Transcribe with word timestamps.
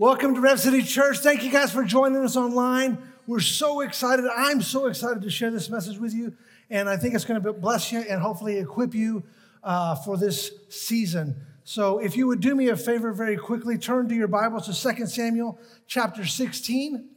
Welcome 0.00 0.36
to 0.36 0.40
Rev 0.40 0.60
City 0.60 0.82
Church. 0.82 1.18
Thank 1.18 1.42
you 1.42 1.50
guys 1.50 1.72
for 1.72 1.82
joining 1.82 2.22
us 2.22 2.36
online. 2.36 2.98
We're 3.26 3.40
so 3.40 3.80
excited. 3.80 4.26
I'm 4.32 4.62
so 4.62 4.86
excited 4.86 5.22
to 5.22 5.28
share 5.28 5.50
this 5.50 5.68
message 5.68 5.98
with 5.98 6.14
you, 6.14 6.34
and 6.70 6.88
I 6.88 6.96
think 6.96 7.16
it's 7.16 7.24
going 7.24 7.42
to 7.42 7.52
bless 7.52 7.90
you 7.90 7.98
and 8.02 8.22
hopefully 8.22 8.58
equip 8.58 8.94
you 8.94 9.24
uh, 9.64 9.96
for 9.96 10.16
this 10.16 10.52
season. 10.68 11.44
So, 11.64 11.98
if 11.98 12.16
you 12.16 12.28
would 12.28 12.38
do 12.38 12.54
me 12.54 12.68
a 12.68 12.76
favor 12.76 13.12
very 13.12 13.36
quickly, 13.36 13.76
turn 13.76 14.08
to 14.08 14.14
your 14.14 14.28
Bibles 14.28 14.66
to 14.68 14.94
2 14.94 15.06
Samuel 15.06 15.58
chapter 15.88 16.24
16, 16.24 17.08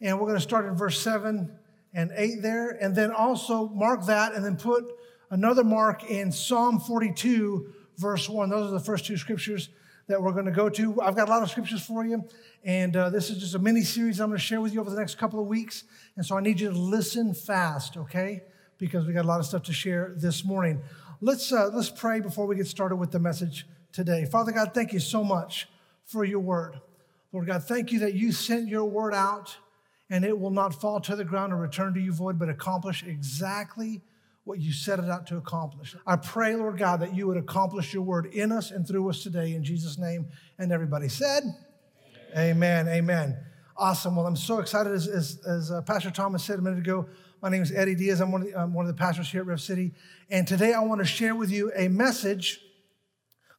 and 0.00 0.20
we're 0.20 0.26
going 0.28 0.38
to 0.38 0.40
start 0.40 0.66
in 0.66 0.76
verse 0.76 1.00
7 1.00 1.50
and 1.92 2.12
8 2.14 2.40
there, 2.40 2.70
and 2.70 2.94
then 2.94 3.10
also 3.10 3.66
mark 3.70 4.06
that, 4.06 4.32
and 4.32 4.44
then 4.44 4.56
put 4.56 4.84
another 5.30 5.64
mark 5.64 6.08
in 6.08 6.30
Psalm 6.30 6.78
42, 6.78 7.72
verse 7.96 8.28
1. 8.28 8.48
Those 8.48 8.68
are 8.68 8.74
the 8.74 8.78
first 8.78 9.06
two 9.06 9.16
scriptures 9.16 9.70
that 10.06 10.22
we're 10.22 10.32
going 10.32 10.46
to 10.46 10.52
go 10.52 10.68
to. 10.68 11.00
I've 11.00 11.16
got 11.16 11.28
a 11.28 11.30
lot 11.30 11.42
of 11.42 11.50
scriptures 11.50 11.84
for 11.84 12.04
you, 12.04 12.24
and 12.64 12.96
uh, 12.96 13.10
this 13.10 13.30
is 13.30 13.38
just 13.38 13.54
a 13.54 13.58
mini 13.58 13.82
series 13.82 14.20
I'm 14.20 14.28
going 14.28 14.38
to 14.38 14.44
share 14.44 14.60
with 14.60 14.72
you 14.74 14.80
over 14.80 14.90
the 14.90 14.96
next 14.96 15.16
couple 15.16 15.40
of 15.40 15.46
weeks. 15.46 15.84
And 16.16 16.24
so 16.24 16.36
I 16.36 16.40
need 16.40 16.60
you 16.60 16.70
to 16.70 16.76
listen 16.76 17.34
fast, 17.34 17.96
okay? 17.96 18.42
Because 18.78 19.06
we 19.06 19.12
got 19.12 19.24
a 19.24 19.28
lot 19.28 19.40
of 19.40 19.46
stuff 19.46 19.62
to 19.64 19.72
share 19.72 20.14
this 20.16 20.44
morning. 20.44 20.82
Let's 21.20 21.52
uh, 21.52 21.70
let's 21.72 21.90
pray 21.90 22.20
before 22.20 22.46
we 22.46 22.56
get 22.56 22.66
started 22.66 22.96
with 22.96 23.12
the 23.12 23.20
message 23.20 23.66
today. 23.92 24.24
Father 24.24 24.52
God, 24.52 24.74
thank 24.74 24.92
you 24.92 25.00
so 25.00 25.22
much 25.22 25.68
for 26.04 26.24
your 26.24 26.40
word. 26.40 26.80
Lord 27.32 27.46
God, 27.46 27.64
thank 27.64 27.92
you 27.92 28.00
that 28.00 28.14
you 28.14 28.32
sent 28.32 28.68
your 28.68 28.84
word 28.84 29.14
out, 29.14 29.56
and 30.10 30.24
it 30.24 30.38
will 30.38 30.50
not 30.50 30.80
fall 30.80 31.00
to 31.00 31.16
the 31.16 31.24
ground 31.24 31.52
or 31.52 31.56
return 31.56 31.94
to 31.94 32.00
you 32.00 32.12
void, 32.12 32.38
but 32.38 32.48
accomplish 32.48 33.04
exactly 33.04 34.02
what 34.44 34.60
you 34.60 34.72
set 34.72 34.98
it 34.98 35.08
out 35.08 35.26
to 35.28 35.36
accomplish. 35.36 35.94
I 36.06 36.16
pray, 36.16 36.56
Lord 36.56 36.78
God, 36.78 37.00
that 37.00 37.14
you 37.14 37.26
would 37.28 37.36
accomplish 37.36 37.94
your 37.94 38.02
word 38.02 38.26
in 38.26 38.50
us 38.50 38.70
and 38.70 38.86
through 38.86 39.08
us 39.08 39.22
today 39.22 39.54
in 39.54 39.62
Jesus' 39.62 39.98
name. 39.98 40.28
And 40.58 40.72
everybody 40.72 41.08
said, 41.08 41.42
Amen. 42.36 42.86
Amen. 42.86 42.88
Amen. 42.88 43.38
Awesome. 43.76 44.16
Well, 44.16 44.26
I'm 44.26 44.36
so 44.36 44.58
excited. 44.58 44.92
As, 44.92 45.06
as, 45.06 45.38
as 45.46 45.70
uh, 45.70 45.82
Pastor 45.82 46.10
Thomas 46.10 46.44
said 46.44 46.58
a 46.58 46.62
minute 46.62 46.78
ago, 46.78 47.06
my 47.42 47.48
name 47.48 47.62
is 47.62 47.72
Eddie 47.72 47.94
Diaz. 47.94 48.20
I'm 48.20 48.30
one, 48.30 48.42
of 48.42 48.48
the, 48.48 48.58
I'm 48.58 48.74
one 48.74 48.86
of 48.86 48.94
the 48.94 48.98
pastors 48.98 49.30
here 49.30 49.40
at 49.40 49.46
Rev 49.46 49.60
City. 49.60 49.92
And 50.30 50.46
today 50.46 50.72
I 50.72 50.80
want 50.80 51.00
to 51.00 51.06
share 51.06 51.34
with 51.34 51.50
you 51.50 51.72
a 51.74 51.88
message 51.88 52.60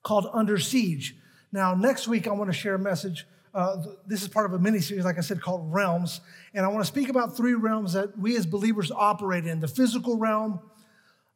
called 0.03 0.27
Under 0.33 0.57
Siege. 0.57 1.15
Now, 1.51 1.75
next 1.75 2.07
week, 2.07 2.27
I 2.27 2.31
want 2.31 2.49
to 2.49 2.57
share 2.57 2.75
a 2.75 2.79
message. 2.79 3.25
Uh, 3.53 3.77
this 4.07 4.21
is 4.21 4.27
part 4.27 4.45
of 4.45 4.53
a 4.53 4.59
mini 4.59 4.79
series, 4.79 5.05
like 5.05 5.17
I 5.17 5.21
said, 5.21 5.41
called 5.41 5.71
Realms. 5.71 6.21
And 6.53 6.65
I 6.65 6.69
want 6.69 6.83
to 6.83 6.87
speak 6.87 7.09
about 7.09 7.37
three 7.37 7.53
realms 7.53 7.93
that 7.93 8.17
we 8.17 8.35
as 8.37 8.45
believers 8.45 8.91
operate 8.91 9.45
in 9.45 9.59
the 9.59 9.67
physical 9.67 10.17
realm, 10.17 10.59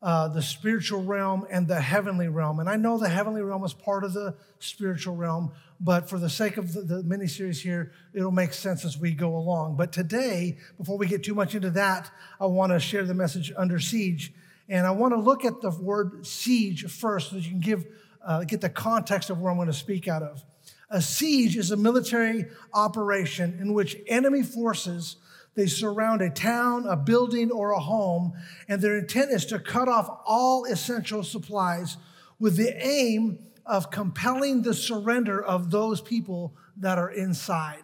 uh, 0.02 0.28
the 0.28 0.42
spiritual 0.42 1.04
realm 1.04 1.46
and 1.50 1.68
the 1.68 1.82
heavenly 1.82 2.28
realm. 2.28 2.60
And 2.60 2.70
I 2.70 2.76
know 2.76 2.98
the 2.98 3.10
heavenly 3.10 3.42
realm 3.42 3.64
is 3.64 3.74
part 3.74 4.04
of 4.04 4.14
the 4.14 4.36
spiritual 4.60 5.16
realm, 5.16 5.52
but 5.80 6.08
for 6.10 6.20
the 6.20 6.30
sake 6.30 6.58
of 6.58 6.74
the, 6.74 6.82
the 6.82 7.04
mini 7.04 7.28
series 7.28 7.62
here, 7.62 7.92
it'll 8.14 8.32
make 8.32 8.54
sense 8.54 8.86
as 8.86 8.98
we 8.98 9.12
go 9.12 9.36
along. 9.36 9.76
But 9.76 9.92
today, 9.92 10.58
before 10.78 10.98
we 10.98 11.08
get 11.08 11.24
too 11.24 11.34
much 11.34 11.56
into 11.56 11.72
that, 11.72 12.12
I 12.40 12.46
want 12.46 12.72
to 12.74 12.80
share 12.80 13.06
the 13.06 13.16
message 13.16 13.52
under 13.58 13.80
siege. 13.80 14.34
And 14.70 14.86
I 14.86 14.92
want 14.92 15.14
to 15.14 15.20
look 15.20 15.46
at 15.46 15.62
the 15.62 15.72
word 15.72 16.28
siege 16.28 16.86
first 16.92 17.30
so 17.30 17.36
that 17.36 17.44
you 17.44 17.52
can 17.52 17.60
give, 17.60 17.86
uh, 18.26 18.44
get 18.44 18.62
the 18.62 18.70
context 18.70 19.30
of 19.30 19.40
where 19.40 19.52
I'm 19.52 19.58
going 19.58 19.68
to 19.68 19.74
speak 19.74 20.08
out 20.08 20.22
of. 20.22 20.44
A 20.90 21.02
siege 21.02 21.58
is 21.58 21.72
a 21.72 21.78
military 21.78 22.46
operation 22.74 23.58
in 23.60 23.74
which 23.74 23.98
enemy 24.08 24.44
forces 24.44 25.18
they 25.58 25.66
surround 25.66 26.22
a 26.22 26.30
town, 26.30 26.86
a 26.88 26.96
building, 26.96 27.50
or 27.50 27.72
a 27.72 27.80
home, 27.80 28.32
and 28.68 28.80
their 28.80 28.96
intent 28.96 29.32
is 29.32 29.44
to 29.48 29.58
cut 29.58 29.90
off 29.90 30.22
all 30.24 30.66
essential 30.66 31.24
supplies 31.24 31.98
with 32.40 32.58
the 32.58 32.78
aim 32.86 33.40
of 33.66 33.90
compelling 33.90 34.62
the 34.62 34.76
surrender 34.76 35.44
of 35.44 35.72
those 35.72 36.00
people 36.00 36.56
that 36.78 37.00
are 37.00 37.10
inside. 37.10 37.82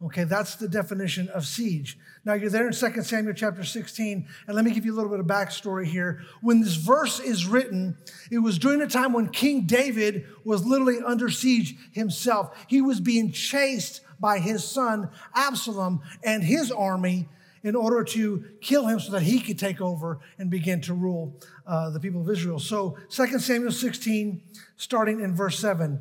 Okay, 0.00 0.22
that's 0.22 0.54
the 0.54 0.68
definition 0.68 1.28
of 1.30 1.44
siege. 1.44 1.98
Now 2.24 2.34
you're 2.34 2.50
there 2.50 2.68
in 2.68 2.72
2 2.72 3.02
Samuel 3.02 3.34
chapter 3.34 3.64
16, 3.64 4.28
and 4.46 4.56
let 4.56 4.64
me 4.64 4.70
give 4.70 4.84
you 4.84 4.94
a 4.94 4.96
little 4.96 5.10
bit 5.10 5.18
of 5.18 5.26
backstory 5.26 5.86
here. 5.86 6.22
When 6.40 6.60
this 6.60 6.76
verse 6.76 7.18
is 7.18 7.46
written, 7.46 7.96
it 8.30 8.38
was 8.38 8.60
during 8.60 8.80
a 8.80 8.86
time 8.86 9.12
when 9.12 9.28
King 9.28 9.66
David 9.66 10.24
was 10.44 10.64
literally 10.64 10.98
under 11.04 11.28
siege 11.28 11.74
himself. 11.90 12.56
He 12.68 12.80
was 12.80 13.00
being 13.00 13.32
chased 13.32 14.02
by 14.20 14.38
his 14.38 14.62
son 14.62 15.10
Absalom 15.34 16.00
and 16.22 16.44
his 16.44 16.70
army 16.70 17.28
in 17.64 17.74
order 17.74 18.04
to 18.04 18.44
kill 18.60 18.86
him 18.86 19.00
so 19.00 19.10
that 19.10 19.22
he 19.22 19.40
could 19.40 19.58
take 19.58 19.80
over 19.80 20.20
and 20.38 20.48
begin 20.48 20.80
to 20.82 20.94
rule 20.94 21.34
uh, 21.66 21.90
the 21.90 21.98
people 21.98 22.20
of 22.20 22.30
Israel. 22.30 22.60
So 22.60 22.96
2 23.10 23.40
Samuel 23.40 23.72
16, 23.72 24.42
starting 24.76 25.20
in 25.20 25.34
verse 25.34 25.58
7. 25.58 25.98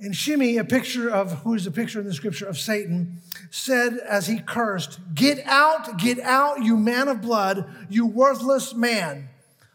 And 0.00 0.16
Shimei, 0.16 0.56
a 0.56 0.64
picture 0.64 1.10
of 1.10 1.40
who 1.42 1.54
is 1.54 1.66
a 1.66 1.70
picture 1.70 2.00
in 2.00 2.06
the 2.06 2.14
scripture 2.14 2.46
of 2.46 2.58
Satan, 2.58 3.20
said 3.50 3.98
as 3.98 4.26
he 4.26 4.38
cursed, 4.38 4.98
Get 5.14 5.44
out, 5.46 5.98
get 5.98 6.18
out, 6.20 6.62
you 6.62 6.76
man 6.76 7.08
of 7.08 7.20
blood, 7.20 7.66
you 7.90 8.06
worthless 8.06 8.74
man. 8.74 9.28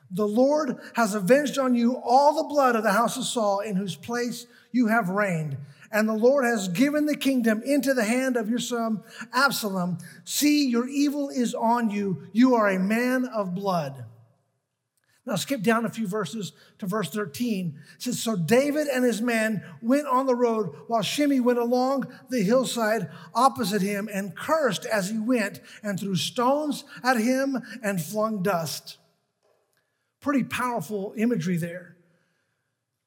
The 0.10 0.28
Lord 0.28 0.78
has 0.96 1.14
avenged 1.14 1.58
on 1.58 1.76
you 1.76 1.98
all 2.04 2.36
the 2.36 2.50
blood 2.50 2.76
of 2.76 2.84
the 2.84 2.94
house 2.94 3.18
of 3.18 3.26
Saul, 3.26 3.60
in 3.60 3.76
whose 3.76 3.96
place 3.96 4.48
you 4.72 4.88
have 4.88 5.10
reigned 5.10 5.58
and 5.96 6.10
the 6.10 6.14
Lord 6.14 6.44
has 6.44 6.68
given 6.68 7.06
the 7.06 7.16
kingdom 7.16 7.62
into 7.64 7.94
the 7.94 8.04
hand 8.04 8.36
of 8.36 8.50
your 8.50 8.60
son 8.60 9.02
Absalom. 9.32 9.98
See, 10.26 10.68
your 10.68 10.90
evil 10.90 11.30
is 11.30 11.56
on 11.56 11.90
you. 11.90 12.28
You 12.34 12.56
are 12.56 12.68
a 12.68 12.78
man 12.78 13.26
of 13.26 13.56
blood. 13.56 14.04
Now, 15.26 15.36
skip 15.36 15.64
down 15.64 15.86
a 15.86 15.90
few 15.90 16.08
verses 16.08 16.54
to 16.78 16.86
verse 16.86 17.10
13. 17.10 17.80
It 17.96 18.02
says, 18.02 18.20
So 18.20 18.36
David 18.36 18.88
and 18.88 19.04
his 19.04 19.22
men 19.24 19.64
went 19.82 20.06
on 20.06 20.28
the 20.28 20.36
road 20.36 20.76
while 20.86 21.02
Shimei 21.02 21.40
went 21.40 21.58
along 21.58 22.08
the 22.30 22.44
hillside 22.44 23.10
opposite 23.34 23.82
him 23.82 24.08
and 24.14 24.38
cursed 24.38 24.86
as 24.86 25.10
he 25.10 25.18
went 25.18 25.62
and 25.82 26.00
threw 26.00 26.16
stones 26.16 26.84
at 27.04 27.18
him 27.18 27.60
and 27.82 28.00
flung 28.00 28.44
dust. 28.44 28.98
Pretty 30.22 30.44
powerful 30.44 31.16
imagery 31.18 31.58
there. 31.58 31.96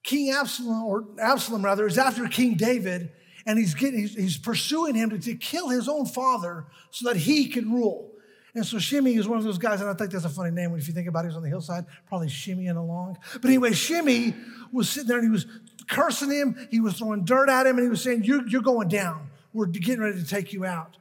King 0.02 0.32
Absalom, 0.32 0.84
or 0.84 1.04
Absalom 1.20 1.64
rather, 1.64 1.86
is 1.86 1.98
after 1.98 2.26
King 2.26 2.54
David, 2.54 3.12
and 3.46 3.58
he's 3.58 3.74
getting 3.74 4.00
he's, 4.00 4.38
pursuing 4.38 4.94
him 4.94 5.10
to, 5.10 5.18
to, 5.18 5.34
kill 5.34 5.68
his 5.68 5.88
own 5.88 6.06
father 6.06 6.66
so 6.90 7.08
that 7.08 7.18
he 7.18 7.48
can 7.48 7.72
rule. 7.72 8.07
And 8.54 8.64
so 8.64 8.78
Shimei 8.78 9.14
is 9.14 9.28
one 9.28 9.38
of 9.38 9.44
those 9.44 9.58
guys, 9.58 9.80
and 9.80 9.90
I 9.90 9.94
think 9.94 10.10
that's 10.10 10.24
a 10.24 10.30
funny 10.30 10.50
name 10.50 10.74
if 10.74 10.88
you 10.88 10.94
think 10.94 11.06
about 11.06 11.24
it. 11.24 11.28
He 11.28 11.28
was 11.28 11.36
on 11.36 11.42
the 11.42 11.48
hillside, 11.48 11.84
probably 12.06 12.28
shimmying 12.28 12.76
along. 12.76 13.18
But 13.34 13.44
anyway, 13.44 13.72
Shimei 13.72 14.34
was 14.72 14.88
sitting 14.88 15.08
there 15.08 15.18
and 15.18 15.26
he 15.26 15.30
was 15.30 15.46
cursing 15.88 16.30
him. 16.30 16.68
He 16.70 16.80
was 16.80 16.98
throwing 16.98 17.24
dirt 17.24 17.48
at 17.48 17.66
him, 17.66 17.76
and 17.76 17.84
he 17.84 17.90
was 17.90 18.02
saying, 18.02 18.24
"You're, 18.24 18.46
you're 18.48 18.62
going 18.62 18.88
down. 18.88 19.30
We're 19.52 19.66
getting 19.66 20.00
ready 20.00 20.18
to 20.18 20.26
take 20.26 20.52
you 20.52 20.64
out." 20.64 20.96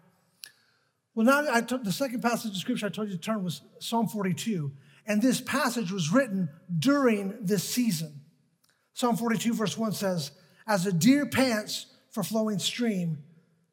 Well, 1.15 1.25
now 1.25 1.51
I 1.51 1.61
took 1.61 1.83
the 1.83 1.91
second 1.91 2.21
passage 2.21 2.51
of 2.51 2.57
scripture 2.57 2.85
I 2.85 2.89
told 2.89 3.09
you 3.09 3.15
to 3.15 3.19
turn 3.19 3.43
was 3.43 3.61
Psalm 3.79 4.07
42, 4.07 4.71
and 5.07 5.21
this 5.21 5.41
passage 5.41 5.91
was 5.91 6.11
written 6.11 6.49
during 6.77 7.37
this 7.41 7.63
season. 7.63 8.21
Psalm 8.93 9.15
42, 9.15 9.53
verse 9.53 9.77
1 9.77 9.93
says, 9.93 10.31
As 10.67 10.85
a 10.85 10.91
deer 10.91 11.25
pants 11.25 11.87
for 12.11 12.23
flowing 12.23 12.59
stream, 12.59 13.23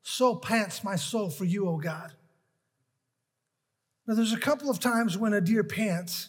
so 0.02 0.36
pants 0.36 0.84
my 0.84 0.96
soul 0.96 1.30
for 1.30 1.44
you, 1.44 1.68
O 1.68 1.76
God. 1.76 2.12
Now, 4.06 4.14
there's 4.14 4.32
a 4.32 4.38
couple 4.38 4.70
of 4.70 4.80
times 4.80 5.16
when 5.16 5.32
a 5.32 5.40
deer 5.40 5.64
pants, 5.64 6.28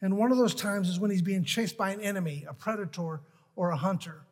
and 0.00 0.16
one 0.16 0.30
of 0.30 0.38
those 0.38 0.54
times 0.54 0.88
is 0.88 1.00
when 1.00 1.10
he's 1.10 1.22
being 1.22 1.44
chased 1.44 1.76
by 1.76 1.90
an 1.90 2.00
enemy, 2.00 2.44
a 2.48 2.54
predator, 2.54 3.20
or 3.56 3.70
a 3.70 3.76
hunter. 3.76 4.22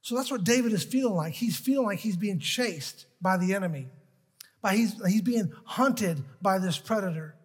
So 0.00 0.16
that's 0.16 0.30
what 0.30 0.44
David 0.44 0.72
is 0.72 0.82
feeling 0.82 1.14
like. 1.14 1.34
He's 1.34 1.56
feeling 1.56 1.86
like 1.86 2.00
he's 2.00 2.16
being 2.16 2.40
chased 2.40 3.06
by 3.20 3.36
the 3.36 3.54
enemy, 3.54 3.88
by 4.60 4.74
he's, 4.74 4.94
he's 5.06 5.22
being 5.22 5.52
hunted 5.64 6.22
by 6.40 6.58
this 6.58 6.78
predator. 6.78 7.36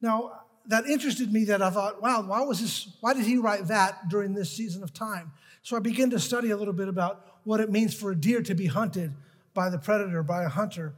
Now, 0.00 0.42
that 0.66 0.86
interested 0.86 1.32
me 1.32 1.46
that 1.46 1.60
I 1.60 1.70
thought, 1.70 2.00
wow, 2.00 2.22
why 2.22 2.42
was 2.42 2.60
this, 2.60 2.88
why 3.00 3.14
did 3.14 3.24
he 3.24 3.36
write 3.36 3.66
that 3.68 4.08
during 4.08 4.34
this 4.34 4.50
season 4.50 4.82
of 4.82 4.94
time? 4.94 5.32
So 5.62 5.76
I 5.76 5.80
began 5.80 6.10
to 6.10 6.20
study 6.20 6.50
a 6.50 6.56
little 6.56 6.74
bit 6.74 6.88
about 6.88 7.26
what 7.44 7.60
it 7.60 7.70
means 7.70 7.94
for 7.94 8.12
a 8.12 8.16
deer 8.16 8.42
to 8.42 8.54
be 8.54 8.66
hunted 8.66 9.12
by 9.54 9.70
the 9.70 9.78
predator, 9.78 10.22
by 10.22 10.44
a 10.44 10.48
hunter. 10.48 10.94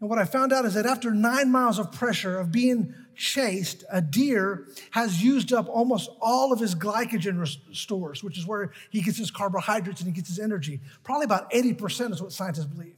And 0.00 0.10
what 0.10 0.18
I 0.18 0.24
found 0.24 0.52
out 0.52 0.64
is 0.66 0.74
that 0.74 0.84
after 0.84 1.10
nine 1.10 1.50
miles 1.50 1.78
of 1.78 1.90
pressure 1.90 2.38
of 2.38 2.52
being 2.52 2.94
chased, 3.14 3.82
a 3.90 4.02
deer 4.02 4.68
has 4.90 5.22
used 5.22 5.52
up 5.52 5.68
almost 5.68 6.10
all 6.20 6.52
of 6.52 6.60
his 6.60 6.74
glycogen 6.74 7.46
stores, 7.74 8.22
which 8.22 8.36
is 8.36 8.46
where 8.46 8.72
he 8.90 9.00
gets 9.00 9.16
his 9.16 9.30
carbohydrates 9.30 10.00
and 10.00 10.08
he 10.08 10.14
gets 10.14 10.28
his 10.28 10.38
energy. 10.38 10.80
Probably 11.02 11.24
about 11.24 11.50
80% 11.50 12.12
is 12.12 12.22
what 12.22 12.32
scientists 12.32 12.66
believe. 12.66 12.96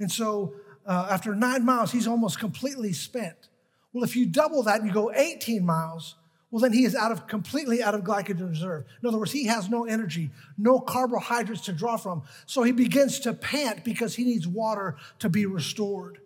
And 0.00 0.10
so 0.10 0.54
uh, 0.84 1.06
after 1.10 1.36
nine 1.36 1.64
miles, 1.64 1.92
he's 1.92 2.08
almost 2.08 2.40
completely 2.40 2.92
spent. 2.92 3.48
Well, 3.92 4.02
if 4.02 4.16
you 4.16 4.26
double 4.26 4.64
that 4.64 4.80
and 4.80 4.88
you 4.88 4.92
go 4.92 5.12
18 5.12 5.64
miles, 5.64 6.16
well, 6.52 6.60
then 6.60 6.74
he 6.74 6.84
is 6.84 6.94
out 6.94 7.10
of 7.10 7.26
completely 7.26 7.82
out 7.82 7.94
of 7.94 8.02
glycogen 8.02 8.50
reserve. 8.50 8.84
In 9.00 9.08
other 9.08 9.18
words, 9.18 9.32
he 9.32 9.46
has 9.46 9.70
no 9.70 9.86
energy, 9.86 10.30
no 10.58 10.80
carbohydrates 10.80 11.62
to 11.62 11.72
draw 11.72 11.96
from. 11.96 12.24
So 12.44 12.62
he 12.62 12.72
begins 12.72 13.20
to 13.20 13.32
pant 13.32 13.84
because 13.84 14.14
he 14.14 14.24
needs 14.24 14.46
water 14.46 14.96
to 15.20 15.30
be 15.30 15.46
restored. 15.46 16.18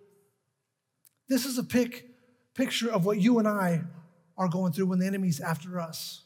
This 1.29 1.47
is 1.47 1.59
a 1.59 1.63
pic, 1.63 2.09
picture 2.55 2.91
of 2.91 3.07
what 3.07 3.21
you 3.21 3.39
and 3.39 3.47
I 3.47 3.83
are 4.37 4.49
going 4.49 4.73
through 4.73 4.87
when 4.87 4.99
the 4.99 5.07
enemy's 5.07 5.39
after 5.39 5.79
us. 5.79 6.25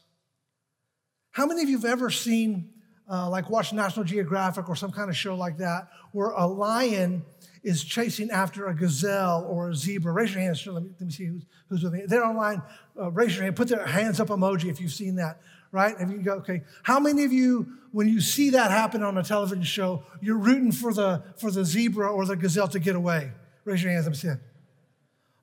How 1.29 1.45
many 1.45 1.61
of 1.61 1.69
you 1.69 1.77
have 1.77 1.85
ever 1.85 2.09
seen 2.09 2.73
uh, 3.09 3.29
like 3.29 3.51
watch 3.51 3.71
National 3.71 4.03
Geographic 4.03 4.67
or 4.67 4.75
some 4.75 4.91
kind 4.91 5.11
of 5.11 5.15
show 5.15 5.35
like 5.35 5.57
that, 5.57 5.89
where 6.11 6.31
a 6.31 6.47
lion 6.47 7.23
is 7.63 7.83
chasing 7.83 8.31
after 8.31 8.67
a 8.67 8.75
gazelle 8.75 9.45
or 9.49 9.69
a 9.69 9.75
zebra. 9.75 10.11
Raise 10.11 10.33
your 10.33 10.41
hands. 10.41 10.65
Let 10.65 10.83
me, 10.83 10.89
let 10.99 11.01
me 11.01 11.11
see 11.11 11.25
who's, 11.25 11.43
who's 11.69 11.83
with 11.83 11.93
me. 11.93 12.03
They're 12.07 12.25
online. 12.25 12.61
Uh, 12.99 13.11
raise 13.11 13.35
your 13.35 13.43
hand. 13.43 13.55
Put 13.55 13.67
their 13.67 13.85
hands 13.85 14.19
up 14.19 14.29
emoji 14.29 14.65
if 14.65 14.81
you've 14.81 14.91
seen 14.91 15.15
that, 15.15 15.41
right? 15.71 15.95
If 15.99 16.09
you 16.09 16.17
go, 16.17 16.33
okay. 16.35 16.63
How 16.83 16.99
many 16.99 17.23
of 17.23 17.31
you, 17.31 17.67
when 17.91 18.07
you 18.07 18.19
see 18.19 18.51
that 18.51 18.71
happen 18.71 19.03
on 19.03 19.17
a 19.17 19.23
television 19.23 19.63
show, 19.63 20.03
you're 20.21 20.37
rooting 20.37 20.71
for 20.71 20.93
the, 20.93 21.23
for 21.37 21.51
the 21.51 21.63
zebra 21.63 22.11
or 22.11 22.25
the 22.25 22.35
gazelle 22.35 22.67
to 22.69 22.79
get 22.79 22.95
away? 22.95 23.31
Raise 23.63 23.83
your 23.83 23.91
hands. 23.91 24.05
Let 24.05 24.11
me 24.11 24.17
see. 24.17 24.29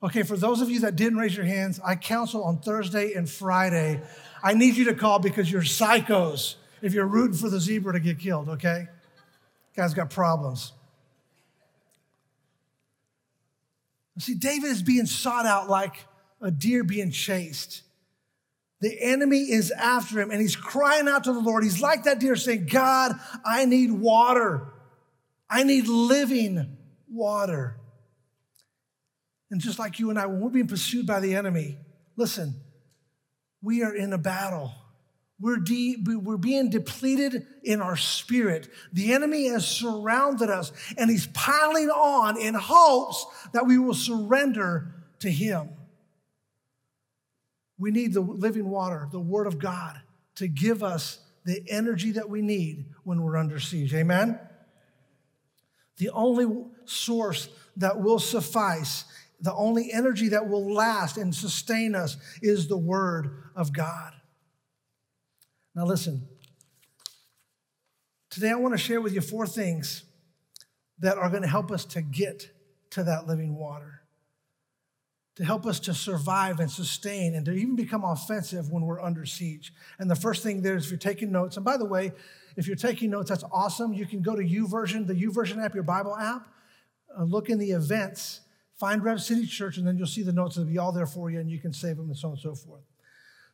Okay, 0.03 0.23
for 0.23 0.37
those 0.37 0.61
of 0.61 0.71
you 0.71 0.81
that 0.81 0.97
didn't 0.97 1.19
raise 1.19 1.37
your 1.37 1.47
hands, 1.47 1.81
I 1.85 1.97
counsel 1.97 2.45
on 2.45 2.59
Thursday 2.59 3.15
and 3.15 3.29
Friday. 3.29 4.01
I 4.43 4.55
need 4.55 4.77
you 4.77 4.85
to 4.87 4.95
call 4.95 5.19
because 5.19 5.51
you're 5.51 5.63
psychos 5.63 6.55
if 6.83 6.95
you're 6.95 7.07
rooting 7.07 7.37
for 7.37 7.51
the 7.51 7.61
zebra 7.61 7.93
to 7.95 8.01
get 8.01 8.19
killed, 8.21 8.49
okay? 8.49 8.87
Guy's 9.75 9.95
got 9.95 10.11
problems. 10.11 10.73
See, 14.19 14.35
David 14.35 14.71
is 14.71 14.83
being 14.83 15.07
sought 15.07 15.47
out 15.47 15.69
like 15.69 15.95
a 16.41 16.51
deer 16.51 16.85
being 16.85 17.11
chased. 17.11 17.83
The 18.81 18.97
enemy 19.01 19.51
is 19.51 19.71
after 19.73 20.21
him 20.21 20.31
and 20.31 20.41
he's 20.41 20.57
crying 20.57 21.09
out 21.09 21.25
to 21.25 21.33
the 21.33 21.41
Lord. 21.41 21.65
He's 21.65 21.81
like 21.81 22.05
that 22.05 22.21
deer 22.21 22.37
saying, 22.37 22.67
God, 22.67 23.19
I 23.45 23.65
need 23.65 23.91
water. 23.91 24.73
I 25.51 25.65
need 25.65 25.89
living 25.89 26.77
water. 27.11 27.77
And 29.51 29.61
just 29.61 29.79
like 29.79 29.99
you 29.99 30.11
and 30.11 30.19
I, 30.19 30.27
when 30.27 30.41
we're 30.41 30.51
being 30.51 30.69
pursued 30.69 31.07
by 31.07 31.21
the 31.21 31.35
enemy, 31.35 31.79
listen, 32.17 32.55
we 33.63 33.83
are 33.83 33.95
in 33.95 34.13
a 34.13 34.19
battle. 34.19 34.73
We're, 35.41 35.59
de- 35.59 35.99
we're 36.05 36.37
being 36.37 36.69
depleted 36.69 37.47
in 37.63 37.81
our 37.81 37.97
spirit. 37.97 38.69
The 38.93 39.13
enemy 39.13 39.49
has 39.49 39.67
surrounded 39.67 40.51
us 40.51 40.73
and 40.97 41.09
he's 41.09 41.29
piling 41.29 41.91
on 41.91 42.41
in 42.41 42.55
hopes 42.55 43.25
that 43.53 43.67
we 43.67 43.79
will 43.79 43.95
surrender 43.95 44.95
to 45.21 45.31
him. 45.31 45.71
We 47.79 47.93
need 47.93 48.15
the 48.15 48.21
living 48.21 48.69
water, 48.69 49.09
the 49.13 49.21
word 49.21 49.47
of 49.47 49.61
God, 49.61 50.01
to 50.37 50.49
give 50.49 50.83
us 50.83 51.21
the 51.45 51.63
energy 51.69 52.13
that 52.13 52.29
we 52.29 52.43
need 52.43 52.87
when 53.05 53.23
we're 53.23 53.37
under 53.37 53.61
siege. 53.61 53.95
Amen? 53.95 54.41
The 55.99 56.11
only 56.11 56.67
source 56.85 57.49
that 57.77 58.01
will 58.01 58.19
suffice, 58.19 59.05
the 59.41 59.55
only 59.55 59.93
energy 59.93 60.29
that 60.31 60.49
will 60.49 60.73
last 60.73 61.17
and 61.17 61.33
sustain 61.33 61.95
us 61.95 62.17
is 62.43 62.67
the 62.67 62.77
word 62.77 63.45
of 63.55 63.73
God. 63.73 64.15
Now, 65.79 65.85
listen. 65.85 66.27
Today, 68.31 68.51
I 68.51 68.57
want 68.57 68.75
to 68.75 68.79
share 68.79 69.01
with 69.01 69.15
you 69.15 69.21
four 69.21 69.47
things 69.47 70.03
that 70.99 71.17
are 71.17 71.31
going 71.31 71.43
to 71.43 71.49
help 71.49 71.71
us 71.71 71.85
to 71.85 72.03
get 72.03 72.51
to 72.91 73.05
that 73.05 73.29
living 73.29 73.55
water, 73.55 74.01
to 75.37 75.45
help 75.45 75.67
us 75.67 75.79
to 75.79 75.95
survive 75.95 76.59
and 76.59 76.69
sustain 76.69 77.37
and 77.37 77.47
to 77.47 77.53
even 77.53 77.77
become 77.77 78.03
offensive 78.03 78.73
when 78.73 78.83
we're 78.83 79.01
under 79.01 79.25
siege. 79.25 79.73
And 80.01 80.11
the 80.11 80.17
first 80.17 80.43
thing 80.43 80.63
there 80.63 80.75
is 80.75 80.87
if 80.87 80.91
you're 80.91 80.99
taking 80.99 81.31
notes, 81.31 81.55
and 81.55 81.65
by 81.65 81.77
the 81.77 81.85
way, 81.85 82.11
if 82.57 82.67
you're 82.67 82.75
taking 82.75 83.11
notes, 83.11 83.29
that's 83.31 83.45
awesome. 83.53 83.93
You 83.93 84.05
can 84.05 84.21
go 84.21 84.35
to 84.35 84.43
YouVersion, 84.43 85.07
the 85.07 85.15
YouVersion 85.15 85.65
app, 85.65 85.75
your 85.75 85.85
Bible 85.85 86.17
app, 86.17 86.49
uh, 87.17 87.23
look 87.23 87.51
in 87.51 87.59
the 87.61 87.71
events, 87.71 88.41
find 88.81 89.05
Rev 89.05 89.23
City 89.23 89.47
Church, 89.47 89.77
and 89.77 89.87
then 89.87 89.97
you'll 89.97 90.09
see 90.09 90.25
the 90.25 90.33
notes. 90.33 90.57
They'll 90.57 90.65
be 90.65 90.79
all 90.79 90.91
there 90.91 91.07
for 91.07 91.31
you, 91.31 91.39
and 91.39 91.49
you 91.49 91.61
can 91.61 91.73
save 91.73 91.99
them 91.99 92.09
and 92.09 92.19
so 92.19 92.31
on 92.31 92.33
and 92.33 92.41
so 92.43 92.57
forth. 92.57 92.83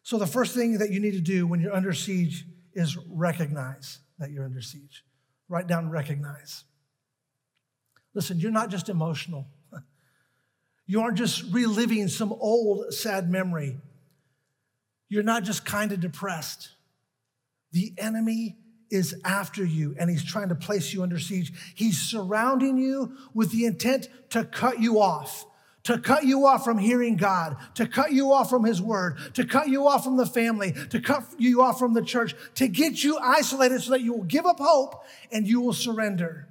So, 0.05 0.19
the 0.19 0.27
first 0.27 0.55
thing 0.55 0.79
that 0.79 0.91
you 0.91 1.01
need 1.01 1.15
to 1.15 1.21
do 1.21 1.47
when 1.47 1.61
you're 1.61 1.75
under 1.75 1.95
siege 1.95 2.45
is 2.75 2.97
recognize 3.09 4.01
that 4.19 4.31
you're 4.31 4.45
under 4.45 4.61
siege. 4.61 5.03
Write 5.49 5.67
down 5.67 5.89
recognize. 5.89 6.65
Listen, 8.13 8.39
you're 8.39 8.53
not 8.53 8.69
just 8.69 8.91
emotional, 8.91 9.47
you 10.87 11.01
aren't 11.01 11.17
just 11.17 11.43
reliving 11.51 12.07
some 12.09 12.33
old 12.33 12.93
sad 12.93 13.31
memory. 13.31 13.79
You're 15.09 15.23
not 15.23 15.43
just 15.43 15.65
kind 15.65 15.91
of 15.91 16.01
depressed. 16.01 16.71
The 17.73 17.95
enemy 17.97 18.59
is 18.91 19.15
after 19.25 19.65
you 19.65 19.97
and 19.99 20.11
he's 20.11 20.25
trying 20.25 20.51
to 20.51 20.55
place 20.55 20.93
you 20.93 21.03
under 21.03 21.19
siege. 21.19 21.53
He's 21.75 21.99
surrounding 21.99 22.77
you 22.79 23.17
with 23.33 23.51
the 23.53 23.65
intent 23.65 24.09
to 24.31 24.45
cut 24.45 24.81
you 24.81 25.01
off 25.01 25.47
to 25.85 25.99
cut 25.99 26.25
you 26.25 26.47
off 26.47 26.65
from 26.65 26.79
hearing 26.79 27.17
God, 27.17 27.57
to 27.75 27.87
cut 27.87 28.13
you 28.13 28.33
off 28.33 28.51
from 28.51 28.65
His 28.65 28.81
Word, 28.81 29.19
to 29.35 29.45
cut 29.45 29.69
you 29.69 29.87
off 29.87 30.03
from 30.03 30.17
the 30.17 30.27
family, 30.27 30.73
to 30.91 31.01
cut 31.01 31.25
you 31.39 31.63
off 31.63 31.79
from 31.79 31.95
the 31.95 32.03
church, 32.03 32.35
to 32.57 32.69
get 32.69 33.05
you 33.05 33.19
isolated 33.19 33.83
so 33.83 33.91
that 33.91 34.01
you 34.01 34.15
will 34.15 34.25
give 34.25 34.47
up 34.47 34.59
hope 34.59 35.05
and 35.31 35.47
you 35.47 35.61
will 35.61 35.75
surrender. 35.75 36.49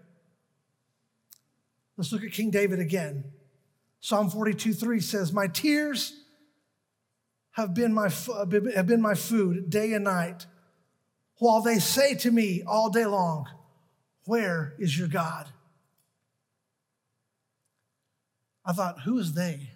Let's 1.98 2.12
look 2.12 2.24
at 2.24 2.32
King 2.32 2.52
David 2.52 2.80
again. 2.80 3.26
Psalm 4.00 4.30
42 4.30 4.74
3 4.74 5.00
says, 5.00 5.34
My 5.34 5.48
tears 5.48 6.20
have 7.52 7.74
been 7.74 7.94
my, 7.94 8.10
uh, 8.32 8.46
have 8.76 8.88
been 8.88 9.02
my 9.02 9.14
food 9.14 9.70
day 9.70 9.94
and 9.94 10.04
night, 10.04 10.46
while 11.38 11.62
they 11.62 11.80
say 11.80 12.14
to 12.16 12.32
me 12.32 12.64
all 12.68 12.90
day 12.90 13.06
long, 13.06 13.48
Where 14.26 14.76
is 14.78 14.98
your 14.98 15.08
God? 15.08 15.48
I 18.66 18.74
thought, 18.74 19.02
who 19.02 19.18
is 19.20 19.34
they? 19.34 19.70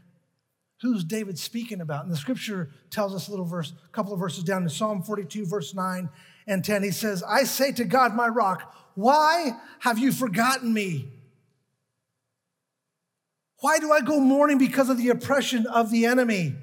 Who's 0.81 1.03
David 1.03 1.39
speaking 1.39 1.81
about? 1.81 2.03
And 2.03 2.13
the 2.13 2.17
scripture 2.17 2.69
tells 2.91 3.15
us 3.15 3.27
a 3.27 3.31
little 3.31 3.45
verse, 3.45 3.73
a 3.85 3.89
couple 3.89 4.13
of 4.13 4.19
verses 4.19 4.43
down 4.43 4.63
in 4.63 4.69
Psalm 4.69 5.01
42, 5.01 5.45
verse 5.45 5.73
9 5.73 6.09
and 6.45 6.63
10. 6.63 6.83
He 6.83 6.91
says, 6.91 7.23
I 7.23 7.43
say 7.43 7.71
to 7.73 7.83
God, 7.83 8.13
my 8.13 8.27
rock, 8.27 8.73
why 8.93 9.51
have 9.79 9.97
you 9.97 10.11
forgotten 10.11 10.73
me? 10.73 11.09
Why 13.59 13.79
do 13.79 13.91
I 13.91 14.01
go 14.01 14.19
mourning 14.19 14.59
because 14.59 14.89
of 14.89 14.97
the 14.97 15.09
oppression 15.09 15.65
of 15.65 15.89
the 15.89 16.05
enemy? 16.05 16.55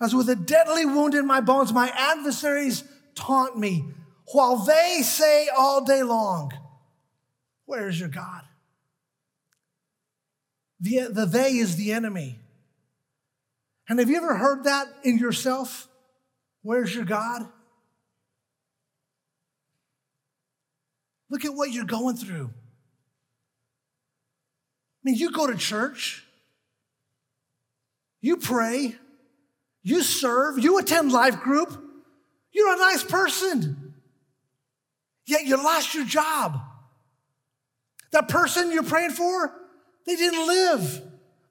As 0.00 0.14
with 0.14 0.28
a 0.28 0.36
deadly 0.36 0.84
wound 0.84 1.14
in 1.14 1.26
my 1.26 1.40
bones, 1.40 1.72
my 1.72 1.90
adversaries 1.94 2.84
taunt 3.14 3.58
me, 3.58 3.84
while 4.32 4.56
they 4.56 5.00
say 5.02 5.48
all 5.56 5.84
day 5.84 6.02
long, 6.02 6.52
Where 7.64 7.88
is 7.88 7.98
your 7.98 8.10
God? 8.10 8.42
The, 10.86 11.08
the 11.10 11.26
they 11.26 11.56
is 11.56 11.74
the 11.74 11.90
enemy. 11.90 12.38
And 13.88 13.98
have 13.98 14.08
you 14.08 14.16
ever 14.16 14.36
heard 14.36 14.64
that 14.64 14.86
in 15.02 15.18
yourself? 15.18 15.88
Where's 16.62 16.94
your 16.94 17.04
God? 17.04 17.42
Look 21.28 21.44
at 21.44 21.54
what 21.54 21.72
you're 21.72 21.84
going 21.84 22.16
through. 22.16 22.50
I 24.94 25.02
mean, 25.02 25.16
you 25.16 25.32
go 25.32 25.48
to 25.48 25.56
church, 25.56 26.24
you 28.20 28.36
pray, 28.36 28.94
you 29.82 30.02
serve, 30.02 30.62
you 30.62 30.78
attend 30.78 31.10
life 31.10 31.40
group, 31.40 31.82
you're 32.52 32.72
a 32.72 32.78
nice 32.78 33.02
person, 33.02 33.94
yet 35.26 35.46
you 35.46 35.56
lost 35.56 35.96
your 35.96 36.04
job. 36.04 36.60
That 38.12 38.28
person 38.28 38.70
you're 38.70 38.84
praying 38.84 39.10
for, 39.10 39.52
they 40.06 40.16
didn't 40.16 40.46
live. 40.46 41.02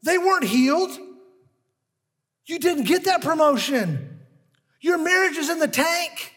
They 0.03 0.17
weren't 0.17 0.45
healed. 0.45 0.97
You 2.45 2.59
didn't 2.59 2.85
get 2.85 3.05
that 3.05 3.21
promotion. 3.21 4.19
Your 4.79 4.97
marriage 4.97 5.37
is 5.37 5.49
in 5.49 5.59
the 5.59 5.67
tank. 5.67 6.33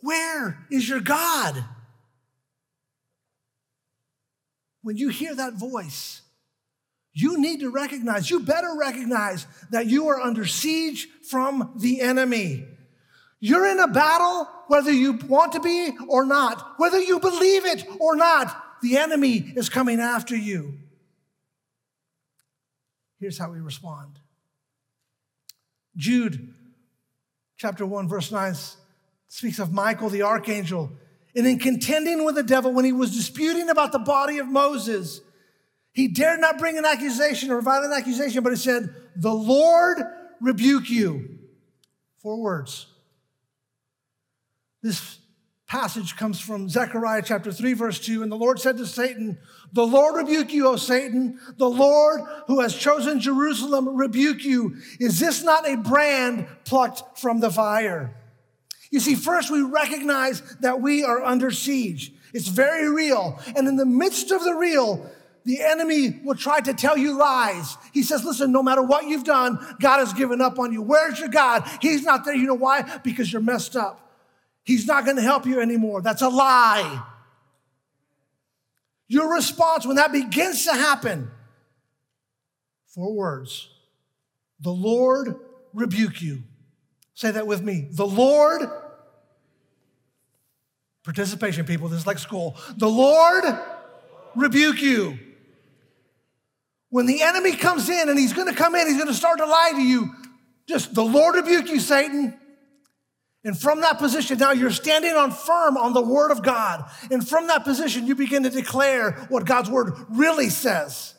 Where 0.00 0.66
is 0.70 0.88
your 0.88 1.00
God? 1.00 1.64
When 4.82 4.96
you 4.96 5.08
hear 5.08 5.34
that 5.34 5.54
voice, 5.54 6.22
you 7.12 7.40
need 7.40 7.60
to 7.60 7.70
recognize, 7.70 8.30
you 8.30 8.40
better 8.40 8.74
recognize 8.78 9.46
that 9.70 9.86
you 9.86 10.08
are 10.08 10.20
under 10.20 10.46
siege 10.46 11.08
from 11.28 11.74
the 11.78 12.00
enemy. 12.00 12.64
You're 13.40 13.66
in 13.66 13.80
a 13.80 13.88
battle, 13.88 14.48
whether 14.68 14.92
you 14.92 15.14
want 15.26 15.52
to 15.52 15.60
be 15.60 15.90
or 16.08 16.24
not, 16.24 16.74
whether 16.76 17.00
you 17.00 17.18
believe 17.18 17.64
it 17.64 17.86
or 17.98 18.14
not, 18.14 18.80
the 18.82 18.98
enemy 18.98 19.52
is 19.56 19.68
coming 19.68 20.00
after 20.00 20.36
you. 20.36 20.78
Here's 23.18 23.38
how 23.38 23.50
we 23.50 23.58
respond 23.58 24.18
Jude 25.96 26.54
chapter 27.56 27.84
1, 27.84 28.08
verse 28.08 28.30
9 28.30 28.54
speaks 29.28 29.58
of 29.58 29.72
Michael 29.72 30.08
the 30.08 30.22
archangel. 30.22 30.90
And 31.34 31.46
in 31.46 31.58
contending 31.58 32.24
with 32.24 32.34
the 32.34 32.42
devil, 32.42 32.72
when 32.72 32.84
he 32.84 32.92
was 32.92 33.14
disputing 33.14 33.68
about 33.68 33.92
the 33.92 33.98
body 33.98 34.38
of 34.38 34.48
Moses, 34.48 35.20
he 35.92 36.08
dared 36.08 36.40
not 36.40 36.58
bring 36.58 36.78
an 36.78 36.84
accusation 36.84 37.50
or 37.50 37.60
violent 37.60 37.92
accusation, 37.92 38.42
but 38.42 38.50
he 38.50 38.56
said, 38.56 38.94
The 39.16 39.34
Lord 39.34 39.98
rebuke 40.40 40.88
you. 40.88 41.38
Four 42.18 42.40
words. 42.40 42.86
This 44.82 45.17
passage 45.68 46.16
comes 46.16 46.40
from 46.40 46.68
Zechariah 46.68 47.22
chapter 47.22 47.52
3, 47.52 47.74
verse 47.74 48.00
2. 48.00 48.22
And 48.22 48.32
the 48.32 48.36
Lord 48.36 48.58
said 48.58 48.78
to 48.78 48.86
Satan, 48.86 49.38
The 49.72 49.86
Lord 49.86 50.16
rebuke 50.16 50.52
you, 50.52 50.66
O 50.66 50.76
Satan. 50.76 51.38
The 51.58 51.68
Lord 51.68 52.22
who 52.46 52.60
has 52.60 52.74
chosen 52.74 53.20
Jerusalem 53.20 53.96
rebuke 53.96 54.44
you. 54.44 54.76
Is 54.98 55.20
this 55.20 55.44
not 55.44 55.68
a 55.68 55.76
brand 55.76 56.48
plucked 56.64 57.18
from 57.18 57.40
the 57.40 57.50
fire? 57.50 58.16
You 58.90 58.98
see, 59.00 59.14
first 59.14 59.50
we 59.50 59.60
recognize 59.60 60.40
that 60.60 60.80
we 60.80 61.04
are 61.04 61.22
under 61.22 61.50
siege. 61.50 62.12
It's 62.32 62.48
very 62.48 62.88
real. 62.88 63.38
And 63.54 63.68
in 63.68 63.76
the 63.76 63.86
midst 63.86 64.30
of 64.30 64.42
the 64.42 64.54
real, 64.54 65.10
the 65.44 65.62
enemy 65.62 66.18
will 66.24 66.34
try 66.34 66.60
to 66.60 66.72
tell 66.72 66.96
you 66.96 67.18
lies. 67.18 67.76
He 67.92 68.02
says, 68.02 68.24
listen, 68.24 68.52
no 68.52 68.62
matter 68.62 68.82
what 68.82 69.04
you've 69.04 69.24
done, 69.24 69.58
God 69.80 69.98
has 69.98 70.14
given 70.14 70.40
up 70.40 70.58
on 70.58 70.72
you. 70.72 70.80
Where's 70.80 71.20
your 71.20 71.28
God? 71.28 71.68
He's 71.82 72.04
not 72.04 72.24
there. 72.24 72.34
You 72.34 72.46
know 72.46 72.54
why? 72.54 73.00
Because 73.04 73.30
you're 73.30 73.42
messed 73.42 73.76
up. 73.76 74.07
He's 74.68 74.86
not 74.86 75.06
going 75.06 75.16
to 75.16 75.22
help 75.22 75.46
you 75.46 75.62
anymore. 75.62 76.02
That's 76.02 76.20
a 76.20 76.28
lie. 76.28 77.02
Your 79.06 79.34
response 79.34 79.86
when 79.86 79.96
that 79.96 80.12
begins 80.12 80.66
to 80.66 80.74
happen, 80.74 81.30
four 82.88 83.14
words. 83.14 83.70
The 84.60 84.68
Lord 84.68 85.36
rebuke 85.72 86.20
you. 86.20 86.42
Say 87.14 87.30
that 87.30 87.46
with 87.46 87.62
me. 87.62 87.88
The 87.92 88.06
Lord, 88.06 88.60
participation, 91.02 91.64
people, 91.64 91.88
this 91.88 92.00
is 92.00 92.06
like 92.06 92.18
school. 92.18 92.54
The 92.76 92.90
Lord 92.90 93.44
rebuke 94.36 94.82
you. 94.82 95.18
When 96.90 97.06
the 97.06 97.22
enemy 97.22 97.56
comes 97.56 97.88
in 97.88 98.10
and 98.10 98.18
he's 98.18 98.34
going 98.34 98.48
to 98.48 98.54
come 98.54 98.74
in, 98.74 98.86
he's 98.86 98.96
going 98.96 99.08
to 99.08 99.14
start 99.14 99.38
to 99.38 99.46
lie 99.46 99.72
to 99.76 99.82
you. 99.82 100.14
Just 100.68 100.94
the 100.94 101.04
Lord 101.04 101.36
rebuke 101.36 101.70
you, 101.70 101.80
Satan. 101.80 102.38
And 103.48 103.58
from 103.58 103.80
that 103.80 103.96
position, 103.96 104.36
now 104.36 104.52
you're 104.52 104.70
standing 104.70 105.14
on 105.14 105.30
firm 105.30 105.78
on 105.78 105.94
the 105.94 106.02
word 106.02 106.32
of 106.32 106.42
God. 106.42 106.84
And 107.10 107.26
from 107.26 107.46
that 107.46 107.64
position, 107.64 108.06
you 108.06 108.14
begin 108.14 108.42
to 108.42 108.50
declare 108.50 109.12
what 109.30 109.46
God's 109.46 109.70
word 109.70 109.94
really 110.10 110.50
says. 110.50 111.14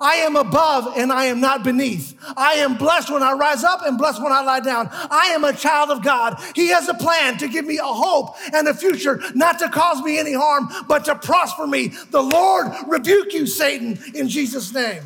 I 0.00 0.16
am 0.16 0.34
above 0.34 0.98
and 0.98 1.12
I 1.12 1.26
am 1.26 1.38
not 1.38 1.62
beneath. 1.62 2.18
I 2.36 2.54
am 2.54 2.76
blessed 2.76 3.12
when 3.12 3.22
I 3.22 3.34
rise 3.34 3.62
up 3.62 3.86
and 3.86 3.96
blessed 3.96 4.20
when 4.20 4.32
I 4.32 4.40
lie 4.40 4.58
down. 4.58 4.88
I 4.90 5.34
am 5.36 5.44
a 5.44 5.52
child 5.52 5.90
of 5.90 6.02
God. 6.02 6.42
He 6.56 6.66
has 6.70 6.88
a 6.88 6.94
plan 6.94 7.38
to 7.38 7.46
give 7.46 7.64
me 7.64 7.78
a 7.78 7.84
hope 7.84 8.34
and 8.52 8.66
a 8.66 8.74
future, 8.74 9.20
not 9.36 9.60
to 9.60 9.68
cause 9.68 10.02
me 10.02 10.18
any 10.18 10.34
harm, 10.34 10.68
but 10.88 11.04
to 11.04 11.14
prosper 11.14 11.68
me. 11.68 11.92
The 12.10 12.22
Lord 12.22 12.72
rebuke 12.88 13.32
you, 13.32 13.46
Satan, 13.46 14.00
in 14.16 14.28
Jesus' 14.28 14.74
name. 14.74 15.04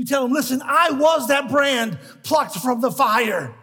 You 0.00 0.06
tell 0.06 0.24
him, 0.24 0.32
listen, 0.32 0.62
I 0.64 0.92
was 0.92 1.28
that 1.28 1.50
brand 1.50 1.98
plucked 2.22 2.56
from 2.56 2.80
the 2.80 2.90
fire, 2.90 3.54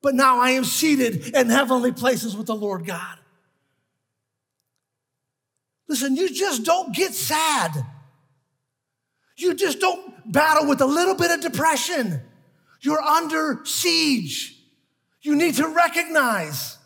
but 0.00 0.14
now 0.14 0.40
I 0.40 0.52
am 0.52 0.64
seated 0.64 1.36
in 1.36 1.50
heavenly 1.50 1.92
places 1.92 2.34
with 2.34 2.46
the 2.46 2.54
Lord 2.54 2.86
God. 2.86 3.18
Listen, 5.86 6.16
you 6.16 6.30
just 6.30 6.64
don't 6.64 6.96
get 6.96 7.12
sad. 7.12 7.72
You 9.36 9.52
just 9.52 9.80
don't 9.80 10.32
battle 10.32 10.66
with 10.66 10.80
a 10.80 10.86
little 10.86 11.14
bit 11.14 11.30
of 11.30 11.42
depression. 11.42 12.22
You're 12.80 13.02
under 13.02 13.60
siege. 13.66 14.58
You 15.20 15.36
need 15.36 15.56
to 15.56 15.68
recognize 15.68 16.78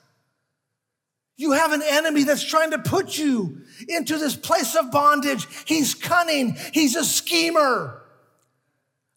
you 1.36 1.52
have 1.52 1.70
an 1.70 1.82
enemy 1.84 2.24
that's 2.24 2.42
trying 2.42 2.72
to 2.72 2.80
put 2.80 3.16
you 3.16 3.60
into 3.86 4.18
this 4.18 4.34
place 4.34 4.74
of 4.74 4.90
bondage. 4.90 5.46
He's 5.64 5.94
cunning. 5.94 6.56
He's 6.72 6.96
a 6.96 7.04
schemer. 7.04 8.02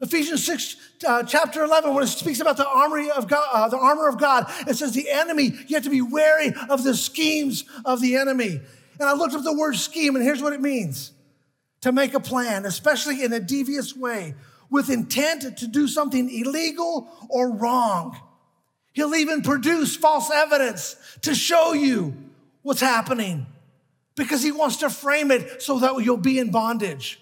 Ephesians 0.01 0.43
6, 0.45 0.75
uh, 1.07 1.23
chapter 1.23 1.63
11, 1.63 1.93
when 1.93 2.03
it 2.03 2.07
speaks 2.07 2.39
about 2.39 2.57
the 2.57 2.67
armory 2.67 3.11
of 3.11 3.27
God, 3.27 3.47
uh, 3.53 3.69
the 3.69 3.77
armor 3.77 4.07
of 4.07 4.19
God, 4.19 4.51
it 4.67 4.75
says 4.75 4.93
the 4.93 5.11
enemy, 5.11 5.53
you 5.67 5.75
have 5.75 5.83
to 5.83 5.91
be 5.91 6.01
wary 6.01 6.53
of 6.69 6.83
the 6.83 6.95
schemes 6.95 7.65
of 7.85 8.01
the 8.01 8.15
enemy. 8.15 8.59
And 8.99 9.09
I 9.09 9.13
looked 9.13 9.35
up 9.35 9.43
the 9.43 9.55
word 9.55 9.75
scheme, 9.75 10.15
and 10.15 10.23
here's 10.23 10.41
what 10.41 10.53
it 10.53 10.61
means 10.61 11.11
to 11.81 11.91
make 11.91 12.15
a 12.15 12.19
plan, 12.19 12.65
especially 12.65 13.23
in 13.23 13.31
a 13.31 13.39
devious 13.39 13.95
way, 13.95 14.33
with 14.71 14.89
intent 14.89 15.57
to 15.57 15.67
do 15.67 15.87
something 15.87 16.29
illegal 16.29 17.07
or 17.29 17.51
wrong. 17.51 18.19
He'll 18.93 19.15
even 19.15 19.43
produce 19.43 19.95
false 19.95 20.31
evidence 20.31 20.95
to 21.21 21.35
show 21.35 21.73
you 21.73 22.15
what's 22.63 22.81
happening 22.81 23.45
because 24.15 24.41
he 24.41 24.51
wants 24.51 24.77
to 24.77 24.89
frame 24.89 25.31
it 25.31 25.61
so 25.61 25.79
that 25.79 26.03
you'll 26.03 26.17
be 26.17 26.39
in 26.39 26.51
bondage. 26.51 27.20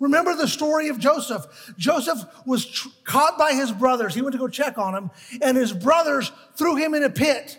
Remember 0.00 0.34
the 0.34 0.48
story 0.48 0.88
of 0.88 0.98
Joseph. 0.98 1.46
Joseph 1.78 2.24
was 2.44 2.66
tr- 2.66 2.88
caught 3.04 3.38
by 3.38 3.52
his 3.52 3.72
brothers. 3.72 4.14
He 4.14 4.22
went 4.22 4.32
to 4.32 4.38
go 4.38 4.48
check 4.48 4.78
on 4.78 4.94
him, 4.94 5.10
and 5.40 5.56
his 5.56 5.72
brothers 5.72 6.32
threw 6.56 6.76
him 6.76 6.94
in 6.94 7.02
a 7.02 7.10
pit. 7.10 7.58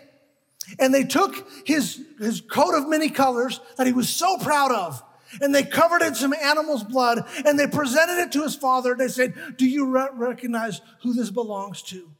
And 0.78 0.92
they 0.92 1.04
took 1.04 1.48
his, 1.66 2.04
his 2.18 2.40
coat 2.40 2.74
of 2.74 2.88
many 2.88 3.08
colors 3.08 3.60
that 3.76 3.86
he 3.86 3.92
was 3.92 4.08
so 4.08 4.36
proud 4.38 4.70
of, 4.70 5.02
and 5.40 5.54
they 5.54 5.62
covered 5.62 6.02
it 6.02 6.08
in 6.08 6.14
some 6.14 6.34
animal's 6.34 6.84
blood, 6.84 7.26
and 7.44 7.58
they 7.58 7.66
presented 7.66 8.20
it 8.22 8.32
to 8.32 8.42
his 8.42 8.54
father. 8.54 8.92
and 8.92 9.00
They 9.00 9.08
said, 9.08 9.34
Do 9.56 9.66
you 9.66 9.86
re- 9.86 10.08
recognize 10.12 10.80
who 11.02 11.12
this 11.12 11.30
belongs 11.30 11.82
to? 11.84 12.10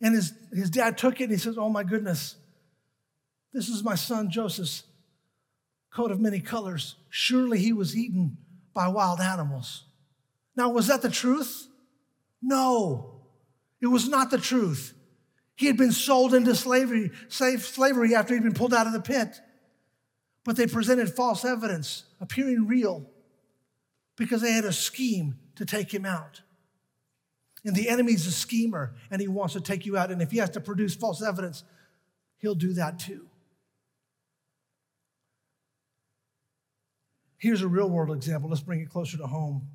And 0.00 0.14
his, 0.14 0.32
his 0.52 0.70
dad 0.70 0.96
took 0.96 1.20
it 1.20 1.24
and 1.24 1.32
he 1.32 1.38
says, 1.38 1.58
Oh 1.58 1.68
my 1.68 1.82
goodness, 1.82 2.36
this 3.52 3.68
is 3.68 3.82
my 3.82 3.96
son 3.96 4.30
Joseph's 4.30 4.84
coat 5.92 6.12
of 6.12 6.20
many 6.20 6.40
colors. 6.40 6.96
Surely 7.10 7.58
he 7.58 7.72
was 7.72 7.96
eaten 7.96 8.36
by 8.74 8.88
wild 8.88 9.20
animals. 9.20 9.84
Now, 10.56 10.70
was 10.70 10.88
that 10.88 11.02
the 11.02 11.10
truth? 11.10 11.68
No, 12.42 13.22
it 13.80 13.86
was 13.86 14.08
not 14.08 14.30
the 14.30 14.38
truth. 14.38 14.94
He 15.56 15.66
had 15.66 15.76
been 15.76 15.92
sold 15.92 16.34
into 16.34 16.54
slavery, 16.54 17.10
slavery 17.28 18.14
after 18.14 18.34
he'd 18.34 18.42
been 18.42 18.54
pulled 18.54 18.74
out 18.74 18.86
of 18.86 18.92
the 18.92 19.00
pit. 19.00 19.40
But 20.44 20.56
they 20.56 20.66
presented 20.66 21.10
false 21.10 21.44
evidence, 21.44 22.04
appearing 22.20 22.66
real, 22.66 23.10
because 24.16 24.40
they 24.40 24.52
had 24.52 24.64
a 24.64 24.72
scheme 24.72 25.38
to 25.56 25.64
take 25.64 25.92
him 25.92 26.06
out. 26.06 26.42
And 27.64 27.74
the 27.74 27.88
enemy's 27.88 28.26
a 28.26 28.32
schemer, 28.32 28.94
and 29.10 29.20
he 29.20 29.28
wants 29.28 29.54
to 29.54 29.60
take 29.60 29.84
you 29.84 29.96
out. 29.96 30.10
And 30.10 30.22
if 30.22 30.30
he 30.30 30.38
has 30.38 30.50
to 30.50 30.60
produce 30.60 30.94
false 30.94 31.22
evidence, 31.22 31.64
he'll 32.38 32.54
do 32.54 32.72
that 32.74 33.00
too. 33.00 33.28
Here's 37.38 37.62
a 37.62 37.68
real 37.68 37.88
world 37.88 38.14
example. 38.14 38.50
Let's 38.50 38.62
bring 38.62 38.80
it 38.80 38.90
closer 38.90 39.16
to 39.16 39.26
home. 39.26 39.68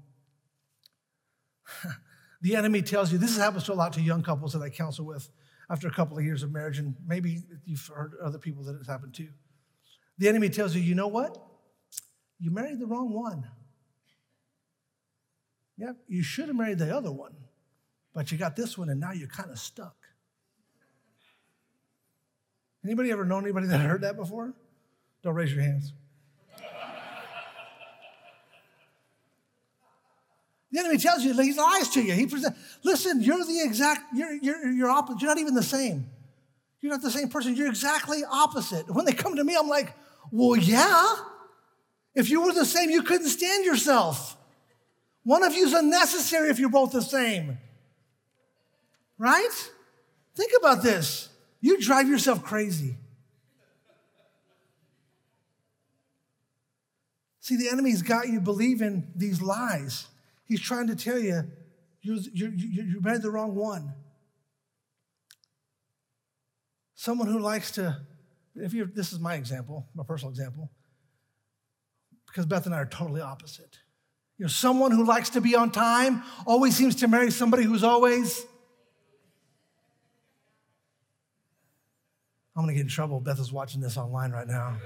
the 2.42 2.56
enemy 2.56 2.82
tells 2.82 3.12
you 3.12 3.18
this 3.18 3.38
happens 3.38 3.64
to 3.66 3.74
a 3.74 3.76
lot 3.76 3.94
to 3.94 4.02
young 4.02 4.22
couples 4.22 4.54
that 4.54 4.62
I 4.62 4.70
counsel 4.70 5.06
with 5.06 5.30
after 5.70 5.88
a 5.88 5.92
couple 5.92 6.18
of 6.18 6.26
years 6.26 6.44
of 6.44 6.52
marriage, 6.52 6.78
and 6.78 6.96
maybe 7.08 7.42
you've 7.66 7.88
heard 7.88 8.14
other 8.22 8.38
people 8.38 8.64
that 8.66 8.76
it's 8.76 8.88
happened 8.88 9.14
to. 9.16 9.30
The 10.18 10.28
enemy 10.28 10.50
tells 10.50 10.76
you, 10.76 10.82
you 10.82 10.94
know 10.94 11.08
what? 11.08 11.38
You 12.40 12.52
married 12.52 12.80
the 12.80 12.86
wrong 12.86 13.14
one. 13.14 13.48
Yeah, 15.78 15.94
you 16.08 16.22
should 16.22 16.48
have 16.48 16.56
married 16.56 16.78
the 16.78 16.96
other 16.96 17.12
one, 17.12 17.34
but 18.14 18.32
you 18.32 18.38
got 18.38 18.56
this 18.56 18.78
one, 18.78 18.90
and 18.90 19.00
now 19.00 19.12
you're 19.12 19.28
kind 19.28 19.50
of 19.50 19.58
stuck. 19.58 19.96
Anybody 22.84 23.12
ever 23.12 23.26
known 23.26 23.44
anybody 23.44 23.68
that 23.68 23.80
heard 23.80 24.02
that 24.02 24.18
before? 24.18 24.54
Don't 25.24 25.34
raise 25.34 25.54
your 25.54 25.64
hands. 25.64 25.94
The 30.74 30.80
enemy 30.80 30.98
tells 30.98 31.24
you, 31.24 31.40
he 31.40 31.54
lies 31.54 31.88
to 31.90 32.02
you. 32.02 32.14
He 32.14 32.26
presents, 32.26 32.60
listen, 32.84 33.22
you're 33.22 33.46
the 33.46 33.62
exact, 33.64 34.02
you're, 34.16 34.34
you're, 34.34 34.72
you're 34.72 34.90
opposite. 34.90 35.22
You're 35.22 35.30
not 35.30 35.38
even 35.38 35.54
the 35.54 35.62
same. 35.62 36.08
You're 36.82 36.92
not 36.92 37.04
the 37.04 37.12
same 37.12 37.30
person. 37.30 37.56
You're 37.56 37.68
exactly 37.68 38.24
opposite. 38.30 38.90
When 38.90 39.06
they 39.06 39.14
come 39.14 39.36
to 39.36 39.44
me, 39.44 39.56
I'm 39.56 39.70
like, 39.70 39.94
well, 40.32 40.58
yeah. 40.58 41.16
If 42.16 42.32
you 42.32 42.42
were 42.42 42.54
the 42.54 42.66
same, 42.66 42.90
you 42.90 43.04
couldn't 43.04 43.30
stand 43.30 43.66
yourself. 43.66 44.36
One 45.24 45.44
of 45.44 45.54
you 45.54 45.64
is 45.64 45.74
unnecessary 45.74 46.50
if 46.50 46.58
you're 46.58 46.70
both 46.70 46.92
the 46.92 47.04
same. 47.04 47.60
Right? 49.20 49.72
Think 50.36 50.54
about 50.60 50.82
this. 50.82 51.30
You 51.62 51.80
drive 51.80 52.10
yourself 52.10 52.44
crazy. 52.44 52.96
See, 57.42 57.58
the 57.58 57.70
enemy's 57.70 58.02
got 58.02 58.28
you 58.28 58.40
believing 58.40 59.12
these 59.16 59.40
lies. 59.40 60.08
He's 60.46 60.62
trying 60.62 60.88
to 60.88 60.96
tell 60.96 61.20
you, 61.20 61.44
you, 62.02 62.20
you, 62.34 62.52
you, 62.56 62.84
you 62.84 63.02
married 63.02 63.22
the 63.22 63.32
wrong 63.32 63.56
one. 63.56 63.94
Someone 66.96 67.28
who 67.28 67.40
likes 67.40 67.72
to, 67.72 68.00
if 68.56 68.74
you 68.74 68.86
this 68.86 69.14
is 69.14 69.20
my 69.20 69.36
example, 69.36 69.88
my 69.96 70.04
personal 70.04 70.32
example, 70.32 70.70
because 72.28 72.46
Beth 72.46 72.66
and 72.66 72.74
I 72.74 72.80
are 72.80 72.86
totally 72.86 73.22
opposite. 73.22 73.78
You 74.38 74.46
know, 74.46 74.50
someone 74.50 74.92
who 74.92 75.06
likes 75.06 75.30
to 75.32 75.42
be 75.42 75.56
on 75.56 75.72
time 75.72 76.24
always 76.46 76.76
seems 76.76 76.96
to 76.98 77.08
marry 77.08 77.30
somebody 77.30 77.64
who's 77.64 77.84
always. 77.84 78.46
I'm 82.56 82.64
gonna 82.64 82.74
get 82.74 82.82
in 82.82 82.88
trouble. 82.88 83.20
Beth 83.20 83.40
is 83.40 83.52
watching 83.52 83.82
this 83.82 83.98
online 83.98 84.32
right 84.32 84.48
now. 84.48 84.78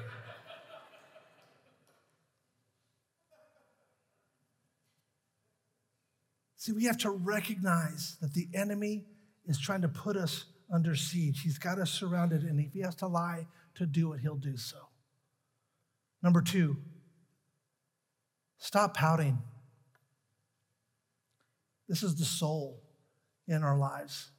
See, 6.68 6.74
we 6.74 6.84
have 6.84 6.98
to 6.98 7.12
recognize 7.12 8.18
that 8.20 8.34
the 8.34 8.50
enemy 8.54 9.06
is 9.46 9.58
trying 9.58 9.84
to 9.84 9.88
put 9.88 10.18
us 10.18 10.44
under 10.70 10.98
siege. 10.98 11.40
He's 11.42 11.58
got 11.58 11.80
us 11.80 11.90
surrounded, 11.90 12.44
and 12.44 12.60
if 12.60 12.74
he 12.74 12.82
has 12.82 12.94
to 12.96 13.08
lie 13.08 13.48
to 13.76 13.86
do 13.86 14.12
it, 14.12 14.20
he'll 14.20 14.36
do 14.36 14.58
so. 14.58 14.76
Number 16.22 16.42
two, 16.42 16.76
stop 18.58 18.98
pouting. 18.98 19.38
This 21.88 22.04
is 22.04 22.16
the 22.16 22.26
soul 22.26 22.84
in 23.48 23.64
our 23.64 23.78
lives 23.78 24.32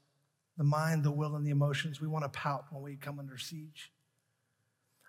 the 0.58 0.64
mind, 0.64 1.04
the 1.04 1.10
will, 1.10 1.34
and 1.34 1.46
the 1.46 1.50
emotions. 1.50 1.98
We 1.98 2.08
want 2.08 2.24
to 2.24 2.38
pout 2.38 2.66
when 2.70 2.82
we 2.82 2.96
come 2.96 3.18
under 3.18 3.38
siege. 3.38 3.90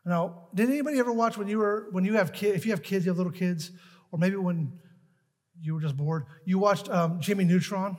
Now, 0.05 0.47
did 0.55 0.69
anybody 0.69 0.99
ever 0.99 1.11
watch 1.11 1.37
when 1.37 1.49
you 1.49 1.57
were 1.57 1.89
when 1.91 2.05
you 2.05 2.13
have 2.13 2.31
kids? 2.31 2.55
If 2.55 2.65
you 2.65 2.71
have 2.71 2.81
kids, 2.81 3.05
you 3.05 3.09
have 3.09 3.17
little 3.17 3.33
kids, 3.33 3.71
or 4.13 4.19
maybe 4.19 4.37
when 4.37 4.79
you 5.61 5.73
were 5.73 5.81
just 5.81 5.97
bored, 5.97 6.25
you 6.45 6.59
watched 6.59 6.89
um, 6.89 7.19
Jimmy 7.19 7.45
Neutron. 7.45 7.97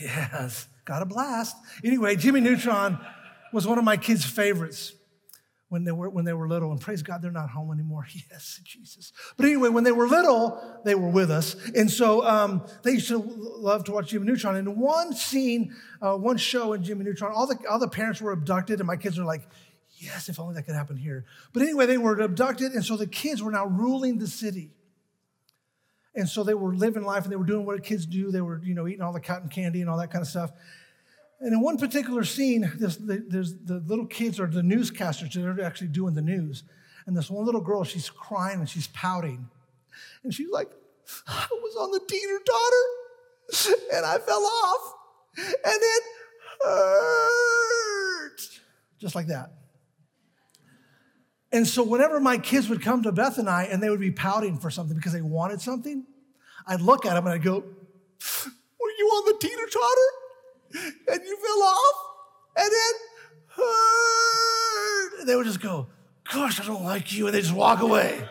Yes, 0.00 0.68
got 0.84 1.02
a 1.02 1.06
blast. 1.06 1.56
Anyway, 1.82 2.16
Jimmy 2.16 2.40
Neutron 2.40 2.98
was 3.52 3.66
one 3.66 3.78
of 3.78 3.84
my 3.84 3.96
kids' 3.96 4.24
favorites 4.24 4.92
when 5.68 5.84
they 5.84 5.92
were 5.92 6.08
when 6.08 6.24
they 6.24 6.32
were 6.32 6.48
little 6.48 6.70
and 6.70 6.80
praise 6.80 7.02
god 7.02 7.20
they're 7.20 7.30
not 7.30 7.50
home 7.50 7.72
anymore. 7.72 8.06
Yes 8.30 8.60
jesus. 8.64 9.12
But 9.36 9.46
anyway 9.46 9.68
when 9.68 9.84
they 9.84 9.92
were 9.92 10.06
little 10.06 10.80
they 10.84 10.94
were 10.94 11.08
with 11.08 11.30
us. 11.30 11.56
And 11.74 11.90
so 11.90 12.24
um, 12.24 12.66
they 12.82 12.92
used 12.92 13.08
to 13.08 13.18
love 13.18 13.84
to 13.84 13.92
watch 13.92 14.08
jimmy 14.08 14.26
neutron. 14.26 14.56
And 14.56 14.76
one 14.76 15.12
scene 15.12 15.74
uh, 16.00 16.16
one 16.16 16.36
show 16.36 16.72
in 16.72 16.82
jimmy 16.82 17.04
neutron 17.04 17.32
all 17.34 17.46
the, 17.46 17.58
all 17.68 17.78
the 17.78 17.88
parents 17.88 18.20
were 18.20 18.32
abducted 18.32 18.78
and 18.78 18.86
my 18.86 18.96
kids 18.96 19.18
were 19.18 19.24
like 19.24 19.48
yes 19.98 20.28
if 20.28 20.38
only 20.38 20.54
that 20.54 20.62
could 20.62 20.74
happen 20.74 20.96
here. 20.96 21.24
But 21.52 21.62
anyway 21.62 21.86
they 21.86 21.98
were 21.98 22.20
abducted 22.20 22.72
and 22.72 22.84
so 22.84 22.96
the 22.96 23.06
kids 23.06 23.42
were 23.42 23.52
now 23.52 23.66
ruling 23.66 24.18
the 24.18 24.28
city 24.28 24.70
and 26.16 26.28
so 26.28 26.42
they 26.42 26.54
were 26.54 26.74
living 26.74 27.04
life 27.04 27.24
and 27.24 27.32
they 27.32 27.36
were 27.36 27.44
doing 27.44 27.64
what 27.64 27.82
kids 27.84 28.06
do 28.06 28.30
they 28.30 28.40
were 28.40 28.60
you 28.64 28.74
know 28.74 28.88
eating 28.88 29.02
all 29.02 29.12
the 29.12 29.20
cotton 29.20 29.48
candy 29.48 29.80
and 29.80 29.88
all 29.88 29.98
that 29.98 30.10
kind 30.10 30.22
of 30.22 30.28
stuff 30.28 30.50
and 31.40 31.52
in 31.52 31.60
one 31.60 31.76
particular 31.76 32.24
scene, 32.24 32.72
there's 32.76 32.96
the, 32.96 33.22
the 33.64 33.82
little 33.86 34.06
kids 34.06 34.40
are 34.40 34.46
the 34.46 34.62
newscasters, 34.62 35.34
they're 35.34 35.64
actually 35.64 35.88
doing 35.88 36.14
the 36.14 36.22
news. 36.22 36.62
And 37.06 37.16
this 37.16 37.30
one 37.30 37.44
little 37.44 37.60
girl, 37.60 37.84
she's 37.84 38.08
crying 38.08 38.60
and 38.60 38.68
she's 38.68 38.88
pouting. 38.88 39.48
And 40.24 40.32
she's 40.32 40.50
like, 40.50 40.70
I 41.28 41.46
was 41.62 41.76
on 41.76 41.90
the 41.90 42.00
teeter 42.08 42.40
totter 42.46 42.86
and 43.94 44.06
I 44.06 44.18
fell 44.18 44.44
off 44.44 44.94
and 45.36 45.78
it 45.80 46.02
hurt. 46.64 48.40
Just 48.98 49.14
like 49.14 49.26
that. 49.26 49.52
And 51.52 51.66
so 51.66 51.82
whenever 51.82 52.20
my 52.20 52.38
kids 52.38 52.68
would 52.68 52.82
come 52.82 53.02
to 53.02 53.12
Beth 53.12 53.38
and 53.38 53.48
I 53.48 53.64
and 53.64 53.82
they 53.82 53.88
would 53.88 54.00
be 54.00 54.10
pouting 54.10 54.58
for 54.58 54.70
something 54.70 54.96
because 54.96 55.12
they 55.12 55.22
wanted 55.22 55.60
something, 55.60 56.04
I'd 56.66 56.80
look 56.80 57.06
at 57.06 57.14
them 57.14 57.26
and 57.26 57.34
I'd 57.34 57.42
go, 57.42 57.60
Were 57.60 58.90
you 58.98 59.06
on 59.06 59.32
the 59.32 59.38
teeter 59.38 59.66
totter? 59.66 60.10
and 61.08 61.20
you 61.24 61.36
fell 61.36 61.62
off 61.62 61.94
and 62.56 62.70
then 62.70 62.92
hurt. 63.48 65.20
And 65.20 65.28
they 65.28 65.36
would 65.36 65.46
just 65.46 65.60
go, 65.60 65.86
Gosh, 66.32 66.60
I 66.60 66.66
don't 66.66 66.84
like 66.84 67.12
you. 67.12 67.26
And 67.26 67.34
they 67.34 67.40
just 67.40 67.54
walk 67.54 67.80
away. 67.80 68.28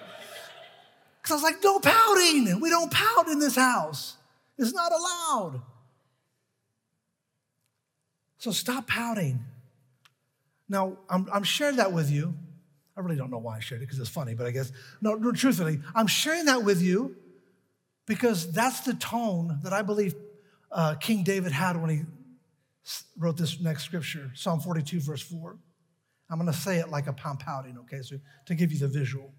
Because 1.21 1.31
I 1.31 1.33
was 1.35 1.43
like, 1.43 1.63
No 1.63 1.79
pouting. 1.79 2.59
We 2.59 2.69
don't 2.69 2.91
pout 2.91 3.29
in 3.29 3.39
this 3.39 3.55
house, 3.55 4.17
it's 4.57 4.73
not 4.73 4.91
allowed. 4.91 5.61
So 8.37 8.51
stop 8.51 8.85
pouting. 8.85 9.43
Now, 10.67 10.97
I'm, 11.09 11.27
I'm 11.33 11.43
sharing 11.43 11.77
that 11.77 11.93
with 11.93 12.11
you. 12.11 12.35
I 12.97 13.01
really 13.01 13.17
don't 13.17 13.29
know 13.29 13.39
why 13.39 13.57
I 13.57 13.59
shared 13.59 13.81
it 13.81 13.85
because 13.85 13.99
it's 13.99 14.09
funny, 14.09 14.35
but 14.35 14.45
I 14.45 14.51
guess, 14.51 14.71
no, 15.01 15.15
no, 15.15 15.31
truthfully, 15.31 15.79
I'm 15.93 16.07
sharing 16.07 16.45
that 16.45 16.63
with 16.63 16.81
you 16.81 17.15
because 18.05 18.51
that's 18.51 18.81
the 18.81 18.93
tone 18.93 19.59
that 19.63 19.73
I 19.73 19.81
believe 19.81 20.15
uh, 20.71 20.95
King 20.95 21.23
David 21.23 21.51
had 21.51 21.79
when 21.79 21.89
he 21.89 22.01
wrote 23.17 23.37
this 23.37 23.59
next 23.59 23.83
scripture, 23.83 24.31
Psalm 24.33 24.59
42, 24.59 25.01
verse 25.01 25.21
4. 25.21 25.57
I'm 26.29 26.39
going 26.39 26.51
to 26.51 26.57
say 26.57 26.77
it 26.77 26.89
like 26.89 27.07
a 27.07 27.13
palm 27.13 27.37
pouting, 27.37 27.77
okay, 27.79 28.01
so 28.01 28.17
to 28.45 28.55
give 28.55 28.71
you 28.71 28.79
the 28.79 28.87
visual. 28.87 29.31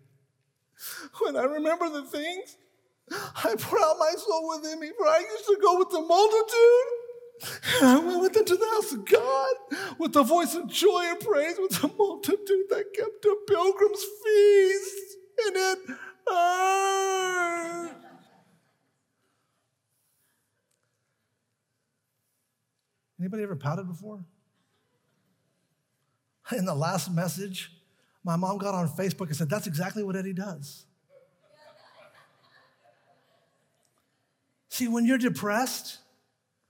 When 1.22 1.36
I 1.36 1.44
remember 1.44 1.88
the 1.88 2.02
things, 2.02 2.56
I 3.10 3.54
pour 3.58 3.80
out 3.80 3.96
my 3.98 4.12
soul 4.16 4.56
within 4.56 4.80
me, 4.80 4.90
for 4.96 5.06
I 5.06 5.20
used 5.20 5.46
to 5.46 5.58
go 5.62 5.78
with 5.78 5.90
the 5.90 6.00
multitude. 6.00 7.05
And 7.82 7.86
I 7.86 8.18
went 8.18 8.36
into 8.36 8.56
the 8.56 8.66
house 8.66 8.92
of 8.92 9.04
God 9.04 9.54
with 9.98 10.12
the 10.12 10.22
voice 10.22 10.54
of 10.54 10.68
joy 10.68 11.02
and 11.04 11.20
praise, 11.20 11.56
with 11.58 11.80
the 11.80 11.90
multitude 11.98 12.66
that 12.70 12.84
kept 12.94 13.24
a 13.24 13.36
pilgrim's 13.46 14.04
feast. 14.24 15.16
And 15.46 15.56
it 15.56 15.78
hurt. 16.28 17.90
Anybody 23.18 23.42
ever 23.42 23.56
pouted 23.56 23.86
before? 23.88 24.24
In 26.52 26.64
the 26.64 26.74
last 26.74 27.10
message, 27.10 27.72
my 28.22 28.36
mom 28.36 28.58
got 28.58 28.74
on 28.74 28.88
Facebook 28.88 29.26
and 29.28 29.36
said, 29.36 29.50
That's 29.50 29.66
exactly 29.66 30.02
what 30.02 30.16
Eddie 30.16 30.32
does. 30.32 30.86
See, 34.68 34.88
when 34.88 35.06
you're 35.06 35.18
depressed, 35.18 35.98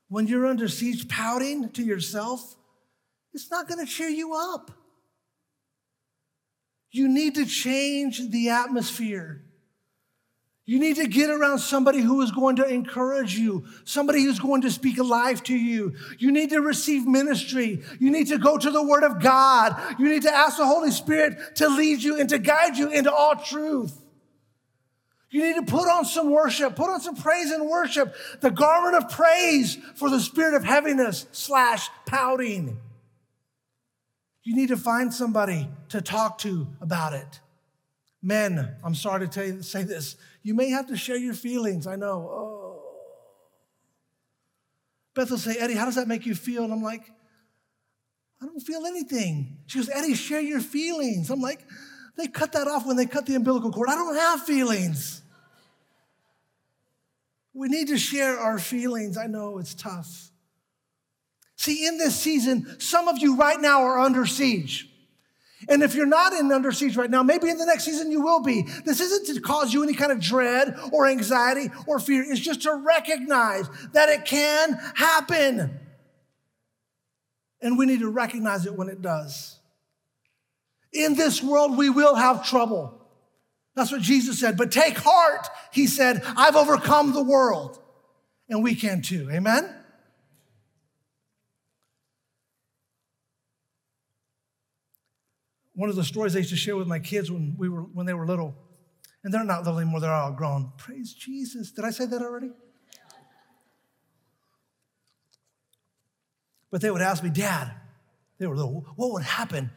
when 0.09 0.27
you're 0.27 0.47
under 0.47 0.69
siege, 0.69 1.09
pouting 1.09 1.71
to 1.71 1.83
yourself, 1.83 2.57
it's 3.33 3.51
not 3.51 3.69
going 3.69 3.85
to 3.85 3.91
cheer 3.91 4.09
you 4.09 4.35
up. 4.35 4.71
You 6.91 7.09
need 7.09 7.35
to 7.35 7.45
change 7.45 8.31
the 8.31 8.51
atmosphere. 8.51 9.43
You 10.65 10.81
need 10.81 10.97
to 10.97 11.07
get 11.07 11.31
around 11.31 11.61
somebody 11.61 12.01
who 12.01 12.23
is 12.23 12.33
going 12.33 12.57
to 12.57 12.67
encourage 12.67 13.39
you, 13.39 13.67
somebody 13.85 14.25
who's 14.25 14.41
going 14.41 14.63
to 14.63 14.71
speak 14.71 14.99
life 14.99 15.45
to 15.45 15.55
you. 15.55 15.95
You 16.19 16.33
need 16.33 16.51
to 16.51 16.61
receive 16.61 17.07
ministry. 17.07 17.83
You 18.01 18.11
need 18.11 18.29
to 18.29 18.39
go 18.39 18.59
to 18.59 18.71
the 18.71 18.83
Word 18.83 19.05
of 19.05 19.23
God. 19.23 19.77
You 19.99 20.09
need 20.09 20.23
to 20.23 20.35
ask 20.35 20.57
the 20.57 20.67
Holy 20.67 20.91
Spirit 20.91 21.57
to 21.57 21.69
lead 21.69 22.03
you 22.03 22.19
and 22.19 22.29
to 22.31 22.39
guide 22.39 22.77
you 22.77 22.91
into 22.91 23.13
all 23.13 23.37
truth. 23.37 23.97
You 25.31 25.43
need 25.43 25.67
to 25.67 25.71
put 25.71 25.89
on 25.89 26.05
some 26.05 26.31
worship, 26.31 26.77
put 26.77 26.89
on 26.89 27.01
some 27.01 27.17
praise 27.17 27.51
and 27.51 27.69
worship, 27.69 28.15
the 28.41 28.51
garment 28.51 28.95
of 28.95 29.11
praise 29.11 29.77
for 29.97 30.09
the 30.09 30.21
spirit 30.21 30.55
of 30.55 30.65
heaviness 30.65 31.27
slash 31.33 31.91
pouting. 32.07 32.79
You 34.45 34.55
need 34.55 34.69
to 34.69 34.77
find 34.77 35.13
somebody 35.13 35.69
to 35.89 36.01
talk 36.01 36.39
to 36.39 36.69
about 36.81 37.13
it. 37.13 37.41
Men, 38.23 38.77
I'm 38.85 38.95
sorry 38.95 39.21
to 39.21 39.29
tell 39.29 39.45
you, 39.45 39.63
say 39.63 39.83
this. 39.83 40.17
You 40.43 40.55
may 40.55 40.71
have 40.71 40.87
to 40.89 40.97
share 40.97 41.17
your 41.17 41.35
feelings. 41.35 41.87
I 41.87 41.97
know. 41.97 42.29
Oh. 42.31 42.83
Beth 45.15 45.31
will 45.31 45.39
say, 45.39 45.57
Eddie, 45.59 45.75
how 45.75 45.87
does 45.87 45.97
that 45.97 46.07
make 46.07 46.27
you 46.27 46.35
feel? 46.35 46.63
And 46.63 46.73
I'm 46.73 46.83
like, 46.83 47.11
I 48.41 48.47
don't 48.47 48.61
feel 48.61 48.85
anything. 48.87 49.59
She 49.67 49.79
goes, 49.79 49.89
Eddie, 49.89 50.15
share 50.15 50.41
your 50.41 50.61
feelings. 50.61 51.31
I'm 51.31 51.41
like, 51.41 51.65
they 52.17 52.27
cut 52.27 52.53
that 52.53 52.67
off 52.67 52.87
when 52.87 52.97
they 52.97 53.07
cut 53.07 53.27
the 53.27 53.35
umbilical 53.35 53.71
cord. 53.71 53.89
I 53.89 53.95
don't 53.95 54.17
have 54.17 54.43
feelings. 54.43 55.23
We 57.53 57.69
need 57.69 57.89
to 57.89 57.99
share 57.99 58.39
our 58.39 58.59
feelings. 58.59 59.17
I 59.17 59.27
know 59.27 59.59
it's 59.59 59.75
tough. 59.75 60.31
See, 61.57 61.87
in 61.87 61.99
this 61.99 62.15
season, 62.15 62.79
some 62.79 63.09
of 63.09 63.19
you 63.19 63.37
right 63.37 63.61
now 63.61 63.83
are 63.83 63.99
under 63.99 64.27
siege. 64.27 64.91
And 65.69 65.83
if 65.83 65.95
you're 65.95 66.07
not 66.07 66.35
in 66.35 66.53
under 66.53 66.71
siege 66.71 66.97
right 66.97 67.11
now, 67.11 67.23
maybe 67.23 67.49
in 67.49 67.57
the 67.57 67.65
next 67.65 67.85
season 67.85 68.11
you 68.11 68.23
will 68.23 68.43
be. 68.43 68.63
This 68.85 69.01
isn't 69.01 69.35
to 69.35 69.41
cause 69.41 69.73
you 69.73 69.83
any 69.83 69.95
kind 69.95 70.13
of 70.13 70.21
dread 70.21 70.79
or 70.93 71.09
anxiety 71.09 71.71
or 71.87 71.99
fear. 71.99 72.25
It's 72.29 72.41
just 72.41 72.63
to 72.63 72.75
recognize 72.75 73.67
that 73.93 74.11
it 74.11 74.27
can 74.27 74.79
happen. 74.95 75.81
And 77.63 77.79
we 77.79 77.87
need 77.87 78.01
to 78.01 78.11
recognize 78.11 78.67
it 78.67 78.75
when 78.75 78.89
it 78.89 79.01
does. 79.01 79.56
In 80.97 81.15
this 81.15 81.43
world, 81.43 81.77
we 81.77 81.91
will 81.91 82.15
have 82.15 82.47
trouble. 82.47 83.07
That's 83.75 83.93
what 83.93 84.01
Jesus 84.01 84.39
said. 84.39 84.57
But 84.57 84.73
take 84.73 84.97
heart, 84.97 85.47
he 85.73 85.87
said, 85.87 86.23
I've 86.37 86.57
overcome 86.57 87.13
the 87.13 87.23
world. 87.23 87.79
And 88.49 88.63
we 88.63 88.75
can 88.75 89.03
too. 89.03 89.29
Amen? 89.31 89.77
one 95.77 95.91
of 95.91 95.97
the 95.97 96.05
stories 96.05 96.35
I 96.35 96.39
used 96.39 96.51
to 96.51 96.57
share 96.57 96.75
with 96.75 96.89
my 96.89 96.99
kids 96.99 97.31
when, 97.31 97.55
we 97.59 97.69
were, 97.69 97.83
when 97.83 98.07
they 98.07 98.15
were 98.15 98.27
little, 98.27 98.57
and 99.23 99.33
they're 99.33 99.45
not 99.45 99.63
little 99.65 99.79
anymore, 99.79 100.01
they're 100.01 100.11
all 100.11 100.33
grown. 100.33 100.73
Praise 100.79 101.13
Jesus. 101.13 101.71
Did 101.71 101.85
I 101.85 101.91
say 101.91 102.07
that 102.07 102.23
already? 102.23 102.51
But 106.71 106.81
they 106.81 106.91
would 106.91 107.03
ask 107.03 107.23
me, 107.23 107.31
Dad, 107.31 107.73
they 108.39 108.47
were 108.47 108.57
little, 108.57 108.87
what 108.97 109.13
would 109.13 109.23
happen 109.23 109.71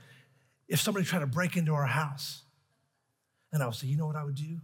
if 0.70 0.80
somebody 0.80 1.06
tried 1.06 1.20
to 1.20 1.28
break 1.28 1.58
into 1.58 1.74
our 1.74 1.88
house? 1.88 2.44
And 3.52 3.62
I 3.62 3.66
would 3.66 3.76
say, 3.76 3.88
you 3.88 3.98
know 3.98 4.06
what 4.06 4.16
I 4.16 4.24
would 4.24 4.36
do? 4.36 4.62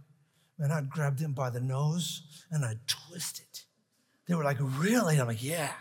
And 0.58 0.72
I'd 0.72 0.88
grab 0.88 1.18
them 1.18 1.32
by 1.32 1.50
the 1.50 1.60
nose 1.60 2.22
and 2.50 2.64
I'd 2.64 2.78
twist 2.86 3.40
it. 3.40 3.64
They 4.26 4.34
were 4.34 4.44
like, 4.44 4.56
really? 4.60 5.20
I'm 5.20 5.26
like, 5.26 5.42
yeah. 5.42 5.72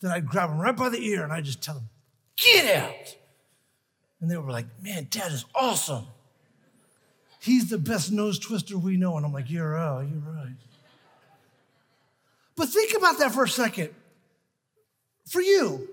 Then 0.00 0.10
I'd 0.10 0.26
grab 0.26 0.50
them 0.50 0.58
right 0.58 0.76
by 0.76 0.90
the 0.90 0.98
ear 0.98 1.22
and 1.24 1.32
I'd 1.32 1.44
just 1.44 1.62
tell 1.62 1.76
them, 1.76 1.88
get 2.36 2.76
out. 2.76 3.16
And 4.20 4.30
they 4.30 4.36
were 4.36 4.50
like, 4.50 4.66
man, 4.82 5.06
dad 5.10 5.32
is 5.32 5.44
awesome. 5.54 6.06
He's 7.40 7.70
the 7.70 7.78
best 7.78 8.10
nose 8.10 8.38
twister 8.38 8.76
we 8.76 8.96
know. 8.96 9.16
And 9.16 9.24
I'm 9.24 9.32
like, 9.32 9.50
you're 9.50 9.70
right, 9.70 10.06
you're 10.06 10.20
right. 10.20 10.56
But 12.56 12.68
think 12.68 12.96
about 12.96 13.18
that 13.20 13.32
for 13.32 13.44
a 13.44 13.48
second. 13.48 13.90
For 15.26 15.40
you, 15.40 15.88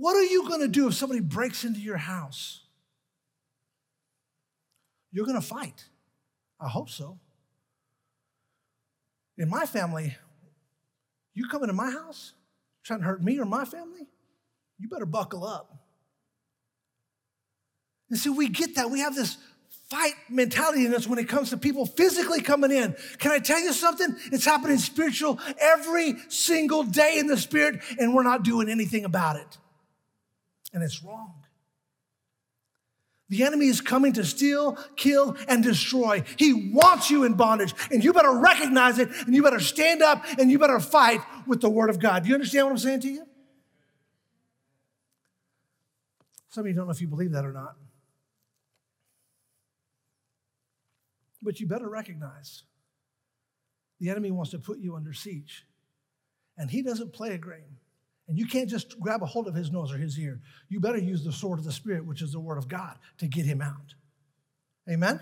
what 0.00 0.16
are 0.16 0.24
you 0.24 0.48
going 0.48 0.60
to 0.60 0.68
do 0.68 0.88
if 0.88 0.94
somebody 0.94 1.20
breaks 1.20 1.62
into 1.62 1.78
your 1.78 1.98
house? 1.98 2.62
You're 5.12 5.26
going 5.26 5.38
to 5.38 5.46
fight. 5.46 5.84
I 6.58 6.68
hope 6.68 6.88
so. 6.88 7.18
In 9.36 9.50
my 9.50 9.66
family, 9.66 10.16
You 11.34 11.48
coming 11.48 11.68
to 11.68 11.74
my 11.74 11.90
house 11.90 12.32
trying 12.82 13.00
to 13.00 13.04
hurt 13.04 13.22
me 13.22 13.38
or 13.38 13.44
my 13.44 13.66
family? 13.66 14.06
You 14.78 14.88
better 14.88 15.06
buckle 15.06 15.44
up. 15.44 15.74
And 18.08 18.18
see, 18.18 18.30
we 18.30 18.48
get 18.48 18.76
that. 18.76 18.90
We 18.90 19.00
have 19.00 19.14
this 19.14 19.36
fight 19.90 20.14
mentality 20.30 20.86
in 20.86 20.94
us 20.94 21.06
when 21.06 21.18
it 21.18 21.28
comes 21.28 21.50
to 21.50 21.56
people 21.56 21.84
physically 21.84 22.40
coming 22.40 22.70
in. 22.70 22.96
Can 23.18 23.32
I 23.32 23.38
tell 23.38 23.60
you 23.60 23.72
something? 23.72 24.16
It's 24.32 24.44
happening 24.44 24.78
spiritual 24.78 25.38
every 25.60 26.16
single 26.28 26.84
day 26.84 27.18
in 27.18 27.26
the 27.26 27.36
spirit, 27.36 27.82
and 27.98 28.14
we're 28.14 28.22
not 28.22 28.44
doing 28.44 28.70
anything 28.70 29.04
about 29.04 29.36
it. 29.36 29.58
And 30.72 30.82
it's 30.82 31.02
wrong. 31.02 31.34
The 33.28 33.44
enemy 33.44 33.66
is 33.66 33.80
coming 33.80 34.12
to 34.14 34.24
steal, 34.24 34.76
kill, 34.96 35.36
and 35.46 35.62
destroy. 35.62 36.24
He 36.36 36.72
wants 36.72 37.10
you 37.10 37.22
in 37.22 37.34
bondage, 37.34 37.74
and 37.92 38.02
you 38.02 38.12
better 38.12 38.32
recognize 38.32 38.98
it, 38.98 39.08
and 39.24 39.34
you 39.34 39.42
better 39.42 39.60
stand 39.60 40.02
up, 40.02 40.24
and 40.38 40.50
you 40.50 40.58
better 40.58 40.80
fight 40.80 41.20
with 41.46 41.60
the 41.60 41.70
word 41.70 41.90
of 41.90 42.00
God. 42.00 42.24
Do 42.24 42.28
you 42.28 42.34
understand 42.34 42.66
what 42.66 42.72
I'm 42.72 42.78
saying 42.78 43.00
to 43.02 43.08
you? 43.08 43.26
Some 46.48 46.62
of 46.62 46.66
you 46.66 46.74
don't 46.74 46.86
know 46.86 46.92
if 46.92 47.00
you 47.00 47.06
believe 47.06 47.30
that 47.30 47.46
or 47.46 47.52
not. 47.52 47.76
But 51.40 51.60
you 51.60 51.68
better 51.68 51.88
recognize 51.88 52.64
the 54.00 54.10
enemy 54.10 54.32
wants 54.32 54.50
to 54.50 54.58
put 54.58 54.78
you 54.78 54.96
under 54.96 55.12
siege. 55.12 55.66
And 56.58 56.70
he 56.70 56.82
doesn't 56.82 57.12
play 57.12 57.32
a 57.32 57.38
game. 57.38 57.78
And 58.30 58.38
you 58.38 58.46
can't 58.46 58.70
just 58.70 58.98
grab 59.00 59.24
a 59.24 59.26
hold 59.26 59.48
of 59.48 59.56
his 59.56 59.72
nose 59.72 59.92
or 59.92 59.98
his 59.98 60.16
ear. 60.16 60.40
You 60.68 60.78
better 60.78 61.00
use 61.00 61.24
the 61.24 61.32
sword 61.32 61.58
of 61.58 61.64
the 61.64 61.72
Spirit, 61.72 62.06
which 62.06 62.22
is 62.22 62.30
the 62.30 62.38
word 62.38 62.58
of 62.58 62.68
God, 62.68 62.96
to 63.18 63.26
get 63.26 63.44
him 63.44 63.60
out. 63.60 63.94
Amen? 64.88 65.20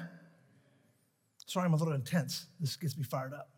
Sorry, 1.47 1.65
I'm 1.65 1.73
a 1.73 1.77
little 1.79 1.95
intense. 1.95 2.45
This 2.61 2.77
gets 2.77 2.99
me 2.99 3.05
fired 3.05 3.33
up. 3.33 3.49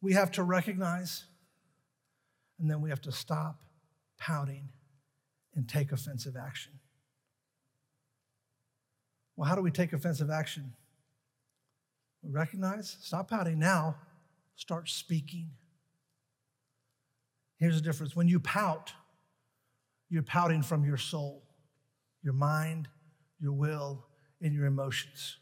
We 0.00 0.12
have 0.12 0.30
to 0.32 0.44
recognize, 0.44 1.24
and 2.60 2.70
then 2.70 2.80
we 2.80 2.90
have 2.90 3.00
to 3.00 3.10
stop 3.10 3.60
pouting 4.18 4.68
and 5.56 5.68
take 5.68 5.90
offensive 5.90 6.36
action. 6.36 6.74
Well, 9.34 9.48
how 9.48 9.56
do 9.56 9.62
we 9.62 9.72
take 9.72 9.92
offensive 9.92 10.30
action? 10.30 10.74
We 12.22 12.30
recognize, 12.30 12.96
stop 13.00 13.28
pouting 13.28 13.58
now, 13.58 13.96
start 14.56 14.88
speaking. 14.88 15.50
Here's 17.58 17.76
the 17.76 17.82
difference 17.82 18.16
when 18.16 18.28
you 18.28 18.40
pout, 18.40 18.92
you're 20.08 20.22
pouting 20.22 20.62
from 20.62 20.84
your 20.84 20.96
soul, 20.96 21.42
your 22.22 22.34
mind, 22.34 22.88
your 23.40 23.52
will, 23.52 24.04
and 24.40 24.52
your 24.52 24.66
emotions. 24.66 25.38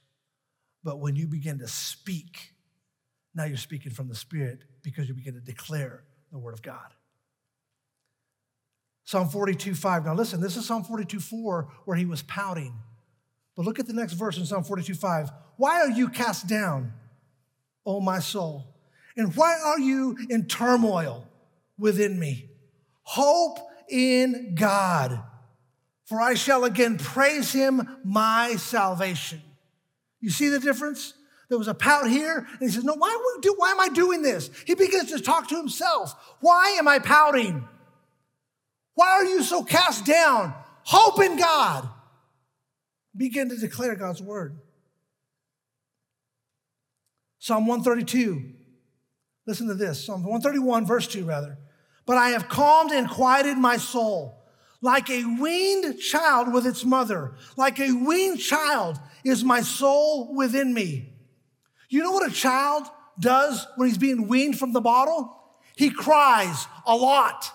But 0.83 1.01
when 1.01 1.17
you 1.17 1.27
begin 1.27 1.59
to 1.59 1.69
speak, 1.69 2.53
now 3.35 3.45
you're 3.45 3.57
speaking 3.57 3.91
from 3.91 4.09
the 4.09 4.15
Spirit 4.15 4.61
because 4.83 5.09
you 5.09 5.15
begin 5.15 5.35
to 5.35 5.41
declare 5.41 6.05
the 6.31 6.39
Word 6.39 6.53
of 6.53 6.63
God. 6.63 6.93
Psalm 9.05 9.29
42 9.29 9.75
5. 9.75 10.07
Now 10.07 10.15
listen, 10.15 10.41
this 10.41 10.57
is 10.57 10.67
Psalm 10.67 10.85
42 10.85 11.21
4 11.21 11.69
where 11.85 11.97
he 11.97 12.05
was 12.05 12.23
pouting. 12.23 12.75
But 13.57 13.65
look 13.65 13.79
at 13.79 13.87
the 13.87 13.93
next 13.93 14.15
verse 14.15 14.39
in 14.39 14.47
Psalm 14.47 14.65
42 14.65 14.95
5. 14.95 15.31
Why 15.57 15.81
are 15.81 15.91
you 15.91 16.09
cast 16.09 16.47
down, 16.47 16.93
O 17.87 18.01
my 18.01 18.19
soul? 18.19 18.74
And 19.17 19.35
why 19.37 19.59
are 19.65 19.79
you 19.79 20.17
in 20.29 20.47
turmoil 20.47 21.27
within 21.79 22.19
me? 22.19 22.51
Hope 23.03 23.59
in 23.89 24.55
God, 24.55 25.23
for 26.07 26.21
I 26.21 26.35
shall 26.35 26.65
again 26.65 26.99
praise 26.99 27.53
him, 27.53 27.87
my 28.05 28.57
salvation. 28.57 29.41
You 30.21 30.31
see 30.31 30.49
the 30.49 30.59
difference? 30.59 31.15
There 31.49 31.59
was 31.59 31.69
a 31.69 31.75
pout 31.75 32.09
here, 32.09 32.39
and 32.39 32.61
he 32.61 32.69
says, 32.69 32.85
No, 32.85 32.95
why, 32.95 33.37
do, 33.43 33.55
why 33.59 33.71
am 33.71 33.81
I 33.81 33.89
doing 33.89 34.23
this? 34.23 34.51
He 34.67 34.75
begins 34.75 35.11
to 35.11 35.21
talk 35.21 35.49
to 35.49 35.57
himself. 35.57 36.15
Why 36.41 36.77
am 36.79 36.89
I 36.89 36.99
pouting? 36.99 37.69
Why 38.95 39.09
are 39.09 39.25
you 39.25 39.43
so 39.43 39.63
cast 39.63 40.07
down? 40.07 40.55
Hope 40.85 41.21
in 41.23 41.37
God. 41.37 41.89
Begin 43.17 43.51
to 43.51 43.57
declare 43.57 43.95
God's 43.95 44.23
word. 44.23 44.59
Psalm 47.39 47.67
132. 47.67 48.54
Listen 49.47 49.69
to 49.69 49.75
this 49.75 50.05
Psalm 50.05 50.23
131, 50.23 50.87
verse 50.87 51.07
2, 51.07 51.25
rather. 51.25 51.59
But 52.07 52.17
I 52.17 52.31
have 52.31 52.49
calmed 52.49 52.93
and 52.93 53.09
quieted 53.09 53.57
my 53.57 53.77
soul 53.77 54.45
like 54.85 55.09
a 55.09 55.25
weaned 55.41 55.99
child 55.99 56.53
with 56.53 56.67
its 56.67 56.85
mother. 56.85 57.33
Like 57.57 57.81
a 57.81 57.93
weaned 57.93 58.39
child 58.39 58.99
is 59.25 59.43
my 59.43 59.63
soul 59.63 60.35
within 60.35 60.75
me. 60.75 61.15
You 61.89 62.03
know 62.03 62.11
what 62.11 62.31
a 62.31 62.35
child 62.35 62.85
does 63.19 63.67
when 63.77 63.89
he's 63.89 63.99
being 63.99 64.29
weaned 64.29 64.59
from 64.59 64.75
the 64.75 64.83
bottle? 64.83 65.41
He 65.77 65.89
cries 65.89 66.67
a 66.87 66.95
lot. 66.95 67.51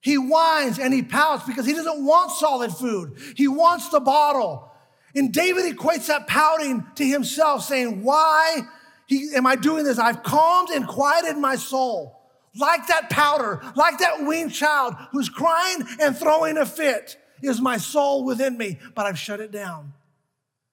He 0.00 0.16
whines 0.16 0.78
and 0.78 0.94
he 0.94 1.02
pouts 1.02 1.44
because 1.44 1.66
he 1.66 1.74
doesn't 1.74 2.04
want 2.04 2.30
solid 2.32 2.72
food. 2.72 3.18
He 3.36 3.46
wants 3.46 3.90
the 3.90 4.00
bottle. 4.00 4.72
And 5.14 5.32
David 5.32 5.64
equates 5.76 6.06
that 6.06 6.26
pouting 6.26 6.86
to 6.94 7.04
himself, 7.04 7.64
saying, 7.64 8.02
Why 8.02 8.62
he, 9.10 9.34
am 9.34 9.44
I 9.44 9.56
doing 9.56 9.82
this? 9.82 9.98
I've 9.98 10.22
calmed 10.22 10.70
and 10.70 10.86
quieted 10.86 11.36
my 11.36 11.56
soul. 11.56 12.16
Like 12.56 12.86
that 12.86 13.10
powder, 13.10 13.60
like 13.74 13.98
that 13.98 14.22
weaned 14.22 14.52
child 14.52 14.94
who's 15.10 15.28
crying 15.28 15.82
and 16.00 16.16
throwing 16.16 16.56
a 16.56 16.64
fit, 16.64 17.16
is 17.42 17.60
my 17.60 17.76
soul 17.76 18.24
within 18.24 18.56
me, 18.56 18.78
but 18.94 19.06
I've 19.06 19.18
shut 19.18 19.40
it 19.40 19.50
down. 19.50 19.94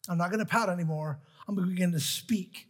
I'm 0.07 0.19
not 0.19 0.29
going 0.29 0.39
to 0.39 0.45
pout 0.45 0.69
anymore. 0.69 1.19
I'm 1.47 1.55
going 1.55 1.67
to 1.67 1.73
begin 1.73 1.93
to 1.93 1.99
speak. 1.99 2.67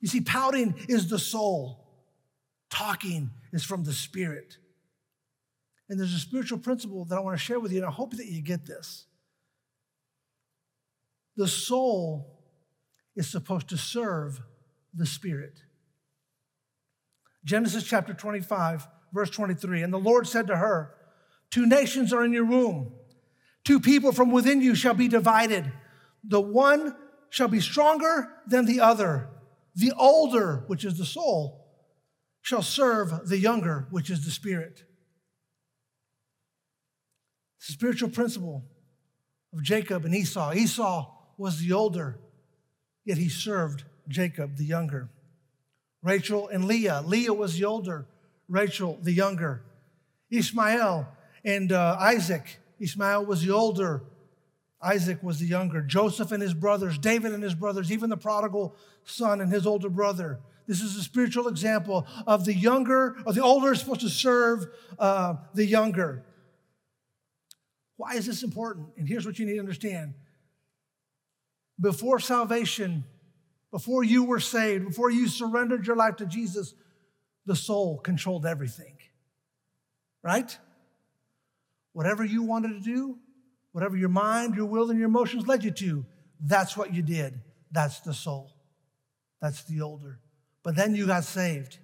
You 0.00 0.08
see, 0.08 0.20
pouting 0.20 0.74
is 0.88 1.08
the 1.08 1.20
soul, 1.20 1.86
talking 2.68 3.30
is 3.52 3.64
from 3.64 3.84
the 3.84 3.92
spirit. 3.92 4.56
And 5.88 6.00
there's 6.00 6.14
a 6.14 6.18
spiritual 6.18 6.58
principle 6.58 7.04
that 7.04 7.16
I 7.16 7.20
want 7.20 7.38
to 7.38 7.42
share 7.42 7.60
with 7.60 7.70
you, 7.70 7.78
and 7.78 7.86
I 7.86 7.92
hope 7.92 8.16
that 8.16 8.26
you 8.26 8.42
get 8.42 8.66
this. 8.66 9.06
The 11.36 11.46
soul 11.46 12.40
is 13.14 13.30
supposed 13.30 13.68
to 13.68 13.76
serve 13.76 14.40
the 14.94 15.06
spirit. 15.06 15.60
Genesis 17.44 17.84
chapter 17.84 18.14
25, 18.14 18.86
verse 19.12 19.30
23. 19.30 19.82
And 19.82 19.92
the 19.92 19.98
Lord 19.98 20.26
said 20.26 20.46
to 20.46 20.56
her, 20.56 20.94
Two 21.50 21.66
nations 21.66 22.12
are 22.12 22.24
in 22.24 22.32
your 22.32 22.44
womb, 22.44 22.92
two 23.64 23.80
people 23.80 24.12
from 24.12 24.30
within 24.30 24.60
you 24.60 24.74
shall 24.74 24.94
be 24.94 25.08
divided. 25.08 25.70
The 26.26 26.40
one 26.40 26.96
shall 27.30 27.48
be 27.48 27.60
stronger 27.60 28.30
than 28.46 28.64
the 28.64 28.80
other. 28.80 29.28
The 29.74 29.92
older, 29.96 30.64
which 30.68 30.84
is 30.84 30.98
the 30.98 31.04
soul, 31.04 31.64
shall 32.42 32.62
serve 32.62 33.28
the 33.28 33.38
younger, 33.38 33.88
which 33.90 34.10
is 34.10 34.24
the 34.24 34.30
spirit. 34.30 34.84
A 37.68 37.72
spiritual 37.72 38.10
principle 38.10 38.64
of 39.52 39.62
Jacob 39.62 40.04
and 40.04 40.14
Esau. 40.14 40.52
Esau 40.52 41.10
was 41.36 41.60
the 41.60 41.72
older, 41.72 42.20
yet 43.04 43.18
he 43.18 43.28
served 43.28 43.84
Jacob 44.08 44.56
the 44.56 44.64
younger. 44.64 45.08
Rachel 46.02 46.48
and 46.48 46.66
Leah. 46.66 47.02
Leah 47.04 47.32
was 47.32 47.58
the 47.58 47.64
older, 47.64 48.06
Rachel 48.48 48.98
the 49.02 49.12
younger. 49.12 49.62
Ishmael 50.30 51.08
and 51.44 51.72
uh, 51.72 51.96
Isaac. 51.98 52.58
Ishmael 52.80 53.24
was 53.24 53.42
the 53.42 53.52
older, 53.52 54.02
Isaac 54.82 55.22
was 55.22 55.38
the 55.38 55.46
younger. 55.46 55.80
Joseph 55.80 56.30
and 56.30 56.42
his 56.42 56.52
brothers, 56.52 56.98
David 56.98 57.32
and 57.32 57.42
his 57.42 57.54
brothers, 57.54 57.90
even 57.90 58.10
the 58.10 58.16
prodigal 58.16 58.76
son 59.04 59.40
and 59.40 59.50
his 59.50 59.66
older 59.66 59.88
brother. 59.88 60.40
This 60.66 60.82
is 60.82 60.96
a 60.96 61.02
spiritual 61.02 61.48
example 61.48 62.06
of 62.26 62.44
the 62.44 62.54
younger, 62.54 63.16
or 63.26 63.32
the 63.32 63.42
older 63.42 63.72
is 63.72 63.80
supposed 63.80 64.00
to 64.00 64.08
serve 64.08 64.66
uh, 64.98 65.36
the 65.54 65.64
younger. 65.64 66.24
Why 67.96 68.14
is 68.14 68.26
this 68.26 68.42
important? 68.42 68.88
And 68.96 69.08
here's 69.08 69.24
what 69.24 69.38
you 69.38 69.46
need 69.46 69.54
to 69.54 69.60
understand. 69.60 70.14
Before 71.80 72.18
salvation, 72.18 73.04
before 73.74 74.04
you 74.04 74.22
were 74.22 74.38
saved, 74.38 74.86
before 74.86 75.10
you 75.10 75.26
surrendered 75.26 75.84
your 75.84 75.96
life 75.96 76.14
to 76.14 76.26
Jesus, 76.26 76.74
the 77.44 77.56
soul 77.56 77.98
controlled 77.98 78.46
everything. 78.46 78.96
Right? 80.22 80.56
Whatever 81.92 82.24
you 82.24 82.44
wanted 82.44 82.68
to 82.68 82.80
do, 82.80 83.18
whatever 83.72 83.96
your 83.96 84.10
mind, 84.10 84.54
your 84.54 84.66
will, 84.66 84.90
and 84.90 84.98
your 85.00 85.08
emotions 85.08 85.48
led 85.48 85.64
you 85.64 85.72
to, 85.72 86.06
that's 86.38 86.76
what 86.76 86.94
you 86.94 87.02
did. 87.02 87.40
That's 87.72 87.98
the 87.98 88.14
soul. 88.14 88.52
That's 89.42 89.64
the 89.64 89.80
older. 89.80 90.20
But 90.62 90.76
then 90.76 90.94
you 90.94 91.08
got 91.08 91.24
saved 91.24 91.78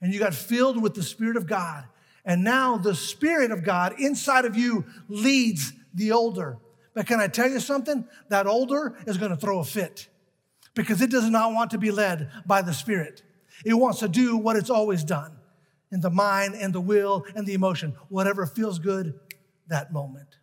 and 0.00 0.14
you 0.14 0.18
got 0.18 0.32
filled 0.32 0.80
with 0.82 0.94
the 0.94 1.02
Spirit 1.02 1.36
of 1.36 1.46
God. 1.46 1.84
And 2.24 2.42
now 2.42 2.78
the 2.78 2.94
Spirit 2.94 3.50
of 3.50 3.64
God 3.64 4.00
inside 4.00 4.46
of 4.46 4.56
you 4.56 4.86
leads 5.08 5.74
the 5.92 6.10
older. 6.12 6.56
But 6.94 7.06
can 7.06 7.20
I 7.20 7.28
tell 7.28 7.50
you 7.50 7.60
something? 7.60 8.08
That 8.30 8.46
older 8.46 8.96
is 9.06 9.18
going 9.18 9.32
to 9.32 9.36
throw 9.36 9.58
a 9.58 9.64
fit 9.64 10.08
because 10.78 11.02
it 11.02 11.10
does 11.10 11.28
not 11.28 11.52
want 11.52 11.72
to 11.72 11.78
be 11.78 11.90
led 11.90 12.30
by 12.46 12.62
the 12.62 12.72
Spirit. 12.72 13.20
It 13.64 13.74
wants 13.74 13.98
to 13.98 14.08
do 14.08 14.36
what 14.36 14.54
it's 14.54 14.70
always 14.70 15.02
done 15.02 15.36
in 15.90 16.00
the 16.00 16.08
mind 16.08 16.54
and 16.54 16.72
the 16.72 16.80
will 16.80 17.26
and 17.34 17.44
the 17.44 17.54
emotion, 17.54 17.96
whatever 18.08 18.46
feels 18.46 18.78
good 18.78 19.18
that 19.66 19.92
moment. 19.92 20.36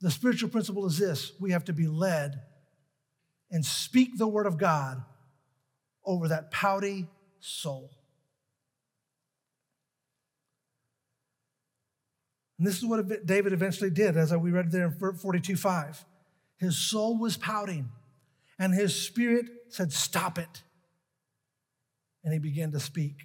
The 0.00 0.10
spiritual 0.10 0.48
principle 0.48 0.84
is 0.86 0.98
this 0.98 1.30
we 1.38 1.52
have 1.52 1.64
to 1.66 1.72
be 1.72 1.86
led 1.86 2.40
and 3.52 3.64
speak 3.64 4.18
the 4.18 4.26
word 4.26 4.46
of 4.46 4.58
God 4.58 5.04
over 6.04 6.26
that 6.26 6.50
pouty 6.50 7.06
soul. 7.38 7.88
And 12.58 12.66
this 12.66 12.78
is 12.78 12.84
what 12.84 13.24
David 13.24 13.52
eventually 13.52 13.90
did, 13.90 14.16
as 14.16 14.34
we 14.34 14.50
read 14.50 14.72
there 14.72 14.86
in 14.86 15.14
42 15.14 15.54
5. 15.54 16.04
His 16.62 16.78
soul 16.78 17.18
was 17.18 17.36
pouting, 17.36 17.90
and 18.56 18.72
his 18.72 18.94
spirit 18.94 19.46
said, 19.68 19.92
Stop 19.92 20.38
it. 20.38 20.62
And 22.22 22.32
he 22.32 22.38
began 22.38 22.70
to 22.70 22.78
speak. 22.78 23.16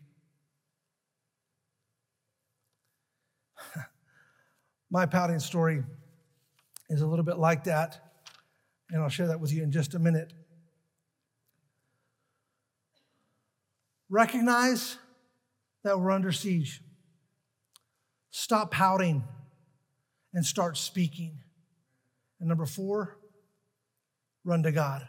My 4.89 5.05
pouting 5.05 5.37
story 5.37 5.83
is 6.89 7.01
a 7.01 7.05
little 7.05 7.23
bit 7.23 7.37
like 7.37 7.65
that, 7.65 7.99
and 8.89 9.03
I'll 9.03 9.09
share 9.09 9.27
that 9.27 9.39
with 9.39 9.53
you 9.53 9.61
in 9.61 9.71
just 9.71 9.93
a 9.93 9.99
minute. 9.99 10.33
Recognize 14.09 14.97
that 15.83 15.99
we're 15.99 16.09
under 16.09 16.31
siege. 16.31 16.81
Stop 18.31 18.71
pouting 18.71 19.23
and 20.33 20.43
start 20.43 20.75
speaking. 20.75 21.37
And 22.39 22.49
number 22.49 22.65
four, 22.65 23.16
run 24.47 24.63
to 24.63 24.71
God. 24.71 25.05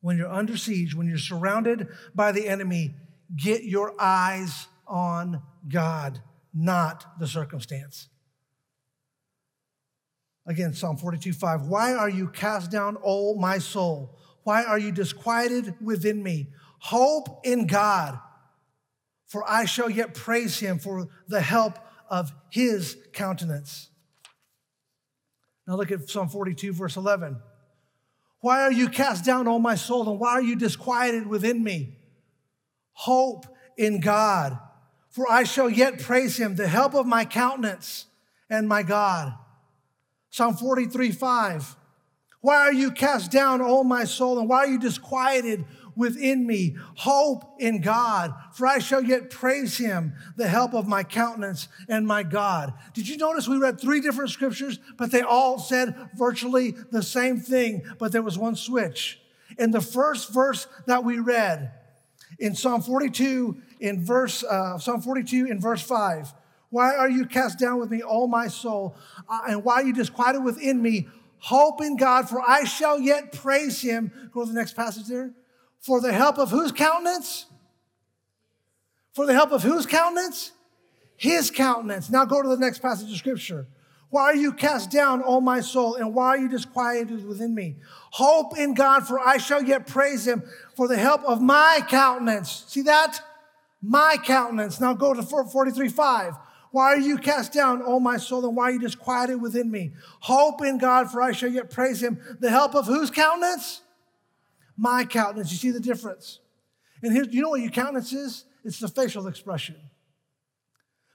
When 0.00 0.16
you're 0.16 0.32
under 0.32 0.56
siege, 0.56 0.94
when 0.94 1.08
you're 1.08 1.18
surrounded 1.18 1.88
by 2.14 2.30
the 2.30 2.46
enemy, 2.46 2.94
get 3.34 3.64
your 3.64 3.94
eyes 3.98 4.68
on 4.86 5.42
God, 5.68 6.20
not 6.54 7.18
the 7.18 7.26
circumstance. 7.26 8.08
Again, 10.46 10.72
Psalm 10.72 10.96
42 10.96 11.32
5. 11.32 11.66
Why 11.66 11.94
are 11.94 12.08
you 12.08 12.28
cast 12.28 12.70
down, 12.70 12.96
O 13.04 13.34
my 13.34 13.58
soul? 13.58 14.16
Why 14.44 14.64
are 14.64 14.78
you 14.78 14.92
disquieted 14.92 15.74
within 15.80 16.22
me? 16.22 16.48
Hope 16.78 17.40
in 17.44 17.66
God, 17.66 18.18
for 19.26 19.44
I 19.50 19.64
shall 19.64 19.90
yet 19.90 20.14
praise 20.14 20.58
him 20.58 20.78
for 20.78 21.08
the 21.26 21.40
help 21.40 21.78
of 22.08 22.32
his 22.50 22.96
countenance. 23.12 23.90
Now 25.68 25.76
look 25.76 25.92
at 25.92 26.08
Psalm 26.08 26.30
42, 26.30 26.72
verse 26.72 26.96
11. 26.96 27.36
Why 28.40 28.62
are 28.62 28.72
you 28.72 28.88
cast 28.88 29.26
down, 29.26 29.46
O 29.46 29.58
my 29.58 29.74
soul, 29.74 30.08
and 30.08 30.18
why 30.18 30.30
are 30.30 30.42
you 30.42 30.56
disquieted 30.56 31.26
within 31.26 31.62
me? 31.62 31.98
Hope 32.92 33.44
in 33.76 34.00
God, 34.00 34.58
for 35.10 35.30
I 35.30 35.44
shall 35.44 35.68
yet 35.68 36.00
praise 36.00 36.38
him, 36.38 36.54
the 36.54 36.68
help 36.68 36.94
of 36.94 37.06
my 37.06 37.26
countenance 37.26 38.06
and 38.48 38.66
my 38.66 38.82
God. 38.82 39.34
Psalm 40.30 40.56
43, 40.56 41.12
5. 41.12 41.76
Why 42.40 42.56
are 42.56 42.72
you 42.72 42.90
cast 42.90 43.30
down, 43.30 43.60
O 43.60 43.84
my 43.84 44.04
soul, 44.04 44.38
and 44.38 44.48
why 44.48 44.58
are 44.58 44.68
you 44.68 44.78
disquieted 44.78 45.66
within 45.98 46.46
me. 46.46 46.76
Hope 46.94 47.56
in 47.58 47.80
God, 47.80 48.32
for 48.52 48.66
I 48.66 48.78
shall 48.78 49.02
yet 49.02 49.28
praise 49.28 49.76
him, 49.76 50.14
the 50.36 50.48
help 50.48 50.72
of 50.72 50.86
my 50.86 51.02
countenance 51.02 51.68
and 51.88 52.06
my 52.06 52.22
God. 52.22 52.72
Did 52.94 53.08
you 53.08 53.16
notice 53.18 53.48
we 53.48 53.58
read 53.58 53.80
three 53.80 54.00
different 54.00 54.30
scriptures, 54.30 54.78
but 54.96 55.10
they 55.10 55.22
all 55.22 55.58
said 55.58 55.94
virtually 56.16 56.70
the 56.90 57.02
same 57.02 57.38
thing, 57.38 57.82
but 57.98 58.12
there 58.12 58.22
was 58.22 58.38
one 58.38 58.54
switch. 58.54 59.20
In 59.58 59.72
the 59.72 59.80
first 59.80 60.32
verse 60.32 60.68
that 60.86 61.04
we 61.04 61.18
read, 61.18 61.72
in 62.38 62.54
Psalm 62.54 62.80
42, 62.80 63.60
in 63.80 64.04
verse, 64.04 64.44
uh, 64.44 64.78
Psalm 64.78 65.02
42 65.02 65.46
in 65.46 65.60
verse 65.60 65.82
5, 65.82 66.32
why 66.70 66.94
are 66.94 67.10
you 67.10 67.26
cast 67.26 67.58
down 67.58 67.80
with 67.80 67.90
me, 67.90 68.02
O 68.04 68.26
my 68.26 68.46
soul? 68.46 68.96
Uh, 69.28 69.40
and 69.48 69.64
why 69.64 69.74
are 69.74 69.84
you 69.84 69.94
disquieted 69.94 70.44
within 70.44 70.80
me? 70.80 71.08
Hope 71.38 71.80
in 71.80 71.96
God, 71.96 72.28
for 72.28 72.40
I 72.40 72.64
shall 72.64 73.00
yet 73.00 73.32
praise 73.32 73.80
him. 73.80 74.12
Go 74.32 74.44
to 74.44 74.48
the 74.48 74.54
next 74.54 74.74
passage 74.74 75.06
there. 75.06 75.32
For 75.80 76.00
the 76.00 76.12
help 76.12 76.38
of 76.38 76.50
whose 76.50 76.72
countenance? 76.72 77.46
For 79.12 79.26
the 79.26 79.34
help 79.34 79.52
of 79.52 79.62
whose 79.62 79.86
countenance? 79.86 80.52
His 81.16 81.50
countenance. 81.50 82.10
Now 82.10 82.24
go 82.24 82.42
to 82.42 82.48
the 82.48 82.56
next 82.56 82.80
passage 82.80 83.10
of 83.10 83.16
scripture. 83.16 83.66
Why 84.10 84.22
are 84.22 84.36
you 84.36 84.52
cast 84.52 84.90
down, 84.90 85.22
O 85.24 85.40
my 85.40 85.60
soul, 85.60 85.96
and 85.96 86.14
why 86.14 86.28
are 86.28 86.38
you 86.38 86.48
disquieted 86.48 87.26
within 87.26 87.54
me? 87.54 87.76
Hope 88.12 88.58
in 88.58 88.72
God, 88.72 89.06
for 89.06 89.20
I 89.20 89.36
shall 89.36 89.62
yet 89.62 89.86
praise 89.86 90.26
him 90.26 90.42
for 90.74 90.88
the 90.88 90.96
help 90.96 91.22
of 91.24 91.42
my 91.42 91.84
countenance. 91.88 92.64
See 92.68 92.82
that? 92.82 93.20
My 93.82 94.16
countenance. 94.16 94.80
Now 94.80 94.94
go 94.94 95.12
to 95.12 95.22
43 95.22 95.88
5. 95.88 96.34
Why 96.70 96.84
are 96.84 96.98
you 96.98 97.18
cast 97.18 97.52
down, 97.52 97.82
O 97.84 97.98
my 98.00 98.16
soul, 98.16 98.46
and 98.46 98.56
why 98.56 98.64
are 98.64 98.72
you 98.72 98.78
disquieted 98.78 99.40
within 99.40 99.70
me? 99.70 99.92
Hope 100.20 100.62
in 100.62 100.78
God, 100.78 101.10
for 101.10 101.22
I 101.22 101.32
shall 101.32 101.50
yet 101.50 101.70
praise 101.70 102.02
him. 102.02 102.18
The 102.40 102.50
help 102.50 102.74
of 102.74 102.86
whose 102.86 103.10
countenance? 103.10 103.82
My 104.78 105.04
countenance. 105.04 105.50
You 105.50 105.58
see 105.58 105.70
the 105.72 105.80
difference? 105.80 106.38
And 107.02 107.12
here's, 107.12 107.28
you 107.34 107.42
know 107.42 107.50
what 107.50 107.60
your 107.60 107.70
countenance 107.70 108.12
is? 108.12 108.44
It's 108.64 108.78
the 108.78 108.88
facial 108.88 109.26
expression. 109.26 109.76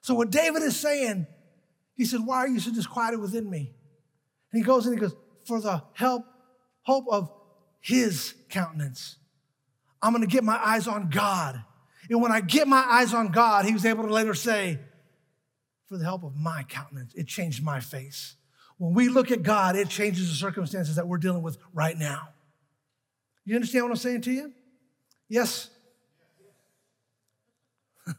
So 0.01 0.13
what 0.13 0.29
David 0.29 0.61
is 0.63 0.75
saying, 0.75 1.25
he 1.95 2.05
said, 2.05 2.19
Why 2.25 2.37
are 2.37 2.47
you 2.47 2.59
so 2.59 2.71
disquieted 2.71 3.19
within 3.19 3.49
me? 3.49 3.73
And 4.51 4.61
he 4.61 4.65
goes 4.65 4.85
and 4.85 4.93
he 4.93 4.99
goes, 4.99 5.15
For 5.45 5.61
the 5.61 5.81
help, 5.93 6.25
hope 6.81 7.05
of 7.09 7.31
his 7.79 8.33
countenance. 8.49 9.17
I'm 10.01 10.11
gonna 10.11 10.27
get 10.27 10.43
my 10.43 10.59
eyes 10.63 10.87
on 10.87 11.09
God. 11.09 11.63
And 12.09 12.21
when 12.21 12.33
I 12.33 12.41
get 12.41 12.67
my 12.67 12.85
eyes 12.85 13.13
on 13.13 13.29
God, 13.29 13.65
he 13.65 13.71
was 13.71 13.85
able 13.85 14.03
to 14.03 14.13
later 14.13 14.33
say, 14.33 14.79
For 15.87 15.97
the 15.97 16.03
help 16.03 16.23
of 16.23 16.35
my 16.35 16.63
countenance, 16.63 17.13
it 17.13 17.27
changed 17.27 17.63
my 17.63 17.79
face. 17.79 18.35
When 18.77 18.93
we 18.93 19.07
look 19.07 19.31
at 19.31 19.43
God, 19.43 19.77
it 19.77 19.87
changes 19.87 20.29
the 20.29 20.35
circumstances 20.35 20.97
that 20.97 21.07
we're 21.07 21.17
dealing 21.17 21.43
with 21.43 21.57
right 21.73 21.97
now. 21.97 22.29
You 23.45 23.55
understand 23.55 23.85
what 23.85 23.91
I'm 23.91 23.97
saying 23.97 24.21
to 24.21 24.31
you? 24.31 24.53
Yes? 25.27 25.69
I 28.07 28.13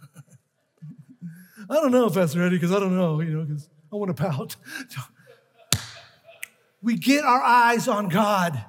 don't 1.68 1.92
know 1.92 2.06
if 2.06 2.14
that's 2.14 2.37
ready 2.37 2.56
because 2.56 2.72
I 2.72 2.80
don't 2.80 2.96
know, 2.96 3.20
you 3.20 3.30
know, 3.30 3.44
because 3.44 3.68
I 3.92 3.96
want 3.96 4.14
to 4.14 4.22
pout. 4.22 4.56
we 6.82 6.96
get 6.96 7.24
our 7.24 7.42
eyes 7.42 7.88
on 7.88 8.08
God. 8.08 8.64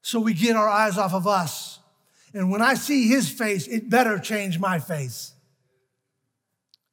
So 0.00 0.18
we 0.20 0.34
get 0.34 0.56
our 0.56 0.68
eyes 0.68 0.98
off 0.98 1.14
of 1.14 1.26
us. 1.26 1.78
And 2.34 2.50
when 2.50 2.62
I 2.62 2.74
see 2.74 3.08
his 3.08 3.28
face, 3.28 3.66
it 3.66 3.90
better 3.90 4.18
change 4.18 4.58
my 4.58 4.78
face 4.78 5.34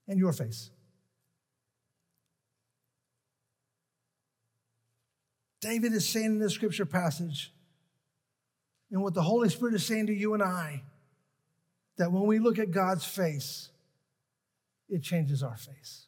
and 0.08 0.20
your 0.20 0.34
face. 0.34 0.70
David 5.62 5.94
is 5.94 6.08
saying 6.08 6.26
in 6.26 6.40
this 6.40 6.54
scripture 6.54 6.86
passage, 6.86 7.54
and 8.92 9.02
what 9.02 9.14
the 9.14 9.22
Holy 9.22 9.50
Spirit 9.50 9.76
is 9.76 9.86
saying 9.86 10.08
to 10.08 10.14
you 10.14 10.34
and 10.34 10.44
I 10.44 10.84
that 11.98 12.12
when 12.12 12.26
we 12.26 12.40
look 12.40 12.58
at 12.58 12.72
God's 12.72 13.06
face, 13.06 13.70
it 14.88 15.04
changes 15.04 15.44
our 15.44 15.58
face. 15.58 16.08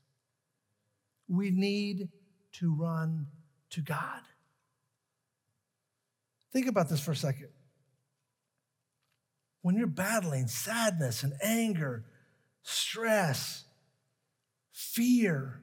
We 1.28 1.52
need 1.52 2.10
to 2.54 2.74
run 2.74 3.28
to 3.72 3.82
God. 3.82 4.22
Think 6.52 6.68
about 6.68 6.90
this 6.90 7.00
for 7.00 7.12
a 7.12 7.16
second. 7.16 7.50
When 9.62 9.76
you're 9.76 9.88
battling 9.88 10.48
sadness 10.48 11.24
and 11.24 11.34
anger, 11.42 12.04
stress, 12.64 13.64
fear, 14.72 15.62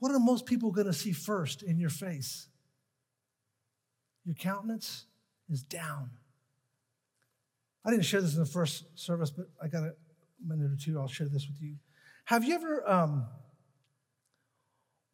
what 0.00 0.12
are 0.12 0.18
most 0.18 0.44
people 0.44 0.72
going 0.72 0.86
to 0.86 0.92
see 0.92 1.12
first 1.12 1.62
in 1.62 1.78
your 1.78 1.90
face? 1.90 2.48
Your 4.24 4.34
countenance 4.34 5.06
is 5.50 5.62
down. 5.62 6.10
I 7.84 7.90
didn't 7.90 8.04
share 8.04 8.22
this 8.22 8.34
in 8.34 8.40
the 8.40 8.46
first 8.46 8.84
service, 8.98 9.30
but 9.30 9.46
I 9.62 9.68
got 9.68 9.82
a 9.82 9.92
minute 10.44 10.72
or 10.72 10.76
two. 10.76 10.98
I'll 10.98 11.08
share 11.08 11.28
this 11.28 11.46
with 11.46 11.60
you. 11.60 11.76
Have 12.24 12.44
you 12.44 12.54
ever 12.54 12.88
um, 12.88 13.26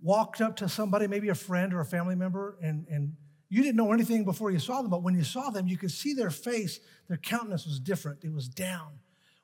walked 0.00 0.40
up 0.40 0.56
to 0.56 0.68
somebody, 0.68 1.08
maybe 1.08 1.28
a 1.28 1.34
friend 1.34 1.74
or 1.74 1.80
a 1.80 1.84
family 1.84 2.14
member, 2.14 2.56
and, 2.62 2.86
and 2.88 3.14
you 3.48 3.62
didn't 3.62 3.76
know 3.76 3.92
anything 3.92 4.24
before 4.24 4.52
you 4.52 4.60
saw 4.60 4.80
them, 4.80 4.90
but 4.90 5.02
when 5.02 5.16
you 5.16 5.24
saw 5.24 5.50
them, 5.50 5.66
you 5.66 5.76
could 5.76 5.90
see 5.90 6.14
their 6.14 6.30
face, 6.30 6.78
their 7.08 7.16
countenance 7.16 7.66
was 7.66 7.80
different. 7.80 8.20
It 8.22 8.32
was 8.32 8.48
down. 8.48 9.00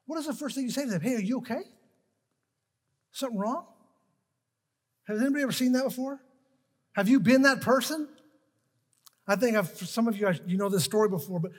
What 0.07 0.19
is 0.19 0.27
the 0.27 0.33
first 0.33 0.55
thing 0.55 0.65
you 0.65 0.71
say 0.71 0.85
to 0.85 0.91
them? 0.91 1.01
Hey, 1.01 1.17
are 1.17 1.21
you 1.21 1.39
okay? 1.39 1.63
Something 3.11 3.39
wrong? 3.39 3.67
Has 5.09 5.21
anybody 5.21 5.43
ever 5.43 5.53
seen 5.53 5.73
that 5.73 5.85
before? 5.85 6.21
Have 6.95 7.09
you 7.09 7.19
been 7.19 7.43
that 7.43 7.61
person? 7.61 8.09
I 9.29 9.37
think 9.37 9.57
I've, 9.57 9.71
for 9.71 9.85
some 9.85 10.07
of 10.09 10.17
you, 10.17 10.33
you 10.47 10.57
know 10.57 10.69
this 10.69 10.85
story 10.85 11.09
before, 11.09 11.41
but 11.41 11.51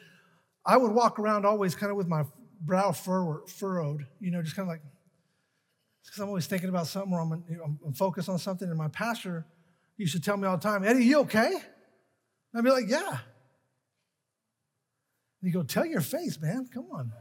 I 0.65 0.77
would 0.77 0.91
walk 0.91 1.19
around 1.19 1.45
always 1.45 1.75
kind 1.75 1.91
of 1.91 1.97
with 1.97 2.07
my 2.07 2.23
brow 2.61 2.91
fur, 2.91 3.45
furrowed, 3.47 4.05
you 4.19 4.31
know, 4.31 4.41
just 4.41 4.55
kind 4.55 4.67
of 4.67 4.73
like, 4.73 4.81
because 6.03 6.19
I'm 6.19 6.29
always 6.29 6.47
thinking 6.47 6.69
about 6.69 6.87
something 6.87 7.13
or 7.13 7.19
I'm, 7.21 7.43
you 7.49 7.57
know, 7.57 7.77
I'm, 7.85 7.93
focused 7.93 8.29
on 8.29 8.39
something. 8.39 8.69
And 8.69 8.77
my 8.77 8.87
pastor 8.87 9.45
used 9.97 10.13
to 10.13 10.21
tell 10.21 10.37
me 10.37 10.47
all 10.47 10.55
the 10.57 10.63
time, 10.63 10.85
Eddie, 10.85 11.05
you 11.05 11.19
okay? 11.19 11.47
And 11.47 11.63
I'd 12.55 12.63
be 12.63 12.71
like, 12.71 12.85
yeah. 12.87 13.09
And 13.09 13.19
he'd 15.43 15.51
go, 15.51 15.63
tell 15.63 15.85
your 15.85 16.01
face, 16.01 16.39
man, 16.39 16.69
come 16.73 16.87
on. 16.91 17.11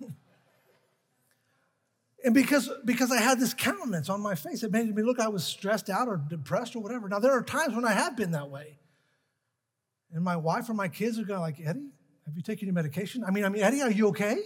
And 2.26 2.34
because, 2.34 2.68
because 2.84 3.12
I 3.12 3.18
had 3.20 3.38
this 3.38 3.54
countenance 3.54 4.08
on 4.08 4.20
my 4.20 4.34
face, 4.34 4.64
it 4.64 4.72
made 4.72 4.92
me 4.92 5.04
look 5.04 5.20
I 5.20 5.28
was 5.28 5.44
stressed 5.44 5.88
out 5.88 6.08
or 6.08 6.16
depressed 6.16 6.74
or 6.74 6.80
whatever. 6.80 7.08
Now, 7.08 7.20
there 7.20 7.30
are 7.30 7.42
times 7.42 7.72
when 7.72 7.84
I 7.84 7.92
have 7.92 8.16
been 8.16 8.32
that 8.32 8.50
way. 8.50 8.80
And 10.12 10.24
my 10.24 10.34
wife 10.34 10.68
or 10.68 10.74
my 10.74 10.88
kids 10.88 11.20
are 11.20 11.24
going 11.24 11.38
like, 11.38 11.60
Eddie, 11.64 11.92
have 12.26 12.34
you 12.34 12.42
taken 12.42 12.66
your 12.66 12.74
medication? 12.74 13.22
I 13.24 13.30
mean, 13.30 13.44
I 13.44 13.48
mean, 13.48 13.62
Eddie, 13.62 13.80
are 13.80 13.92
you 13.92 14.08
okay? 14.08 14.38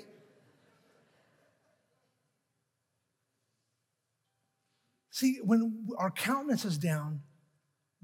See, 5.10 5.38
when 5.42 5.86
our 5.96 6.10
countenance 6.10 6.66
is 6.66 6.76
down, 6.76 7.22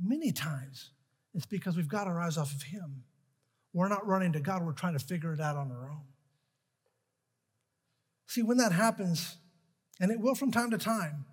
many 0.03 0.33
times 0.33 0.93
it's 1.35 1.45
because 1.45 1.77
we've 1.77 1.87
got 1.87 2.07
our 2.07 2.19
eyes 2.19 2.39
off 2.39 2.55
of 2.55 2.63
Him. 2.63 3.05
We're 3.75 3.89
not 3.89 4.07
running 4.07 4.33
to 4.33 4.41
God, 4.41 4.65
we're 4.65 4.73
trying 4.73 4.99
to 4.99 5.05
figure 5.05 5.35
it 5.35 5.41
out 5.41 5.57
on 5.57 5.71
our 5.71 5.91
own. 5.91 6.05
See, 8.27 8.43
when 8.43 8.57
that 8.57 8.73
happens, 8.73 9.37
and 10.01 10.11
it 10.11 10.21
will 10.21 10.35
from 10.35 10.51
time 10.51 10.71
to 10.71 10.79
time, 10.79 11.25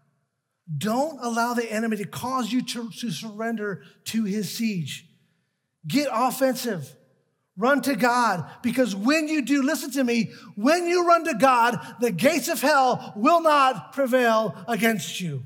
don't 0.78 1.20
allow 1.22 1.54
the 1.54 1.70
enemy 1.70 1.98
to 1.98 2.06
cause 2.06 2.52
you 2.52 2.62
to, 2.62 2.90
to 3.00 3.12
surrender 3.12 3.84
to 4.06 4.24
his 4.24 4.50
siege. 4.50 5.06
Get 5.88 6.08
offensive. 6.12 6.96
Run 7.56 7.82
to 7.84 7.96
God 7.96 8.50
because 8.64 8.96
when 8.96 9.28
you 9.28 9.44
do, 9.44 9.62
listen 9.62 9.92
to 9.92 10.04
me, 10.04 10.32
when 10.56 10.88
you 10.88 11.06
run 11.06 11.26
to 11.26 11.36
God, 11.36 11.78
the 12.00 12.12
gates 12.12 12.48
of 12.48 12.62
hell 12.62 13.14
will 13.16 13.42
not 13.42 13.94
prevail 13.94 14.56
against 14.68 15.22
you. 15.22 15.44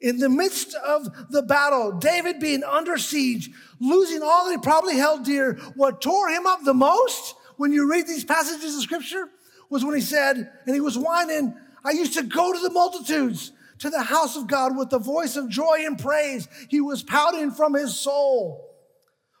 In 0.00 0.18
the 0.18 0.28
midst 0.28 0.74
of 0.74 1.30
the 1.30 1.42
battle, 1.42 1.92
David 1.92 2.40
being 2.40 2.64
under 2.64 2.98
siege, 2.98 3.50
losing 3.80 4.20
all 4.20 4.44
that 4.44 4.50
he 4.50 4.58
probably 4.58 4.96
held 4.96 5.24
dear, 5.24 5.54
what 5.76 6.02
tore 6.02 6.28
him 6.28 6.46
up 6.46 6.64
the 6.64 6.74
most 6.74 7.34
when 7.56 7.72
you 7.72 7.88
read 7.90 8.06
these 8.06 8.24
passages 8.24 8.74
of 8.74 8.82
scripture 8.82 9.28
was 9.72 9.84
when 9.84 9.94
he 9.94 10.02
said, 10.02 10.36
and 10.66 10.74
he 10.74 10.80
was 10.80 10.98
whining, 10.98 11.54
I 11.84 11.92
used 11.92 12.14
to 12.14 12.22
go 12.22 12.52
to 12.52 12.58
the 12.58 12.70
multitudes, 12.70 13.52
to 13.78 13.90
the 13.90 14.02
house 14.02 14.36
of 14.36 14.46
God 14.46 14.76
with 14.76 14.90
the 14.90 14.98
voice 14.98 15.34
of 15.34 15.48
joy 15.48 15.78
and 15.84 15.98
praise. 15.98 16.46
He 16.68 16.80
was 16.80 17.02
pouting 17.02 17.50
from 17.50 17.74
his 17.74 17.98
soul. 17.98 18.68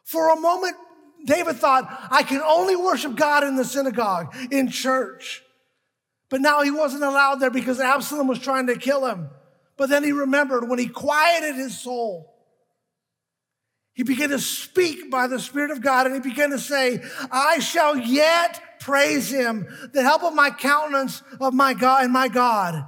For 0.04 0.30
a 0.30 0.40
moment, 0.40 0.74
David 1.26 1.56
thought, 1.56 2.08
I 2.10 2.22
can 2.22 2.40
only 2.40 2.74
worship 2.74 3.14
God 3.14 3.44
in 3.44 3.56
the 3.56 3.64
synagogue, 3.64 4.34
in 4.50 4.68
church. 4.68 5.42
But 6.30 6.40
now 6.40 6.62
he 6.62 6.70
wasn't 6.70 7.04
allowed 7.04 7.36
there 7.36 7.50
because 7.50 7.78
Absalom 7.78 8.26
was 8.26 8.38
trying 8.38 8.66
to 8.68 8.76
kill 8.76 9.06
him. 9.06 9.28
But 9.76 9.90
then 9.90 10.02
he 10.02 10.12
remembered 10.12 10.68
when 10.68 10.78
he 10.78 10.88
quieted 10.88 11.56
his 11.56 11.78
soul, 11.78 12.32
he 13.92 14.02
began 14.02 14.30
to 14.30 14.38
speak 14.38 15.10
by 15.10 15.26
the 15.26 15.38
Spirit 15.38 15.70
of 15.70 15.82
God 15.82 16.06
and 16.06 16.14
he 16.14 16.26
began 16.26 16.50
to 16.50 16.58
say, 16.58 17.02
I 17.30 17.58
shall 17.58 17.96
yet 17.96 18.71
praise 18.82 19.30
him, 19.30 19.66
the 19.92 20.02
help 20.02 20.22
of 20.22 20.34
my 20.34 20.50
countenance 20.50 21.22
of 21.40 21.54
my 21.54 21.74
God 21.74 22.04
and 22.04 22.12
my 22.12 22.28
God. 22.28 22.86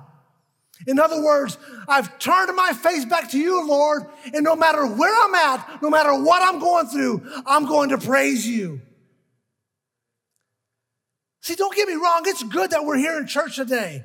In 0.86 0.98
other 0.98 1.22
words, 1.22 1.56
I've 1.88 2.18
turned 2.18 2.54
my 2.54 2.72
face 2.72 3.04
back 3.04 3.30
to 3.30 3.38
you, 3.38 3.66
Lord, 3.66 4.04
and 4.32 4.44
no 4.44 4.54
matter 4.54 4.86
where 4.86 5.24
I'm 5.24 5.34
at, 5.34 5.82
no 5.82 5.88
matter 5.88 6.14
what 6.14 6.42
I'm 6.42 6.60
going 6.60 6.86
through, 6.86 7.22
I'm 7.46 7.66
going 7.66 7.90
to 7.90 7.98
praise 7.98 8.46
you. 8.46 8.80
See, 11.40 11.54
don't 11.54 11.74
get 11.74 11.88
me 11.88 11.94
wrong, 11.94 12.22
it's 12.26 12.42
good 12.42 12.70
that 12.70 12.84
we're 12.84 12.96
here 12.96 13.18
in 13.18 13.26
church 13.26 13.56
today. 13.56 14.04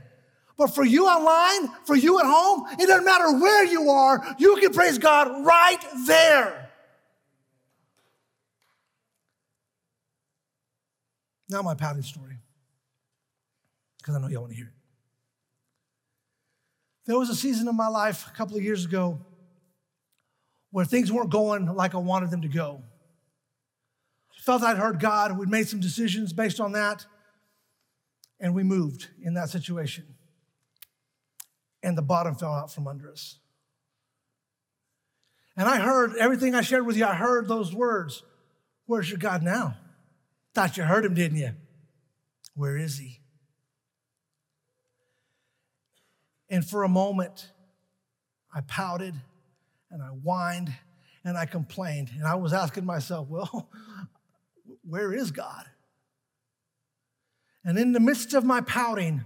But 0.58 0.76
for 0.76 0.86
you 0.86 1.08
online, 1.08 1.74
for 1.86 1.96
you 1.96 2.20
at 2.20 2.26
home, 2.26 2.66
it 2.78 2.88
doesn't 2.88 3.06
matter 3.06 3.32
where 3.40 3.66
you 3.66 3.90
are, 3.90 4.36
you 4.38 4.58
can 4.58 4.74
praise 4.74 4.98
God 4.98 5.46
right 5.46 5.80
there. 6.06 6.59
Now, 11.50 11.62
my 11.64 11.74
pouting 11.74 12.04
story, 12.04 12.38
because 13.98 14.16
I 14.16 14.20
know 14.20 14.28
y'all 14.28 14.42
want 14.42 14.52
to 14.52 14.58
hear 14.58 14.68
it. 14.68 14.74
There 17.06 17.18
was 17.18 17.30
a 17.30 17.36
season 17.36 17.68
of 17.68 17.74
my 17.74 17.88
life 17.88 18.28
a 18.28 18.36
couple 18.36 18.56
of 18.56 18.64
years 18.64 18.86
ago 18.86 19.20
where 20.70 20.86
things 20.86 21.12
weren't 21.12 21.32
going 21.32 21.66
like 21.66 21.96
I 21.96 21.98
wanted 21.98 22.30
them 22.30 22.44
to 22.44 22.48
go. 22.48 22.84
I 24.32 24.42
felt 24.42 24.62
I'd 24.62 24.78
heard 24.78 25.00
God. 25.00 25.38
We'd 25.38 25.50
made 25.50 25.68
some 25.68 25.80
decisions 25.80 26.34
based 26.34 26.60
on 26.60 26.74
that, 26.74 27.08
and 28.40 28.54
we 28.54 28.62
moved 28.62 29.08
in 29.24 29.34
that 29.34 29.50
situation. 29.50 30.06
And 31.82 31.98
the 31.98 32.04
bottom 32.04 32.36
fell 32.36 32.54
out 32.54 32.72
from 32.72 32.88
under 32.88 33.10
us. 33.10 33.40
And 35.58 35.68
I 35.68 35.80
heard 35.80 36.16
everything 36.16 36.54
I 36.54 36.62
shared 36.62 36.86
with 36.86 36.96
you, 36.96 37.06
I 37.06 37.16
heard 37.16 37.48
those 37.48 37.74
words 37.74 38.24
Where's 38.86 39.10
your 39.10 39.20
God 39.20 39.44
now? 39.44 39.78
Thought 40.54 40.78
you 40.78 40.84
heard 40.84 41.06
him, 41.06 41.14
didn't 41.14 41.38
you? 41.38 41.52
Where 42.56 42.78
is 42.78 42.98
he? 42.98 43.22
And 46.50 46.68
for 46.68 46.84
a 46.84 46.90
moment, 46.90 47.52
I 48.54 48.62
pouted 48.62 49.14
and 49.92 50.02
I 50.02 50.08
whined 50.08 50.74
and 51.24 51.38
I 51.38 51.46
complained. 51.46 52.10
And 52.16 52.26
I 52.26 52.36
was 52.36 52.54
asking 52.54 52.86
myself, 52.86 53.28
well, 53.30 53.70
where 54.84 55.14
is 55.14 55.32
God? 55.32 55.66
And 57.64 57.78
in 57.78 57.92
the 57.92 58.00
midst 58.00 58.34
of 58.34 58.44
my 58.44 58.62
pouting, 58.62 59.24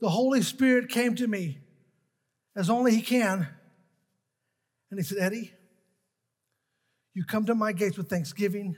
the 0.00 0.08
Holy 0.08 0.42
Spirit 0.42 0.88
came 0.88 1.14
to 1.14 1.26
me 1.26 1.60
as 2.56 2.68
only 2.68 2.94
He 2.94 3.02
can. 3.02 3.48
And 4.90 4.98
He 4.98 5.04
said, 5.04 5.18
Eddie, 5.18 5.52
you 7.14 7.24
come 7.24 7.46
to 7.46 7.54
my 7.54 7.72
gates 7.72 7.96
with 7.96 8.08
thanksgiving 8.08 8.76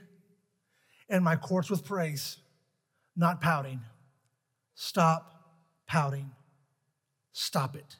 and 1.09 1.23
my 1.23 1.35
courts 1.35 1.69
with 1.69 1.85
praise, 1.85 2.37
not 3.15 3.41
pouting. 3.41 3.81
Stop 4.75 5.31
pouting. 5.87 6.31
Stop 7.31 7.75
it. 7.75 7.95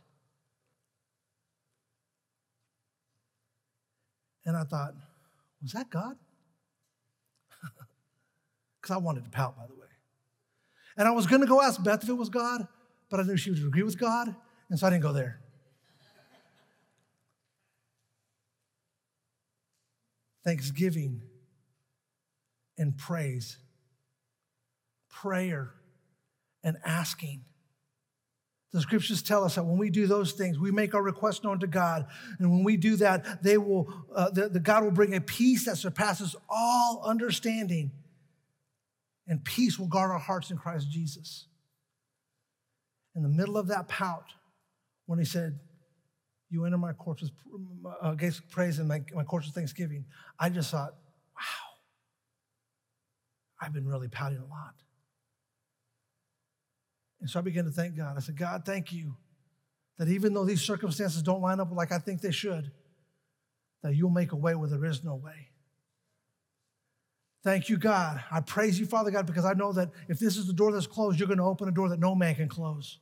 And 4.46 4.56
I 4.56 4.64
thought, 4.64 4.94
was 5.62 5.74
that 5.74 5.90
God? 5.90 6.16
Because 8.82 8.96
I 8.96 9.00
wanted 9.00 9.26
to 9.26 9.32
pout, 9.32 9.58
by 9.58 9.66
the 9.66 9.74
way. 9.74 9.88
And 10.96 11.08
I 11.08 11.12
was 11.12 11.28
going 11.28 11.42
to 11.42 11.48
go 11.48 11.62
ask 11.62 11.84
Beth 11.84 12.04
if 12.04 12.10
it 12.10 12.14
was 12.14 12.30
God, 12.30 12.68
but 13.10 13.20
I 13.20 13.24
knew 13.24 13.36
she 13.36 13.50
would 13.50 13.60
agree 13.60 13.84
with 13.84 14.00
God, 14.00 14.34
and 14.70 14.80
so 14.80 14.88
I 14.88 14.92
didn't 14.92 15.02
go 15.02 15.12
there. 15.12 15.42
Thanksgiving 20.46 21.22
and 22.78 22.98
praise, 22.98 23.58
prayer 25.10 25.74
and 26.64 26.78
asking 26.86 27.44
the 28.74 28.82
scriptures 28.82 29.22
tell 29.22 29.44
us 29.44 29.56
that 29.56 29.64
when 29.64 29.78
we 29.78 29.90
do 29.90 30.08
those 30.08 30.34
things, 30.34 30.60
we 30.60 30.72
make 30.72 30.94
our 30.94 31.02
request 31.02 31.44
known 31.44 31.60
to 31.60 31.68
God. 31.68 32.06
And 32.38 32.52
when 32.52 32.64
we 32.64 32.76
do 32.76 32.98
that, 32.98 33.42
they 33.42 33.58
will, 33.58 33.92
uh, 34.14 34.30
the, 34.30 34.50
the 34.50 34.60
God 34.60 34.84
will 34.84 34.92
bring 34.92 35.16
a 35.16 35.22
peace 35.22 35.66
that 35.66 35.78
surpasses 35.78 36.36
all 36.50 37.02
understanding. 37.06 37.92
And 39.26 39.44
peace 39.44 39.80
will 39.80 39.88
guard 39.88 40.12
our 40.12 40.20
hearts 40.20 40.52
in 40.52 40.58
Christ 40.58 40.92
Jesus. 40.92 41.48
In 43.16 43.24
the 43.24 43.30
middle 43.30 43.58
of 43.58 43.68
that 43.70 43.88
pout, 43.88 44.26
when 45.06 45.18
he 45.18 45.26
said, 45.26 45.60
You 46.50 46.66
enter 46.66 46.78
my 46.78 46.94
courts 46.94 47.24
with 47.24 47.32
uh, 48.02 48.16
praise 48.52 48.80
and 48.80 48.88
my, 48.88 49.02
my 49.14 49.24
courts 49.24 49.48
with 49.48 49.56
thanksgiving, 49.56 50.06
I 50.40 50.50
just 50.50 50.72
thought, 50.72 50.94
Wow, 51.36 51.67
I've 53.60 53.74
been 53.74 53.88
really 53.88 54.08
pouting 54.08 54.40
a 54.40 54.46
lot. 54.46 54.76
And 57.20 57.30
so 57.30 57.40
I 57.40 57.42
began 57.42 57.66
to 57.66 57.72
thank 57.72 57.98
God. 57.98 58.16
I 58.16 58.20
said, 58.20 58.38
God, 58.38 58.64
thank 58.66 58.92
you 58.92 59.16
that 59.98 60.08
even 60.08 60.34
though 60.34 60.46
these 60.46 60.62
circumstances 60.62 61.24
don't 61.24 61.42
line 61.42 61.60
up 61.60 61.72
like 61.72 61.92
I 61.92 61.98
think 61.98 62.22
they 62.22 62.32
should, 62.32 62.72
that 63.82 63.96
you'll 63.96 64.10
make 64.10 64.32
a 64.32 64.36
way 64.36 64.56
where 64.56 64.70
there 64.70 64.86
is 64.86 65.04
no 65.04 65.16
way. 65.16 65.50
Thank 67.44 67.70
you, 67.70 67.78
God. 67.78 68.22
I 68.32 68.42
praise 68.42 68.80
you, 68.80 68.86
Father 68.86 69.10
God, 69.10 69.26
because 69.26 69.46
I 69.46 69.54
know 69.54 69.72
that 69.74 69.90
if 70.08 70.20
this 70.20 70.38
is 70.38 70.48
the 70.48 70.54
door 70.54 70.72
that's 70.72 70.88
closed, 70.88 71.20
you're 71.20 71.28
going 71.28 71.38
to 71.38 71.44
open 71.44 71.68
a 71.68 71.72
door 71.72 71.90
that 71.90 72.00
no 72.00 72.14
man 72.14 72.36
can 72.36 72.50
close. 72.50 73.00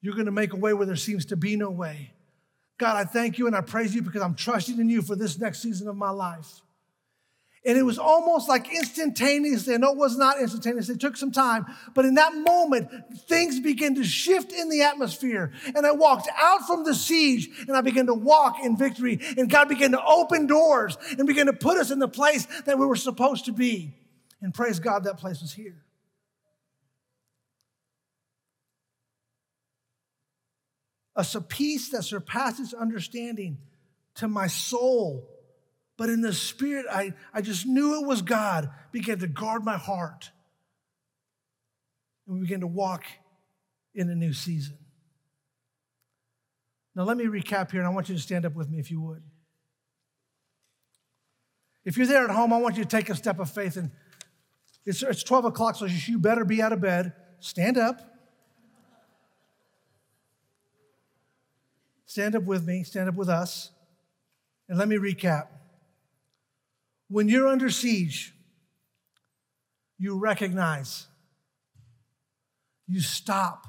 You're 0.00 0.14
going 0.14 0.26
to 0.26 0.32
make 0.32 0.52
a 0.52 0.56
way 0.56 0.74
where 0.74 0.86
there 0.86 0.96
seems 0.96 1.24
to 1.26 1.36
be 1.36 1.56
no 1.56 1.70
way. 1.70 2.12
God, 2.76 2.96
I 2.96 3.04
thank 3.04 3.38
you 3.38 3.46
and 3.46 3.56
I 3.56 3.60
praise 3.60 3.94
you 3.94 4.02
because 4.02 4.22
I'm 4.22 4.34
trusting 4.34 4.78
in 4.78 4.88
you 4.88 5.02
for 5.02 5.16
this 5.16 5.38
next 5.38 5.60
season 5.60 5.88
of 5.88 5.96
my 5.96 6.10
life. 6.10 6.60
And 7.66 7.76
it 7.76 7.82
was 7.82 7.98
almost 7.98 8.48
like 8.48 8.72
instantaneously. 8.72 9.74
I 9.74 9.78
know 9.78 9.92
it 9.92 9.98
was 9.98 10.16
not 10.16 10.40
instantaneous, 10.40 10.88
it 10.88 11.00
took 11.00 11.16
some 11.16 11.32
time. 11.32 11.66
But 11.94 12.04
in 12.04 12.14
that 12.14 12.34
moment, 12.34 12.88
things 13.28 13.60
began 13.60 13.94
to 13.96 14.04
shift 14.04 14.52
in 14.52 14.68
the 14.68 14.82
atmosphere. 14.82 15.52
And 15.74 15.86
I 15.86 15.92
walked 15.92 16.28
out 16.36 16.66
from 16.66 16.84
the 16.84 16.94
siege 16.94 17.48
and 17.66 17.76
I 17.76 17.80
began 17.80 18.06
to 18.06 18.14
walk 18.14 18.56
in 18.62 18.76
victory. 18.76 19.20
And 19.36 19.50
God 19.50 19.68
began 19.68 19.90
to 19.92 20.04
open 20.04 20.46
doors 20.46 20.96
and 21.18 21.26
began 21.26 21.46
to 21.46 21.52
put 21.52 21.78
us 21.78 21.90
in 21.90 21.98
the 21.98 22.08
place 22.08 22.46
that 22.64 22.78
we 22.78 22.86
were 22.86 22.96
supposed 22.96 23.46
to 23.46 23.52
be. 23.52 23.94
And 24.40 24.54
praise 24.54 24.78
God, 24.78 25.04
that 25.04 25.18
place 25.18 25.40
was 25.40 25.52
here. 25.52 25.84
A 31.16 31.40
peace 31.40 31.88
that 31.90 32.04
surpasses 32.04 32.72
understanding 32.72 33.58
to 34.14 34.28
my 34.28 34.46
soul 34.46 35.28
but 35.98 36.08
in 36.08 36.20
the 36.20 36.32
spirit, 36.32 36.86
I, 36.90 37.12
I 37.34 37.42
just 37.42 37.66
knew 37.66 38.00
it 38.00 38.06
was 38.06 38.22
God, 38.22 38.70
began 38.92 39.18
to 39.18 39.26
guard 39.26 39.64
my 39.64 39.76
heart. 39.76 40.30
and 42.26 42.36
we 42.36 42.42
began 42.42 42.60
to 42.60 42.68
walk 42.68 43.04
in 43.94 44.08
a 44.08 44.14
new 44.14 44.32
season. 44.32 44.78
Now, 46.94 47.02
let 47.02 47.16
me 47.16 47.24
recap 47.24 47.72
here, 47.72 47.80
and 47.80 47.88
I 47.88 47.90
want 47.90 48.08
you 48.08 48.14
to 48.14 48.20
stand 48.20 48.46
up 48.46 48.54
with 48.54 48.70
me 48.70 48.78
if 48.78 48.92
you 48.92 49.00
would. 49.00 49.22
If 51.84 51.96
you're 51.96 52.06
there 52.06 52.24
at 52.24 52.30
home, 52.30 52.52
I 52.52 52.58
want 52.58 52.76
you 52.76 52.84
to 52.84 52.88
take 52.88 53.10
a 53.10 53.16
step 53.16 53.40
of 53.40 53.50
faith. 53.50 53.76
And 53.76 53.90
it's, 54.84 55.02
it's 55.02 55.24
12 55.24 55.46
o'clock, 55.46 55.74
so 55.74 55.86
you 55.86 56.20
better 56.20 56.44
be 56.44 56.62
out 56.62 56.72
of 56.72 56.80
bed. 56.80 57.12
Stand 57.40 57.76
up. 57.76 58.00
Stand 62.06 62.36
up 62.36 62.44
with 62.44 62.64
me, 62.64 62.84
stand 62.84 63.08
up 63.08 63.16
with 63.16 63.28
us. 63.28 63.72
And 64.68 64.78
let 64.78 64.86
me 64.86 64.96
recap. 64.96 65.48
When 67.08 67.28
you're 67.28 67.48
under 67.48 67.70
siege, 67.70 68.34
you 69.98 70.18
recognize, 70.18 71.06
you 72.86 73.00
stop, 73.00 73.66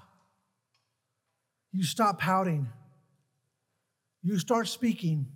you 1.72 1.84
stop 1.84 2.20
pouting, 2.20 2.70
you 4.22 4.38
start 4.38 4.68
speaking 4.68 5.28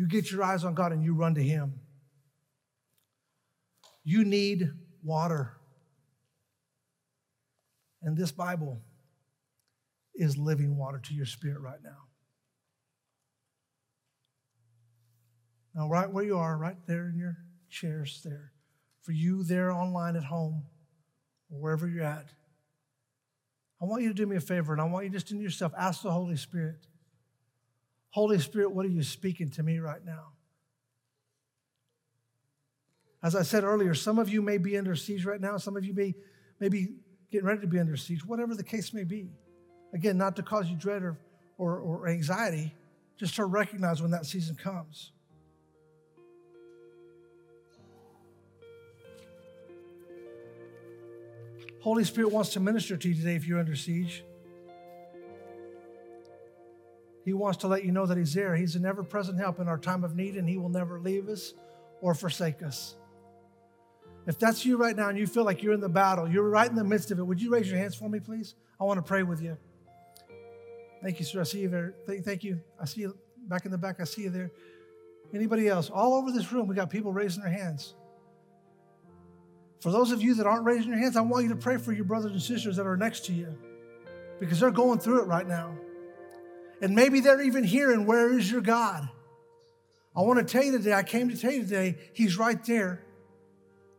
you 0.00 0.06
get 0.06 0.30
your 0.30 0.42
eyes 0.42 0.64
on 0.64 0.74
God 0.74 0.92
and 0.92 1.04
you 1.04 1.14
run 1.14 1.34
to 1.34 1.42
Him. 1.42 1.74
You 4.02 4.24
need 4.24 4.70
water. 5.02 5.56
And 8.02 8.16
this 8.16 8.32
Bible 8.32 8.80
is 10.14 10.38
living 10.38 10.76
water 10.76 11.00
to 11.04 11.14
your 11.14 11.26
spirit 11.26 11.60
right 11.60 11.82
now. 11.82 12.09
Now, 15.80 15.88
right 15.88 16.12
where 16.12 16.22
you 16.22 16.36
are, 16.36 16.58
right 16.58 16.76
there 16.86 17.08
in 17.08 17.16
your 17.16 17.38
chairs, 17.70 18.20
there, 18.22 18.52
for 19.00 19.12
you 19.12 19.42
there 19.42 19.72
online 19.72 20.14
at 20.14 20.24
home 20.24 20.64
or 21.50 21.58
wherever 21.58 21.88
you're 21.88 22.04
at, 22.04 22.26
I 23.80 23.86
want 23.86 24.02
you 24.02 24.08
to 24.08 24.14
do 24.14 24.26
me 24.26 24.36
a 24.36 24.40
favor 24.40 24.74
and 24.74 24.82
I 24.82 24.84
want 24.84 25.06
you 25.06 25.10
just 25.10 25.30
in 25.30 25.40
yourself 25.40 25.72
ask 25.78 26.02
the 26.02 26.12
Holy 26.12 26.36
Spirit 26.36 26.86
Holy 28.10 28.38
Spirit, 28.40 28.72
what 28.72 28.84
are 28.84 28.90
you 28.90 29.02
speaking 29.02 29.48
to 29.52 29.62
me 29.62 29.78
right 29.78 30.04
now? 30.04 30.32
As 33.22 33.34
I 33.34 33.42
said 33.42 33.64
earlier, 33.64 33.94
some 33.94 34.18
of 34.18 34.28
you 34.28 34.42
may 34.42 34.58
be 34.58 34.76
under 34.76 34.94
siege 34.94 35.24
right 35.24 35.40
now. 35.40 35.56
Some 35.56 35.78
of 35.78 35.84
you 35.86 35.94
may, 35.94 36.12
may 36.58 36.68
be 36.68 36.88
getting 37.32 37.46
ready 37.46 37.62
to 37.62 37.66
be 37.66 37.78
under 37.78 37.96
siege, 37.96 38.26
whatever 38.26 38.54
the 38.54 38.64
case 38.64 38.92
may 38.92 39.04
be. 39.04 39.30
Again, 39.94 40.18
not 40.18 40.36
to 40.36 40.42
cause 40.42 40.68
you 40.68 40.76
dread 40.76 41.02
or, 41.02 41.18
or, 41.56 41.78
or 41.78 42.08
anxiety, 42.08 42.74
just 43.18 43.36
to 43.36 43.46
recognize 43.46 44.02
when 44.02 44.10
that 44.10 44.26
season 44.26 44.56
comes. 44.56 45.12
Holy 51.80 52.04
Spirit 52.04 52.30
wants 52.30 52.50
to 52.50 52.60
minister 52.60 52.96
to 52.96 53.08
you 53.08 53.14
today 53.14 53.36
if 53.36 53.46
you're 53.46 53.58
under 53.58 53.74
siege. 53.74 54.24
He 57.24 57.32
wants 57.32 57.58
to 57.58 57.68
let 57.68 57.84
you 57.84 57.92
know 57.92 58.06
that 58.06 58.18
He's 58.18 58.34
there. 58.34 58.54
He's 58.54 58.76
an 58.76 58.84
ever 58.84 59.02
present 59.02 59.38
help 59.38 59.60
in 59.60 59.68
our 59.68 59.78
time 59.78 60.04
of 60.04 60.14
need, 60.14 60.36
and 60.36 60.48
He 60.48 60.56
will 60.56 60.68
never 60.68 61.00
leave 61.00 61.28
us 61.28 61.54
or 62.00 62.14
forsake 62.14 62.62
us. 62.62 62.96
If 64.26 64.38
that's 64.38 64.64
you 64.64 64.76
right 64.76 64.94
now 64.94 65.08
and 65.08 65.18
you 65.18 65.26
feel 65.26 65.44
like 65.44 65.62
you're 65.62 65.72
in 65.72 65.80
the 65.80 65.88
battle, 65.88 66.28
you're 66.28 66.48
right 66.48 66.68
in 66.68 66.76
the 66.76 66.84
midst 66.84 67.10
of 67.10 67.18
it, 67.18 67.22
would 67.22 67.40
you 67.40 67.50
raise 67.50 67.70
your 67.70 67.78
hands 67.78 67.94
for 67.94 68.08
me, 68.08 68.20
please? 68.20 68.54
I 68.78 68.84
want 68.84 68.98
to 68.98 69.02
pray 69.02 69.22
with 69.22 69.42
you. 69.42 69.56
Thank 71.02 71.18
you, 71.18 71.24
sir. 71.24 71.40
I 71.40 71.44
see 71.44 71.60
you 71.60 71.68
there. 71.68 71.94
Thank 72.06 72.44
you. 72.44 72.60
I 72.80 72.84
see 72.84 73.02
you 73.02 73.16
back 73.48 73.64
in 73.64 73.70
the 73.70 73.78
back. 73.78 74.00
I 74.00 74.04
see 74.04 74.22
you 74.22 74.30
there. 74.30 74.50
Anybody 75.32 75.68
else? 75.68 75.88
All 75.88 76.14
over 76.14 76.30
this 76.30 76.52
room, 76.52 76.66
we 76.66 76.74
got 76.74 76.90
people 76.90 77.12
raising 77.12 77.42
their 77.42 77.52
hands. 77.52 77.94
For 79.80 79.90
those 79.90 80.12
of 80.12 80.22
you 80.22 80.34
that 80.34 80.46
aren't 80.46 80.64
raising 80.64 80.88
your 80.90 80.98
hands, 80.98 81.16
I 81.16 81.22
want 81.22 81.44
you 81.44 81.50
to 81.50 81.56
pray 81.56 81.78
for 81.78 81.92
your 81.92 82.04
brothers 82.04 82.32
and 82.32 82.42
sisters 82.42 82.76
that 82.76 82.86
are 82.86 82.96
next 82.96 83.26
to 83.26 83.32
you 83.32 83.56
because 84.38 84.60
they're 84.60 84.70
going 84.70 84.98
through 84.98 85.22
it 85.22 85.26
right 85.26 85.46
now. 85.46 85.74
And 86.82 86.94
maybe 86.94 87.20
they're 87.20 87.42
even 87.42 87.64
hearing, 87.64 88.06
Where 88.06 88.32
is 88.38 88.50
your 88.50 88.60
God? 88.60 89.08
I 90.14 90.22
want 90.22 90.38
to 90.38 90.44
tell 90.44 90.64
you 90.64 90.72
today, 90.72 90.92
I 90.92 91.02
came 91.02 91.30
to 91.30 91.36
tell 91.36 91.52
you 91.52 91.62
today, 91.62 91.96
He's 92.12 92.38
right 92.38 92.62
there. 92.64 93.02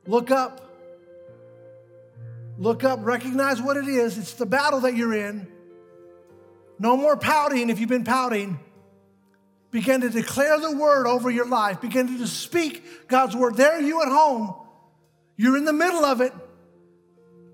Look 0.05 0.32
up. 0.32 0.67
Look 2.57 2.84
up, 2.84 2.99
recognize 3.01 3.59
what 3.59 3.77
it 3.77 3.88
is. 3.88 4.19
It's 4.19 4.34
the 4.34 4.45
battle 4.45 4.82
that 4.82 4.95
you're 4.95 5.13
in. 5.13 5.47
No 6.77 6.95
more 6.95 7.17
pouting 7.17 7.69
if 7.69 7.79
you've 7.79 7.89
been 7.89 8.03
pouting. 8.03 8.59
Begin 9.71 10.01
to 10.01 10.09
declare 10.09 10.59
the 10.59 10.75
word 10.75 11.07
over 11.07 11.32
your 11.32 11.47
life. 11.47 11.82
Begin 11.82 12.19
to 12.19 12.27
speak 12.27 13.07
God's 13.07 13.36
word. 13.36 13.55
There, 13.55 13.79
you 13.79 14.01
at 14.01 14.09
home, 14.09 14.53
you're 15.41 15.57
in 15.57 15.65
the 15.65 15.73
middle 15.73 16.05
of 16.05 16.21
it. 16.21 16.31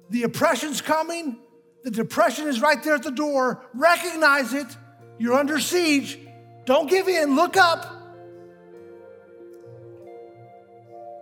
The 0.09 0.23
oppression's 0.23 0.81
coming. 0.81 1.37
The 1.85 1.91
depression 1.91 2.49
is 2.49 2.59
right 2.59 2.83
there 2.83 2.95
at 2.95 3.03
the 3.03 3.11
door. 3.11 3.63
Recognize 3.73 4.53
it. 4.53 4.67
You're 5.17 5.35
under 5.35 5.57
siege. 5.57 6.19
Don't 6.65 6.89
give 6.89 7.07
in. 7.07 7.37
Look 7.37 7.55
up. 7.55 7.89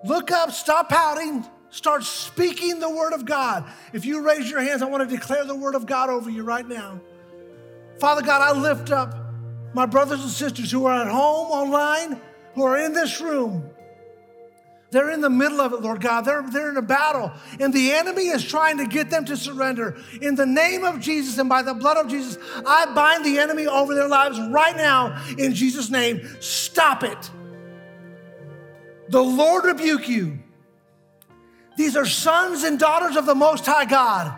Look 0.05 0.31
up. 0.31 0.49
Stop 0.53 0.89
pouting. 0.89 1.45
Start 1.69 2.03
speaking 2.03 2.79
the 2.79 2.89
word 2.89 3.13
of 3.13 3.25
God. 3.25 3.71
If 3.93 4.03
you 4.03 4.25
raise 4.25 4.49
your 4.49 4.61
hands, 4.61 4.81
I 4.81 4.85
want 4.85 5.07
to 5.07 5.15
declare 5.15 5.45
the 5.45 5.55
word 5.55 5.75
of 5.75 5.85
God 5.85 6.09
over 6.09 6.31
you 6.31 6.41
right 6.41 6.67
now. 6.67 6.99
Father 7.99 8.23
God, 8.23 8.41
I 8.41 8.59
lift 8.59 8.89
up 8.89 9.15
my 9.75 9.85
brothers 9.85 10.21
and 10.21 10.31
sisters 10.31 10.71
who 10.71 10.87
are 10.87 10.99
at 10.99 11.11
home, 11.11 11.51
online, 11.51 12.19
who 12.55 12.63
are 12.63 12.79
in 12.79 12.91
this 12.91 13.21
room. 13.21 13.69
They're 14.91 15.09
in 15.09 15.21
the 15.21 15.29
middle 15.29 15.59
of 15.61 15.73
it, 15.73 15.81
Lord 15.81 16.01
God. 16.01 16.21
They're, 16.21 16.43
they're 16.43 16.69
in 16.69 16.77
a 16.77 16.81
battle, 16.81 17.31
and 17.59 17.73
the 17.73 17.91
enemy 17.91 18.27
is 18.27 18.43
trying 18.43 18.77
to 18.77 18.85
get 18.85 19.09
them 19.09 19.25
to 19.25 19.35
surrender. 19.35 19.97
In 20.21 20.35
the 20.35 20.45
name 20.45 20.85
of 20.85 20.99
Jesus 20.99 21.37
and 21.37 21.49
by 21.49 21.63
the 21.63 21.73
blood 21.73 21.97
of 21.97 22.07
Jesus, 22.07 22.37
I 22.65 22.85
bind 22.93 23.25
the 23.25 23.39
enemy 23.39 23.67
over 23.67 23.95
their 23.95 24.07
lives 24.07 24.39
right 24.39 24.75
now 24.75 25.21
in 25.37 25.53
Jesus' 25.53 25.89
name. 25.89 26.27
Stop 26.39 27.03
it. 27.03 27.31
The 29.09 29.21
Lord 29.21 29.65
rebuke 29.65 30.07
you. 30.07 30.39
These 31.77 31.97
are 31.97 32.05
sons 32.05 32.63
and 32.63 32.79
daughters 32.79 33.17
of 33.17 33.25
the 33.25 33.35
Most 33.35 33.65
High 33.65 33.85
God. 33.85 34.37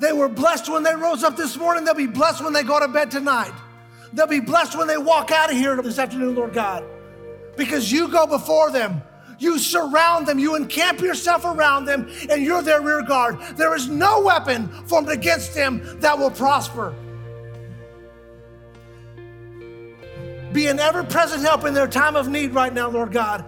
They 0.00 0.12
were 0.12 0.28
blessed 0.28 0.70
when 0.70 0.82
they 0.82 0.94
rose 0.94 1.24
up 1.24 1.36
this 1.36 1.56
morning. 1.56 1.84
They'll 1.84 1.94
be 1.94 2.06
blessed 2.06 2.42
when 2.42 2.52
they 2.52 2.62
go 2.62 2.78
to 2.78 2.88
bed 2.88 3.10
tonight. 3.10 3.52
They'll 4.12 4.26
be 4.26 4.40
blessed 4.40 4.78
when 4.78 4.86
they 4.86 4.96
walk 4.96 5.30
out 5.30 5.50
of 5.50 5.56
here 5.56 5.80
this 5.82 5.98
afternoon, 5.98 6.36
Lord 6.36 6.52
God 6.52 6.84
because 7.56 7.90
you 7.90 8.08
go 8.08 8.26
before 8.26 8.70
them. 8.70 9.02
You 9.38 9.58
surround 9.58 10.26
them, 10.26 10.38
you 10.38 10.54
encamp 10.54 11.00
yourself 11.00 11.46
around 11.46 11.86
them, 11.86 12.10
and 12.28 12.42
you're 12.42 12.60
their 12.62 12.82
rear 12.82 13.02
guard. 13.02 13.40
There 13.56 13.74
is 13.74 13.88
no 13.88 14.20
weapon 14.20 14.68
formed 14.86 15.08
against 15.08 15.54
them 15.54 15.98
that 16.00 16.18
will 16.18 16.30
prosper. 16.30 16.94
Be 20.52 20.66
an 20.66 20.78
ever 20.78 21.04
present 21.04 21.42
help 21.42 21.64
in 21.64 21.72
their 21.72 21.88
time 21.88 22.16
of 22.16 22.28
need 22.28 22.52
right 22.54 22.74
now, 22.74 22.90
Lord 22.90 23.12
God. 23.12 23.44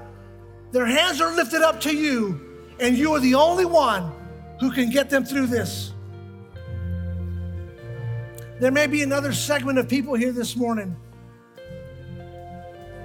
Their 0.70 0.86
hands 0.86 1.20
are 1.20 1.34
lifted 1.34 1.61
up 1.61 1.80
to 1.82 1.94
you, 1.94 2.40
and 2.80 2.96
you 2.96 3.12
are 3.12 3.20
the 3.20 3.34
only 3.34 3.66
one 3.66 4.11
who 4.61 4.70
can 4.70 4.88
get 4.88 5.11
them 5.11 5.24
through 5.24 5.48
this. 5.48 5.92
There 8.61 8.70
may 8.70 8.86
be 8.86 9.03
another 9.03 9.32
segment 9.32 9.78
of 9.78 9.88
people 9.88 10.14
here 10.14 10.32
this 10.32 10.57
morning 10.57 10.96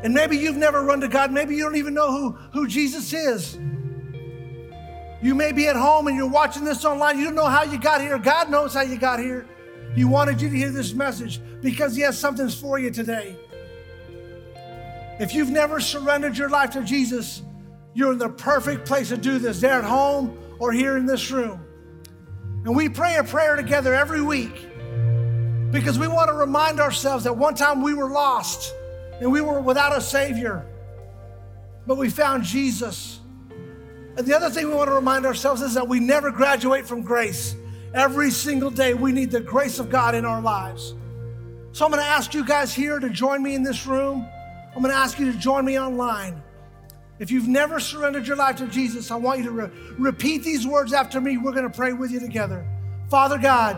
and 0.04 0.14
maybe 0.14 0.38
you've 0.38 0.58
never 0.58 0.84
run 0.84 1.02
to 1.02 1.08
God. 1.08 1.32
Maybe 1.32 1.56
you 1.56 1.64
don't 1.64 1.76
even 1.76 1.94
know 1.94 2.12
who, 2.12 2.30
who 2.54 2.68
Jesus 2.68 3.12
is. 3.14 3.58
You 5.22 5.34
may 5.34 5.52
be 5.52 5.68
at 5.68 5.76
home 5.76 6.08
and 6.08 6.16
you're 6.16 6.30
watching 6.30 6.64
this 6.64 6.86
online. 6.86 7.18
You 7.18 7.26
don't 7.26 7.36
know 7.36 7.46
how 7.46 7.64
you 7.64 7.80
got 7.80 8.02
here. 8.02 8.20
God 8.20 8.52
knows 8.52 8.74
how 8.74 8.82
you 8.82 8.98
got 8.98 9.20
here. 9.20 9.48
He 9.96 10.06
wanted 10.06 10.42
you 10.42 10.50
to 10.50 10.56
hear 10.56 10.70
this 10.70 10.94
message 10.94 11.42
because 11.62 11.96
He 11.96 12.04
has 12.04 12.18
something 12.18 12.50
for 12.50 12.78
you 12.78 12.92
today. 12.92 13.36
If 15.20 15.34
you've 15.34 15.50
never 15.50 15.80
surrendered 15.80 16.38
your 16.38 16.50
life 16.50 16.72
to 16.72 16.84
Jesus, 16.84 17.42
you're 17.96 18.12
in 18.12 18.20
the 18.20 18.30
perfect 18.30 18.86
place 18.86 19.10
to 19.10 19.18
do 19.18 19.40
this, 19.40 19.60
there 19.60 19.72
at 19.72 19.84
home 19.84 20.38
or 20.60 20.72
here 20.72 20.98
in 20.98 21.08
this 21.08 21.32
room. 21.32 21.66
And 22.66 22.76
we 22.76 22.90
pray 22.90 23.16
a 23.16 23.24
prayer 23.24 23.56
together 23.56 23.96
every 23.96 24.22
week 24.22 24.68
because 25.72 25.98
we 25.98 26.08
want 26.08 26.30
to 26.30 26.34
remind 26.34 26.80
ourselves 26.80 27.24
that 27.24 27.36
one 27.36 27.56
time 27.56 27.82
we 27.82 27.96
were 27.96 28.10
lost 28.10 28.74
and 29.20 29.32
we 29.32 29.42
were 29.42 29.60
without 29.60 29.96
a 29.96 30.02
Savior, 30.02 30.66
but 31.86 31.98
we 31.98 32.10
found 32.10 32.44
Jesus. 32.44 33.20
And 34.18 34.26
the 34.26 34.36
other 34.36 34.50
thing 34.50 34.68
we 34.68 34.74
want 34.74 34.90
to 34.90 34.96
remind 34.96 35.26
ourselves 35.26 35.62
is 35.62 35.74
that 35.76 35.88
we 35.88 36.00
never 36.00 36.32
graduate 36.32 36.88
from 36.88 37.02
grace. 37.02 37.56
Every 37.94 38.32
single 38.32 38.70
day, 38.70 38.94
we 38.94 39.12
need 39.12 39.32
the 39.32 39.40
grace 39.40 39.80
of 39.80 39.90
God 39.90 40.16
in 40.16 40.26
our 40.26 40.42
lives. 40.42 40.96
So 41.72 41.86
I'm 41.86 41.92
going 41.92 42.04
to 42.04 42.10
ask 42.10 42.34
you 42.34 42.44
guys 42.44 42.74
here 42.74 43.00
to 43.00 43.10
join 43.10 43.44
me 43.44 43.56
in 43.56 43.64
this 43.64 43.86
room. 43.86 44.28
I'm 44.76 44.82
going 44.82 44.94
to 44.94 45.00
ask 45.00 45.20
you 45.20 45.32
to 45.32 45.38
join 45.38 45.66
me 45.66 45.80
online. 45.80 46.42
If 47.20 47.32
you've 47.32 47.48
never 47.48 47.80
surrendered 47.80 48.28
your 48.28 48.36
life 48.36 48.58
to 48.58 48.68
Jesus, 48.68 49.10
I 49.10 49.16
want 49.16 49.40
you 49.40 49.46
to 49.46 49.52
re- 49.52 49.70
repeat 49.98 50.44
these 50.44 50.68
words 50.68 50.94
after 50.94 51.20
me. 51.20 51.38
We're 51.38 51.52
going 51.52 51.70
to 51.70 51.76
pray 51.76 51.94
with 51.94 52.12
you 52.12 52.20
together. 52.20 52.66
Father 53.10 53.38
God, 53.38 53.78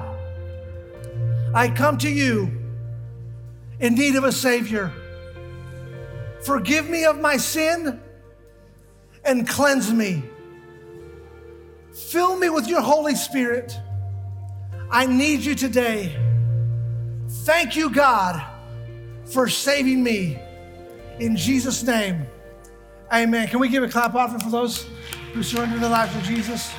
I 1.53 1.69
come 1.69 1.97
to 1.99 2.09
you 2.09 2.51
in 3.79 3.95
need 3.95 4.15
of 4.15 4.23
a 4.23 4.31
Savior. 4.31 4.91
Forgive 6.41 6.89
me 6.89 7.05
of 7.05 7.19
my 7.19 7.37
sin 7.37 7.99
and 9.25 9.47
cleanse 9.47 9.91
me. 9.91 10.23
Fill 11.93 12.37
me 12.37 12.49
with 12.49 12.67
your 12.67 12.81
Holy 12.81 13.15
Spirit. 13.15 13.77
I 14.89 15.05
need 15.05 15.41
you 15.41 15.53
today. 15.53 16.15
Thank 17.43 17.75
you, 17.75 17.89
God, 17.89 18.41
for 19.25 19.47
saving 19.47 20.03
me. 20.03 20.39
In 21.19 21.35
Jesus' 21.35 21.83
name, 21.83 22.25
amen. 23.11 23.49
Can 23.49 23.59
we 23.59 23.67
give 23.67 23.83
a 23.83 23.89
clap 23.89 24.15
offering 24.15 24.39
for 24.39 24.49
those 24.49 24.87
who 25.33 25.43
surrender 25.43 25.77
their 25.77 25.89
lives 25.89 26.13
to 26.13 26.21
Jesus? 26.21 26.71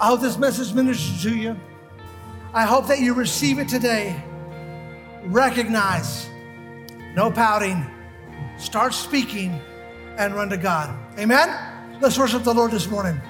I 0.00 0.06
hope 0.06 0.20
this 0.20 0.38
message 0.38 0.72
ministers 0.72 1.22
to 1.22 1.36
you. 1.36 1.56
I 2.54 2.64
hope 2.64 2.86
that 2.88 3.00
you 3.00 3.12
receive 3.12 3.58
it 3.58 3.68
today. 3.68 4.22
Recognize, 5.24 6.30
no 7.14 7.30
pouting, 7.30 7.86
start 8.56 8.94
speaking, 8.94 9.60
and 10.16 10.34
run 10.34 10.48
to 10.48 10.56
God. 10.56 10.96
Amen? 11.18 12.00
Let's 12.00 12.18
worship 12.18 12.44
the 12.44 12.54
Lord 12.54 12.70
this 12.70 12.88
morning. 12.88 13.20